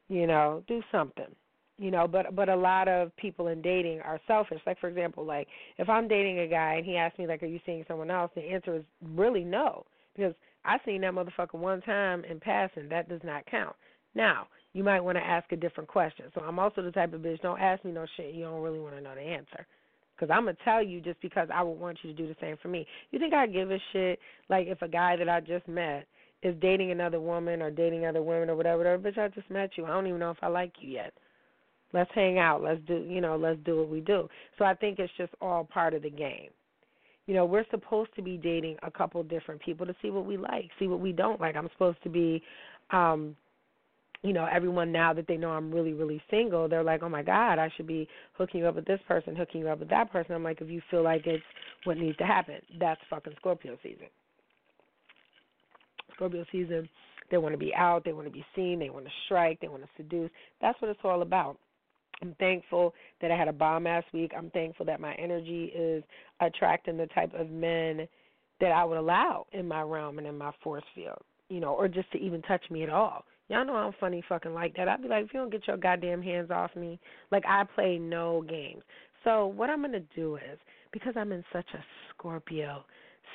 you 0.08 0.28
know 0.28 0.64
do 0.68 0.82
something 0.92 1.34
you 1.78 1.92
know 1.92 2.08
but 2.08 2.36
but 2.36 2.50
a 2.50 2.56
lot 2.56 2.88
of 2.88 3.16
people 3.18 3.48
in 3.48 3.62
dating 3.62 4.00
are 4.02 4.20
selfish 4.28 4.60
like 4.66 4.80
for 4.80 4.88
example 4.88 5.26
like 5.26 5.48
if 5.78 5.90
i'm 5.90 6.08
dating 6.08 6.40
a 6.40 6.48
guy 6.48 6.76
and 6.76 6.86
he 6.86 6.96
asks 6.96 7.20
me 7.20 7.28
like 7.28 7.42
are 7.44 7.48
you 7.48 7.60
seeing 7.66 7.84
someone 7.88 8.12
else 8.12 8.32
the 8.36 8.42
answer 8.42 8.76
is 8.76 8.84
really 9.14 9.44
no 9.44 9.86
because 10.16 10.34
I 10.66 10.78
seen 10.86 11.02
that 11.02 11.14
motherfucker 11.14 11.56
one 11.60 11.82
time 11.82 12.24
in 12.26 12.40
passing. 12.40 12.90
That 12.90 13.08
does 13.08 13.22
not 13.24 13.46
count. 13.46 13.76
Now, 14.16 14.48
you 14.74 14.84
might 14.84 15.02
want 15.02 15.18
to 15.18 15.24
ask 15.24 15.52
a 15.52 15.56
different 15.56 15.90
question. 15.90 16.26
So 16.34 16.42
I'm 16.42 16.60
also 16.60 16.82
the 16.82 16.92
type 16.92 17.14
of 17.14 17.22
bitch, 17.22 17.42
don't 17.42 17.60
ask 17.60 17.84
me 17.86 17.92
no 17.92 18.06
shit 18.18 18.34
you 18.34 18.44
don't 18.44 18.62
really 18.62 18.80
want 18.80 18.96
to 18.96 19.02
know 19.02 19.16
the 19.16 19.22
answer. 19.22 19.66
Because 20.16 20.34
I'm 20.34 20.44
going 20.44 20.56
to 20.56 20.64
tell 20.64 20.82
you 20.82 21.02
just 21.02 21.22
because 21.22 21.50
I 21.54 21.62
would 21.62 21.78
want 21.80 22.00
you 22.02 22.12
to 22.12 22.16
do 22.16 22.28
the 22.28 22.36
same 22.40 22.56
for 22.62 22.70
me. 22.70 22.88
You 23.12 23.20
think 23.20 23.34
I 23.34 23.48
give 23.48 23.70
a 23.70 23.78
shit, 23.92 24.20
like 24.50 24.68
if 24.68 24.82
a 24.82 24.88
guy 24.88 25.18
that 25.18 25.30
I 25.30 25.42
just 25.42 25.68
met 25.68 26.08
is 26.46 26.56
dating 26.62 26.92
another 26.92 27.20
woman 27.20 27.62
or 27.62 27.72
dating 27.72 28.06
other 28.06 28.22
women 28.22 28.50
or 28.50 28.56
whatever, 28.56 28.78
whatever, 28.78 29.12
bitch, 29.12 29.18
I 29.18 29.28
just 29.30 29.50
met 29.50 29.72
you. 29.78 29.86
I 29.86 29.90
don't 29.90 30.08
even 30.08 30.20
know 30.20 30.32
if 30.32 30.38
I 30.42 30.48
like 30.48 30.74
you 30.80 30.90
yet. 30.90 31.14
Let's 31.94 32.12
hang 32.14 32.40
out. 32.40 32.62
Let's 32.62 32.82
do, 32.88 33.06
you 33.08 33.22
know, 33.22 33.36
let's 33.36 33.60
do 33.66 33.78
what 33.80 33.90
we 33.90 34.02
do. 34.02 34.28
So 34.58 34.66
I 34.66 34.74
think 34.74 35.00
it's 35.00 35.14
just 35.18 35.34
all 35.42 35.64
part 35.64 35.94
of 35.94 36.04
the 36.04 36.10
game 36.10 36.50
you 37.28 37.34
know, 37.34 37.46
we're 37.46 37.66
supposed 37.72 38.14
to 38.16 38.22
be 38.22 38.38
dating 38.38 38.78
a 38.84 38.92
couple 38.92 39.22
different 39.24 39.62
people 39.62 39.86
to 39.86 39.96
see 40.02 40.12
what 40.12 40.26
we 40.26 40.38
like, 40.38 40.70
see 40.80 40.88
what 40.88 41.00
we 41.00 41.12
don't 41.12 41.42
like. 41.42 41.56
I'm 41.56 41.70
supposed 41.74 42.02
to 42.04 42.10
be 42.10 42.42
um 42.92 43.36
you 44.24 44.34
know, 44.34 44.48
everyone 44.52 44.92
now 44.92 45.14
that 45.14 45.28
they 45.28 45.38
know 45.38 45.52
I'm 45.52 45.72
really, 45.72 45.94
really 45.94 46.20
single, 46.32 46.68
they're 46.68 46.84
like, 46.84 47.04
Oh 47.04 47.10
my 47.10 47.22
God, 47.22 47.60
I 47.60 47.72
should 47.76 47.88
be 47.88 48.08
hooking 48.34 48.62
you 48.62 48.68
up 48.68 48.76
with 48.76 48.86
this 48.86 49.00
person, 49.08 49.36
hooking 49.36 49.62
you 49.62 49.70
up 49.70 49.80
with 49.80 49.90
that 49.90 50.12
person. 50.12 50.34
I'm 50.34 50.44
like, 50.44 50.62
if 50.62 50.70
you 50.70 50.82
feel 50.90 51.04
like 51.04 51.28
it's 51.28 51.44
what 51.84 51.98
needs 51.98 52.18
to 52.18 52.26
happen, 52.26 52.56
that's 52.80 53.02
fucking 53.10 53.34
Scorpio 53.38 53.78
season. 53.84 54.08
Scorpio 56.14 56.46
season, 56.52 56.88
they 57.32 57.38
want 57.38 57.54
to 57.54 57.58
be 57.58 57.74
out, 57.76 58.04
they 58.06 58.14
want 58.14 58.28
to 58.28 58.32
be 58.32 58.46
seen, 58.56 58.80
they 58.80 58.90
want 58.90 59.06
to 59.06 59.12
strike, 59.26 59.60
they 59.60 59.68
want 59.68 59.84
to 59.84 59.90
seduce. 59.98 60.30
That's 60.62 60.80
what 60.82 60.92
it's 60.92 61.00
all 61.04 61.22
about. 61.22 61.58
I'm 62.22 62.36
thankful 62.40 62.94
that 63.22 63.32
I 63.32 63.38
had 63.38 63.48
a 63.48 63.54
bomb 63.54 63.88
ass 63.88 64.04
week. 64.14 64.32
I'm 64.38 64.50
thankful 64.52 64.86
that 64.86 65.02
my 65.02 65.14
energy 65.16 65.66
is 65.76 66.04
attracting 66.40 66.98
the 66.98 67.08
type 67.08 67.34
of 67.34 67.50
men 67.50 68.08
that 68.62 68.72
I 68.72 68.86
would 68.86 68.98
allow 68.98 69.48
in 69.52 69.68
my 69.68 69.82
realm 69.82 70.18
and 70.18 70.28
in 70.28 70.38
my 70.38 70.52
force 70.64 70.84
field, 70.94 71.22
you 71.50 71.60
know, 71.60 71.74
or 71.74 71.88
just 71.88 72.12
to 72.14 72.18
even 72.20 72.42
touch 72.44 72.64
me 72.70 72.84
at 72.84 72.90
all. 72.90 73.26
Y'all 73.50 73.66
know 73.66 73.76
I'm 73.76 73.94
funny 74.00 74.24
fucking 74.28 74.54
like 74.54 74.76
that. 74.76 74.88
I'd 74.88 75.02
be 75.02 75.08
like, 75.08 75.26
if 75.26 75.34
you 75.34 75.40
don't 75.40 75.52
get 75.52 75.68
your 75.68 75.78
goddamn 75.78 76.22
hands 76.22 76.50
off 76.52 76.76
me, 76.76 77.00
like 77.32 77.44
I 77.48 77.64
play 77.76 77.98
no 77.98 78.44
games. 78.48 78.82
So 79.24 79.48
what 79.48 79.70
I'm 79.70 79.82
gonna 79.82 80.00
do 80.16 80.38
is 80.38 80.58
because 80.92 81.14
I'm 81.18 81.32
in 81.32 81.44
such 81.52 81.68
a 81.74 81.84
Scorpio 82.10 82.86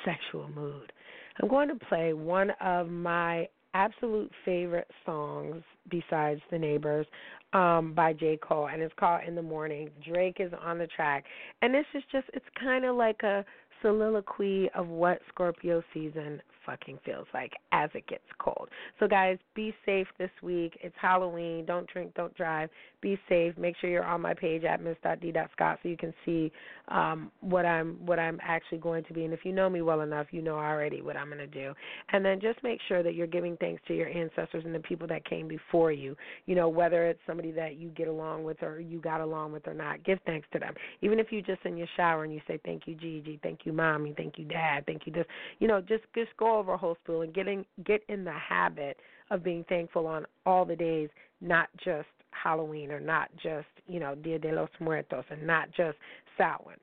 sexual 0.05 0.49
mood, 0.49 0.93
I'm 1.41 1.49
going 1.49 1.69
to 1.69 1.87
play 1.87 2.13
one 2.13 2.51
of 2.61 2.89
my 2.89 3.49
absolute 3.73 4.31
favorite 4.45 4.91
songs 5.07 5.63
besides 5.91 6.41
The 6.51 6.59
Neighbors 6.59 7.07
um 7.53 7.95
by 7.95 8.13
J. 8.13 8.39
Cole 8.43 8.69
and 8.69 8.83
it's 8.83 8.95
called 8.99 9.23
In 9.27 9.35
the 9.35 9.43
Morning. 9.43 9.91
Drake 10.07 10.37
is 10.39 10.53
on 10.61 10.79
the 10.79 10.87
track. 10.89 11.25
And 11.63 11.73
this 11.73 11.87
is 11.95 12.03
just 12.13 12.27
it's 12.35 12.45
kind 12.59 12.85
of 12.85 12.97
like 12.97 13.23
a 13.23 13.45
soliloquy 13.81 14.69
of 14.75 14.89
what 14.89 15.21
Scorpio 15.29 15.83
season 15.95 16.43
fucking 16.71 16.99
feels 17.05 17.27
like 17.35 17.53
as 17.73 17.91
it 17.95 18.07
gets 18.07 18.25
cold. 18.39 18.69
So 18.99 19.09
guys, 19.09 19.39
be 19.55 19.75
safe 19.85 20.07
this 20.19 20.31
week. 20.43 20.79
It's 20.83 20.95
Halloween. 21.01 21.65
Don't 21.67 21.89
drink, 21.89 22.15
don't 22.15 22.35
drive. 22.37 22.71
Be 23.01 23.19
safe. 23.29 23.57
Make 23.59 23.77
sure 23.81 23.91
you're 23.91 24.05
on 24.05 24.21
my 24.21 24.35
page 24.35 24.65
at 24.65 24.83
miss.d.scott 24.83 25.79
so 25.83 25.89
you 25.89 25.97
can 25.97 26.13
see 26.25 26.53
um 26.89 27.31
what 27.41 27.65
I'm 27.65 27.95
what 28.05 28.19
I'm 28.19 28.39
actually 28.43 28.79
going 28.79 29.05
to 29.05 29.15
be. 29.15 29.25
And 29.25 29.33
if 29.33 29.41
you 29.45 29.53
know 29.53 29.69
me 29.69 29.83
well 29.83 30.03
enough, 30.03 30.29
you 30.31 30.43
know 30.43 30.57
already 30.57 31.03
what 31.03 31.17
I'm 31.17 31.27
going 31.27 31.39
to 31.39 31.47
do. 31.47 31.73
And 32.13 32.25
then 32.25 32.41
just 32.41 32.63
make 32.63 32.79
sure 32.89 33.03
that 33.03 33.15
you're 33.15 33.27
giving 33.27 33.57
thanks 33.57 33.83
to 33.89 33.95
your 33.95 34.09
ancestors 34.09 34.65
and 34.65 34.75
the 34.75 34.81
people 34.81 35.07
that 35.09 35.25
came 35.25 35.49
before 35.49 35.93
you. 35.93 36.17
You 36.47 36.55
know, 36.55 36.69
whether 36.69 37.07
it's 37.07 37.21
somebody 37.27 37.51
that 37.53 37.77
you 37.77 37.89
get 37.91 38.09
along 38.09 38.45
with 38.45 38.63
or 38.63 38.81
you 38.81 39.01
got 39.01 39.21
along 39.21 39.53
with 39.53 39.67
or 39.67 39.75
not, 39.75 40.05
give 40.05 40.19
thanks 40.27 40.47
to 40.53 40.59
them. 40.59 40.75
Even 41.01 41.19
if 41.19 41.33
you 41.33 41.43
just 41.43 41.65
in 41.65 41.77
your 41.77 41.89
shower 41.97 42.25
and 42.25 42.33
you 42.33 42.41
say 42.47 42.61
thank 42.65 42.83
you 42.87 42.95
Gigi, 42.95 43.41
thank 43.43 43.61
you 43.65 43.73
mommy, 43.73 44.15
thank 44.17 44.39
you 44.39 44.45
dad, 44.45 44.85
thank 44.87 45.07
you 45.07 45.13
this. 45.13 45.27
You 45.59 45.69
know, 45.69 45.81
just 45.81 46.05
just 46.15 46.31
go 46.37 46.60
over 46.61 46.75
a 46.75 46.77
whole 46.77 46.97
spool 47.03 47.23
and 47.23 47.35
getting 47.35 47.65
get 47.85 48.03
in 48.09 48.25
the 48.25 48.33
habit 48.33 48.99
of 49.31 49.43
being 49.43 49.65
thankful 49.69 50.07
on 50.07 50.27
all 50.45 50.65
the 50.65 50.77
days, 50.77 51.09
not 51.41 51.69
just 51.83 52.09
Halloween 52.31 52.91
or 52.91 53.01
not 53.01 53.29
just, 53.43 53.67
you 53.89 53.99
know, 53.99 54.15
Dia 54.15 54.39
de 54.39 54.53
los 54.53 54.69
Muertos 54.79 55.25
and 55.31 55.47
not 55.47 55.69
just 55.77 55.97
Samhain. 56.37 56.77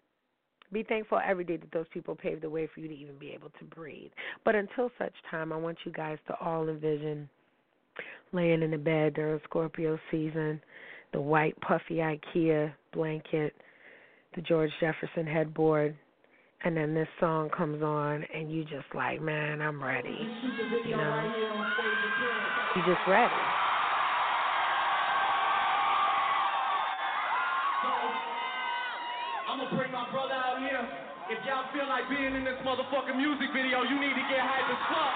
Be 0.73 0.84
thankful 0.84 1.21
every 1.25 1.45
day 1.45 1.57
that 1.57 1.71
those 1.71 1.86
people 1.93 2.15
paved 2.15 2.41
the 2.41 2.49
way 2.49 2.67
for 2.73 2.82
you 2.82 2.89
to 2.89 2.93
even 2.93 3.17
be 3.17 3.30
able 3.30 3.49
to 3.57 3.65
breathe. 3.65 4.11
But 4.43 4.55
until 4.55 4.91
such 4.97 5.13
time, 5.32 5.53
I 5.53 5.57
want 5.57 5.78
you 5.86 5.91
guys 5.93 6.17
to 6.28 6.36
all 6.41 6.67
envision 6.67 7.30
laying 8.34 8.61
in 8.61 8.71
the 8.71 8.78
bed 8.78 9.13
during 9.13 9.39
Scorpio 9.45 9.97
season, 10.11 10.59
the 11.13 11.21
white 11.21 11.59
puffy 11.61 11.95
IKEA 11.95 12.73
blanket, 12.93 13.55
the 14.36 14.41
George 14.41 14.71
Jefferson 14.82 15.25
headboard, 15.25 15.95
and 16.64 16.76
then 16.76 16.93
this 16.93 17.08
song 17.20 17.49
comes 17.55 17.82
on 17.84 18.24
and 18.34 18.51
you 18.51 18.64
just 18.64 18.88
like, 18.95 19.22
man, 19.22 19.62
I'm 19.62 19.84
ready. 19.84 20.18
You 20.86 20.97
know? 20.97 21.34
You 22.76 22.82
just 22.82 23.08
ready. 23.08 23.34
I'm 29.49 29.60
gonna 29.60 29.78
bring 29.78 29.91
my 29.91 30.10
brother 30.12 30.34
out 30.34 30.60
here. 30.60 30.88
If 31.30 31.45
y'all 31.45 31.66
feel 31.74 31.88
like 31.88 32.10
being 32.10 32.36
in 32.36 32.43
this 32.43 32.58
motherfucking 32.66 33.18
music 33.18 33.49
video, 33.53 33.84
you 33.84 33.99
need 33.99 34.16
to 34.16 34.26
get 34.30 34.39
as 34.39 34.78
fuck. 34.89 35.14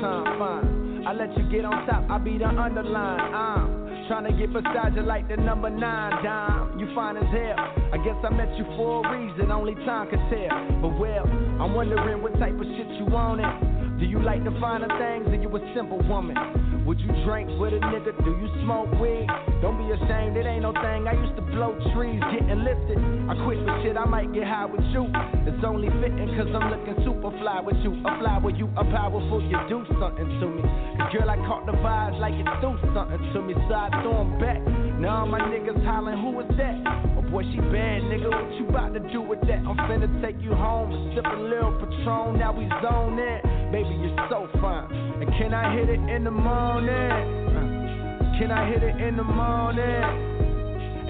Summertime, 0.00 0.38
fine. 0.38 1.06
I 1.06 1.12
let 1.12 1.36
you 1.36 1.44
get 1.50 1.64
on 1.64 1.86
top, 1.86 2.10
I 2.10 2.18
be 2.18 2.38
the 2.38 2.46
underline. 2.46 3.34
I'm 3.34 4.06
trying 4.08 4.24
to 4.24 4.32
get 4.32 4.52
beside 4.52 4.94
you 4.96 5.02
like 5.02 5.28
the 5.28 5.36
number 5.36 5.70
nine 5.70 6.22
dime. 6.24 6.78
You 6.78 6.88
fine 6.94 7.16
as 7.16 7.24
hell. 7.30 7.56
I 7.92 7.98
guess 8.04 8.16
I 8.24 8.30
met 8.30 8.56
you 8.56 8.64
for 8.76 9.06
a 9.06 9.18
reason, 9.18 9.50
only 9.50 9.74
time 9.86 10.10
can 10.10 10.18
tell. 10.30 10.82
But 10.82 10.98
well, 10.98 11.26
I'm 11.26 11.74
wondering 11.74 12.22
what 12.22 12.32
type 12.38 12.54
of 12.54 12.66
shit 12.76 12.88
you 12.98 13.06
want 13.06 13.40
it. 13.40 13.98
Do 14.00 14.06
you 14.06 14.22
like 14.22 14.44
the 14.44 14.54
finer 14.60 14.88
things 14.98 15.28
or 15.28 15.40
you 15.40 15.48
a 15.48 15.74
simple 15.74 15.98
woman? 16.08 16.67
Would 16.88 17.00
you 17.00 17.12
drink 17.28 17.52
with 17.60 17.76
a 17.76 17.84
nigga? 17.84 18.16
Do 18.24 18.32
you 18.32 18.48
smoke 18.64 18.88
weed? 18.96 19.28
Don't 19.60 19.76
be 19.76 19.92
ashamed, 19.92 20.40
it 20.40 20.48
ain't 20.48 20.64
no 20.64 20.72
thing. 20.72 21.04
I 21.04 21.12
used 21.20 21.36
to 21.36 21.44
blow 21.44 21.76
trees, 21.92 22.16
getting 22.32 22.64
lifted. 22.64 22.96
I 23.28 23.36
quit 23.44 23.60
the 23.60 23.76
shit, 23.84 23.92
I 24.00 24.08
might 24.08 24.32
get 24.32 24.48
high 24.48 24.64
with 24.64 24.80
you. 24.88 25.04
It's 25.44 25.60
only 25.68 25.92
fitting 26.00 26.32
cause 26.32 26.48
I'm 26.48 26.72
looking 26.72 26.96
super 27.04 27.28
fly 27.44 27.60
with 27.60 27.76
you. 27.84 27.92
A 28.08 28.16
fly 28.16 28.40
with 28.40 28.56
you, 28.56 28.72
a 28.72 28.88
powerful, 28.88 29.36
you 29.44 29.60
do 29.68 29.84
something 30.00 30.32
to 30.40 30.46
me. 30.48 30.64
Girl, 31.12 31.28
I 31.28 31.36
caught 31.44 31.68
the 31.68 31.76
vibes 31.76 32.16
like 32.24 32.32
it 32.32 32.48
do 32.64 32.72
something 32.96 33.20
to 33.36 33.38
me. 33.44 33.52
So 33.68 33.74
I 33.76 33.92
throw 34.00 34.24
them 34.24 34.40
back. 34.40 34.64
Now 34.96 35.28
my 35.28 35.44
niggas 35.44 35.84
hollering, 35.84 36.16
who 36.24 36.40
is 36.40 36.48
that? 36.56 36.72
Oh 37.20 37.24
boy, 37.28 37.44
she 37.52 37.60
bad, 37.68 38.00
nigga. 38.08 38.32
What 38.32 38.48
you 38.56 38.64
about 38.64 38.96
to 38.96 39.04
do 39.12 39.20
with 39.20 39.44
that? 39.44 39.60
I'm 39.60 39.76
finna 39.84 40.08
take 40.24 40.40
you 40.40 40.56
home 40.56 41.12
sip 41.12 41.28
a 41.28 41.36
little 41.36 41.76
Patron. 41.84 42.40
Now 42.40 42.56
we 42.56 42.64
zone 42.80 43.20
in. 43.20 43.47
Baby, 43.72 44.00
you're 44.00 44.28
so 44.30 44.48
fine. 44.62 44.90
And 45.20 45.28
can 45.36 45.52
I 45.52 45.76
hit 45.76 45.90
it 45.90 46.00
in 46.00 46.24
the 46.24 46.30
morning? 46.30 47.38
Can 48.38 48.50
I 48.50 48.70
hit 48.70 48.82
it 48.82 48.96
in 48.96 49.16
the 49.16 49.24
morning? 49.24 49.84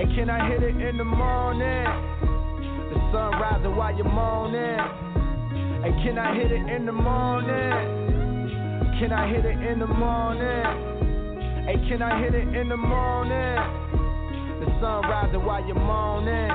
And 0.01 0.15
can 0.17 0.29
I 0.29 0.49
hit 0.49 0.63
it 0.65 0.77
in 0.77 0.97
the 0.97 1.05
morning? 1.05 1.85
The 2.91 2.99
sun 3.13 3.39
rising 3.39 3.77
while 3.77 3.95
you're 3.95 4.09
moaning. 4.09 4.81
And 5.85 5.95
can 6.03 6.19
I 6.19 6.35
hit 6.35 6.51
it 6.51 6.69
in 6.69 6.87
the 6.87 6.93
morning? 6.93 8.09
Can 8.99 9.13
I 9.13 9.29
hit 9.29 9.45
it 9.45 9.63
in 9.63 9.79
the 9.79 9.87
morning? 9.87 11.65
Hey, 11.65 11.77
can 11.89 12.03
I 12.03 12.21
hit 12.21 12.35
it 12.35 12.49
in 12.57 12.69
the 12.71 12.77
morning? 12.77 13.57
The 14.59 14.67
sun 14.81 15.03
rising 15.07 15.45
while 15.45 15.65
you're 15.65 15.77
moaning. 15.77 16.51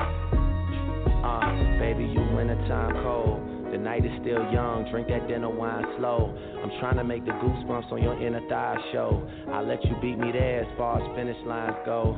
Uh, 1.24 1.78
baby, 1.78 2.04
you 2.04 2.20
wintertime 2.36 2.92
cold. 3.02 3.53
The 3.74 3.80
night 3.80 4.06
is 4.06 4.12
still 4.22 4.38
young, 4.54 4.86
drink 4.92 5.08
that 5.08 5.26
dinner 5.26 5.50
wine 5.50 5.82
slow. 5.98 6.30
I'm 6.62 6.70
trying 6.78 6.94
to 6.94 7.02
make 7.02 7.26
the 7.26 7.32
goosebumps 7.32 7.90
on 7.90 8.00
your 8.00 8.14
inner 8.22 8.40
thigh 8.48 8.78
show. 8.92 9.18
I'll 9.50 9.66
let 9.66 9.84
you 9.84 9.96
beat 10.00 10.16
me 10.16 10.30
there 10.30 10.62
as 10.62 10.70
far 10.78 11.02
as 11.02 11.16
finish 11.16 11.36
lines 11.44 11.74
go. 11.84 12.14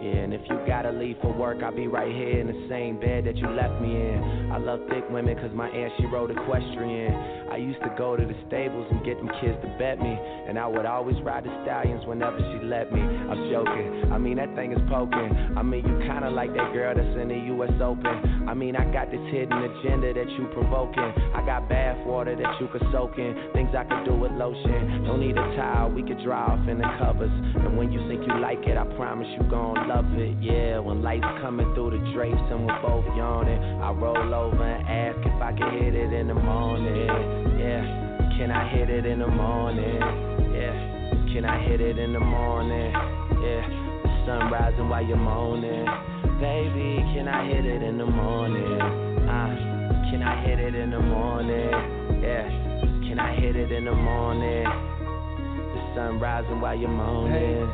Yeah, 0.00 0.22
and 0.22 0.32
if 0.32 0.40
you 0.48 0.56
gotta 0.68 0.92
leave 0.92 1.16
for 1.20 1.34
work, 1.34 1.64
I'll 1.64 1.74
be 1.74 1.88
right 1.88 2.14
here 2.14 2.38
in 2.38 2.46
the 2.46 2.66
same 2.70 3.00
bed 3.00 3.26
that 3.26 3.36
you 3.36 3.50
left 3.50 3.82
me 3.82 3.90
in. 3.90 4.50
I 4.54 4.58
love 4.58 4.86
thick 4.88 5.02
women 5.10 5.34
cause 5.34 5.50
my 5.52 5.68
aunt 5.68 5.92
she 5.98 6.06
rode 6.06 6.30
equestrian. 6.30 7.12
I 7.50 7.56
used 7.58 7.82
to 7.82 7.92
go 7.98 8.16
to 8.16 8.24
the 8.24 8.38
stables 8.46 8.86
and 8.90 9.04
get 9.04 9.18
them 9.18 9.28
kids 9.42 9.58
to 9.60 9.68
bet 9.82 9.98
me. 9.98 10.14
And 10.14 10.58
I 10.58 10.66
would 10.68 10.86
always 10.86 11.20
ride 11.26 11.42
the 11.42 11.50
stallions 11.66 12.06
whenever 12.06 12.38
she 12.38 12.64
let 12.64 12.92
me. 12.94 13.02
I'm 13.02 13.50
joking, 13.50 14.14
I 14.14 14.16
mean 14.16 14.38
that 14.38 14.54
thing 14.54 14.70
is 14.72 14.80
poking. 14.88 15.58
I 15.58 15.62
mean 15.62 15.84
you 15.84 15.98
kinda 16.06 16.30
like 16.30 16.54
that 16.54 16.72
girl 16.72 16.94
that's 16.94 17.18
in 17.18 17.28
the 17.28 17.40
US 17.58 17.74
Open. 17.82 18.39
I 18.50 18.54
mean 18.54 18.74
I 18.74 18.82
got 18.90 19.14
this 19.14 19.22
hidden 19.30 19.62
agenda 19.62 20.12
that 20.12 20.28
you 20.34 20.50
provoking. 20.52 21.14
I 21.38 21.46
got 21.46 21.68
bath 21.68 22.04
water 22.04 22.34
that 22.34 22.60
you 22.60 22.66
could 22.66 22.82
soak 22.90 23.14
in. 23.16 23.38
Things 23.54 23.70
I 23.78 23.84
could 23.84 24.04
do 24.04 24.14
with 24.18 24.32
lotion. 24.32 25.06
Don't 25.06 25.20
need 25.20 25.38
a 25.38 25.46
towel, 25.54 25.94
we 25.94 26.02
could 26.02 26.18
dry 26.24 26.50
off 26.50 26.66
in 26.66 26.78
the 26.78 26.90
covers. 26.98 27.30
And 27.30 27.78
when 27.78 27.92
you 27.92 28.02
think 28.08 28.26
you 28.26 28.34
like 28.42 28.66
it, 28.66 28.76
I 28.76 28.84
promise 28.98 29.28
you 29.38 29.48
gon' 29.48 29.86
love 29.86 30.10
it. 30.18 30.34
Yeah, 30.42 30.80
when 30.80 31.00
lights 31.00 31.30
coming 31.40 31.72
through 31.74 31.94
the 31.94 32.02
drapes 32.12 32.42
and 32.50 32.66
we're 32.66 32.82
both 32.82 33.06
yawning, 33.14 33.62
I 33.62 33.92
roll 33.92 34.34
over 34.34 34.64
and 34.66 34.82
ask 34.82 35.18
if 35.22 35.40
I 35.40 35.52
can 35.54 35.70
hit 35.78 35.94
it 35.94 36.12
in 36.12 36.26
the 36.26 36.34
morning 36.34 37.50
yeah. 37.60 37.84
Can 38.38 38.50
I 38.50 38.68
hit 38.74 38.88
it 38.88 39.04
in 39.04 39.18
the 39.18 39.28
morning? 39.28 40.00
Yeah. 40.56 40.72
Can 41.32 41.44
I 41.44 41.62
hit 41.68 41.80
it 41.80 41.98
in 41.98 42.14
the 42.14 42.20
morning? 42.20 42.90
Yeah. 42.90 43.62
The 44.02 44.24
sun 44.26 44.50
rising 44.50 44.88
while 44.88 45.04
you're 45.04 45.16
moaning. 45.18 45.86
Baby, 46.40 46.96
can 47.12 47.28
I 47.28 47.46
hit 47.46 47.66
it 47.66 47.82
in 47.82 47.98
the 47.98 48.06
morning? 48.06 48.80
Uh, 48.80 50.10
can 50.10 50.22
I 50.22 50.42
hit 50.42 50.58
it 50.58 50.74
in 50.74 50.90
the 50.90 50.98
morning? 50.98 51.68
Yeah. 52.22 52.48
Can 53.06 53.18
I 53.20 53.38
hit 53.38 53.56
it 53.56 53.70
in 53.70 53.84
the 53.84 53.92
morning? 53.92 54.64
The 54.64 55.94
sun 55.94 56.18
rising 56.18 56.62
while 56.62 56.74
you're 56.74 56.88
moaning. 56.88 57.68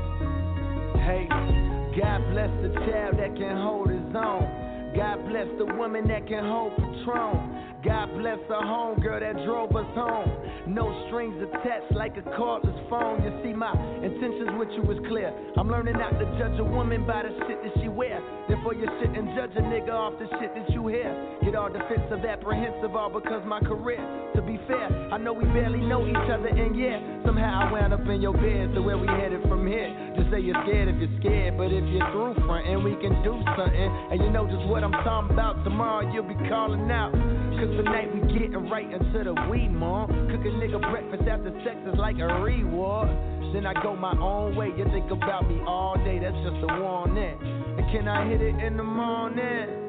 Hey, 0.99 1.29
hey. 1.31 2.01
God 2.01 2.29
bless 2.33 2.51
the 2.61 2.75
child 2.91 3.19
that 3.21 3.37
can 3.37 3.57
hold 3.57 3.89
his 3.89 4.17
own. 4.17 4.93
God 4.97 5.29
bless 5.29 5.47
the 5.59 5.67
woman 5.67 6.09
that 6.09 6.27
can 6.27 6.45
hold 6.45 6.75
Patron. 6.75 7.76
God 7.87 8.11
bless 8.19 8.39
the 8.49 8.59
homegirl 8.59 9.21
that 9.23 9.45
drove 9.47 9.71
us 9.77 9.87
home. 9.95 10.27
No 10.67 10.91
strings 11.07 11.39
attached 11.39 11.95
like 11.95 12.17
a 12.19 12.23
cordless 12.35 12.75
phone. 12.91 13.23
You 13.23 13.31
see, 13.47 13.55
my 13.55 13.71
intentions 14.03 14.51
with 14.59 14.75
you 14.75 14.83
was 14.83 14.99
clear. 15.07 15.31
I'm 15.57 15.71
learning 15.71 15.95
not 15.95 16.19
to 16.19 16.27
judge 16.35 16.59
a 16.59 16.65
woman 16.65 17.07
by 17.07 17.23
the 17.23 17.31
shit 17.47 17.63
that 17.63 17.71
she 17.79 17.87
wear. 17.87 18.19
Therefore, 18.51 18.75
you 18.75 18.91
and 18.91 19.31
judge 19.39 19.55
a 19.55 19.63
nigga 19.63 19.95
off 19.95 20.19
the 20.19 20.27
shit 20.43 20.51
that 20.59 20.67
you 20.75 20.87
hear. 20.89 21.15
Get 21.47 21.55
all 21.55 21.71
defensive, 21.71 22.27
apprehensive, 22.27 22.91
all 22.95 23.11
because 23.11 23.47
my 23.47 23.61
career. 23.61 24.03
To 24.35 24.43
be 24.43 24.59
fair, 24.67 24.91
I 25.15 25.19
know 25.19 25.33
we 25.33 25.45
barely 25.55 25.81
know 25.81 26.03
each 26.07 26.27
other, 26.27 26.51
and 26.51 26.75
yeah, 26.75 26.99
somehow 27.25 27.71
I 27.71 27.73
wound 27.73 27.95
up 27.95 28.03
in 28.03 28.21
your 28.21 28.35
bed. 28.35 28.75
So 28.75 28.83
where 28.83 28.99
we 28.99 29.07
headed 29.07 29.43
from 29.47 29.67
here? 29.67 29.95
Just 30.19 30.31
say 30.31 30.41
you're 30.43 30.59
scared 30.67 30.91
if 30.91 30.99
you're 30.99 31.21
scared, 31.23 31.55
but 31.57 31.71
if 31.71 31.87
you're 31.87 32.11
through 32.11 32.35
front 32.47 32.67
and 32.67 32.83
we 32.83 32.99
can 32.99 33.15
do 33.23 33.39
something, 33.55 33.91
and 34.11 34.19
you 34.19 34.31
know 34.31 34.51
just 34.51 34.67
what 34.67 34.83
I'm 34.83 34.95
talking 35.07 35.31
about. 35.31 35.63
Tomorrow 35.63 36.11
you'll 36.11 36.27
be 36.27 36.39
calling 36.51 36.91
out. 36.91 37.15
Cause 37.57 37.73
tonight 37.77 38.09
we 38.13 38.21
getting 38.33 38.69
right 38.71 38.91
into 38.91 39.25
the 39.25 39.35
weed, 39.51 39.69
mom. 39.69 40.09
Cook 40.09 40.41
a 40.41 40.49
nigga 40.49 40.81
breakfast 40.91 41.29
after 41.29 41.53
sex 41.65 41.77
is 41.87 41.99
like 41.99 42.19
a 42.19 42.27
reward. 42.27 43.09
Then 43.53 43.67
I 43.67 43.75
go 43.83 43.95
my 43.95 44.17
own 44.19 44.57
way. 44.57 44.73
You 44.77 44.85
think 44.87 45.11
about 45.11 45.49
me 45.49 45.61
all 45.67 45.97
day, 46.03 46.19
that's 46.19 46.37
just 46.37 46.57
a 46.69 46.81
warning. 46.81 47.39
And 47.79 47.91
can 47.93 48.09
I 48.09 48.27
hit 48.29 48.41
it 48.41 48.57
in 48.65 48.77
the 48.77 48.83
morning? 48.83 49.85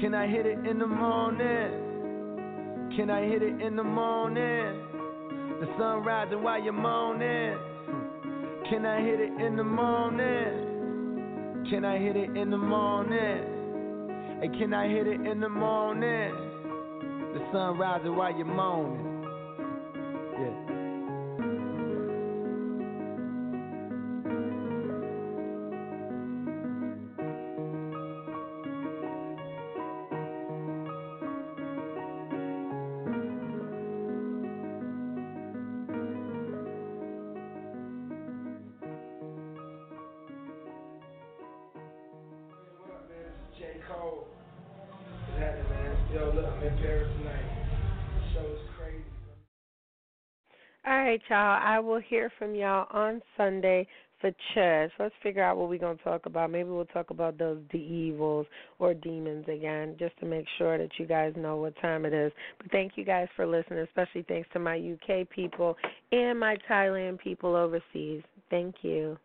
Can 0.00 0.14
I 0.14 0.26
hit 0.26 0.44
it 0.46 0.58
in 0.66 0.78
the 0.78 0.86
morning? 0.86 1.70
Can 2.96 3.10
I 3.10 3.22
hit 3.26 3.42
it 3.42 3.62
in 3.62 3.76
the 3.76 3.84
morning? 3.84 4.82
The 5.60 5.66
sun 5.78 6.02
rising 6.04 6.42
while 6.42 6.60
you're 6.62 6.72
moaning. 6.72 7.56
Can 8.68 8.84
I 8.84 9.00
hit 9.00 9.20
it 9.20 9.40
in 9.40 9.56
the 9.56 9.64
morning? 9.64 10.70
Can 11.70 11.84
I 11.84 11.98
hit 11.98 12.16
it 12.16 12.36
in 12.36 12.50
the 12.50 12.58
morning? 12.58 13.44
Hey, 14.40 14.48
can 14.58 14.74
I 14.74 14.88
hit 14.88 15.06
it 15.06 15.20
in 15.20 15.38
the 15.40 15.48
morning? 15.48 16.51
The 17.32 17.40
sun 17.50 17.78
rising 17.78 18.14
while 18.14 18.34
you're 18.36 18.44
moaning. 18.44 19.11
Right, 51.12 51.22
y'all. 51.28 51.60
I 51.62 51.78
will 51.78 52.00
hear 52.00 52.32
from 52.38 52.54
y'all 52.54 52.86
on 52.90 53.20
Sunday 53.36 53.86
for 54.18 54.30
church. 54.54 54.90
Let's 54.98 55.14
figure 55.22 55.44
out 55.44 55.58
what 55.58 55.68
we're 55.68 55.78
going 55.78 55.98
to 55.98 56.04
talk 56.04 56.24
about. 56.24 56.50
Maybe 56.50 56.70
we'll 56.70 56.86
talk 56.86 57.10
about 57.10 57.36
those 57.36 57.58
evils 57.74 58.46
or 58.78 58.94
demons 58.94 59.44
again, 59.46 59.96
just 59.98 60.18
to 60.20 60.26
make 60.26 60.46
sure 60.56 60.78
that 60.78 60.88
you 60.98 61.06
guys 61.06 61.34
know 61.36 61.56
what 61.56 61.74
time 61.82 62.06
it 62.06 62.14
is. 62.14 62.32
But 62.58 62.70
thank 62.70 62.92
you 62.96 63.04
guys 63.04 63.28
for 63.36 63.46
listening, 63.46 63.80
especially 63.80 64.22
thanks 64.26 64.48
to 64.54 64.58
my 64.58 64.78
UK 64.78 65.28
people 65.28 65.76
and 66.12 66.40
my 66.40 66.56
Thailand 66.70 67.18
people 67.18 67.54
overseas. 67.56 68.22
Thank 68.48 68.76
you. 68.80 69.18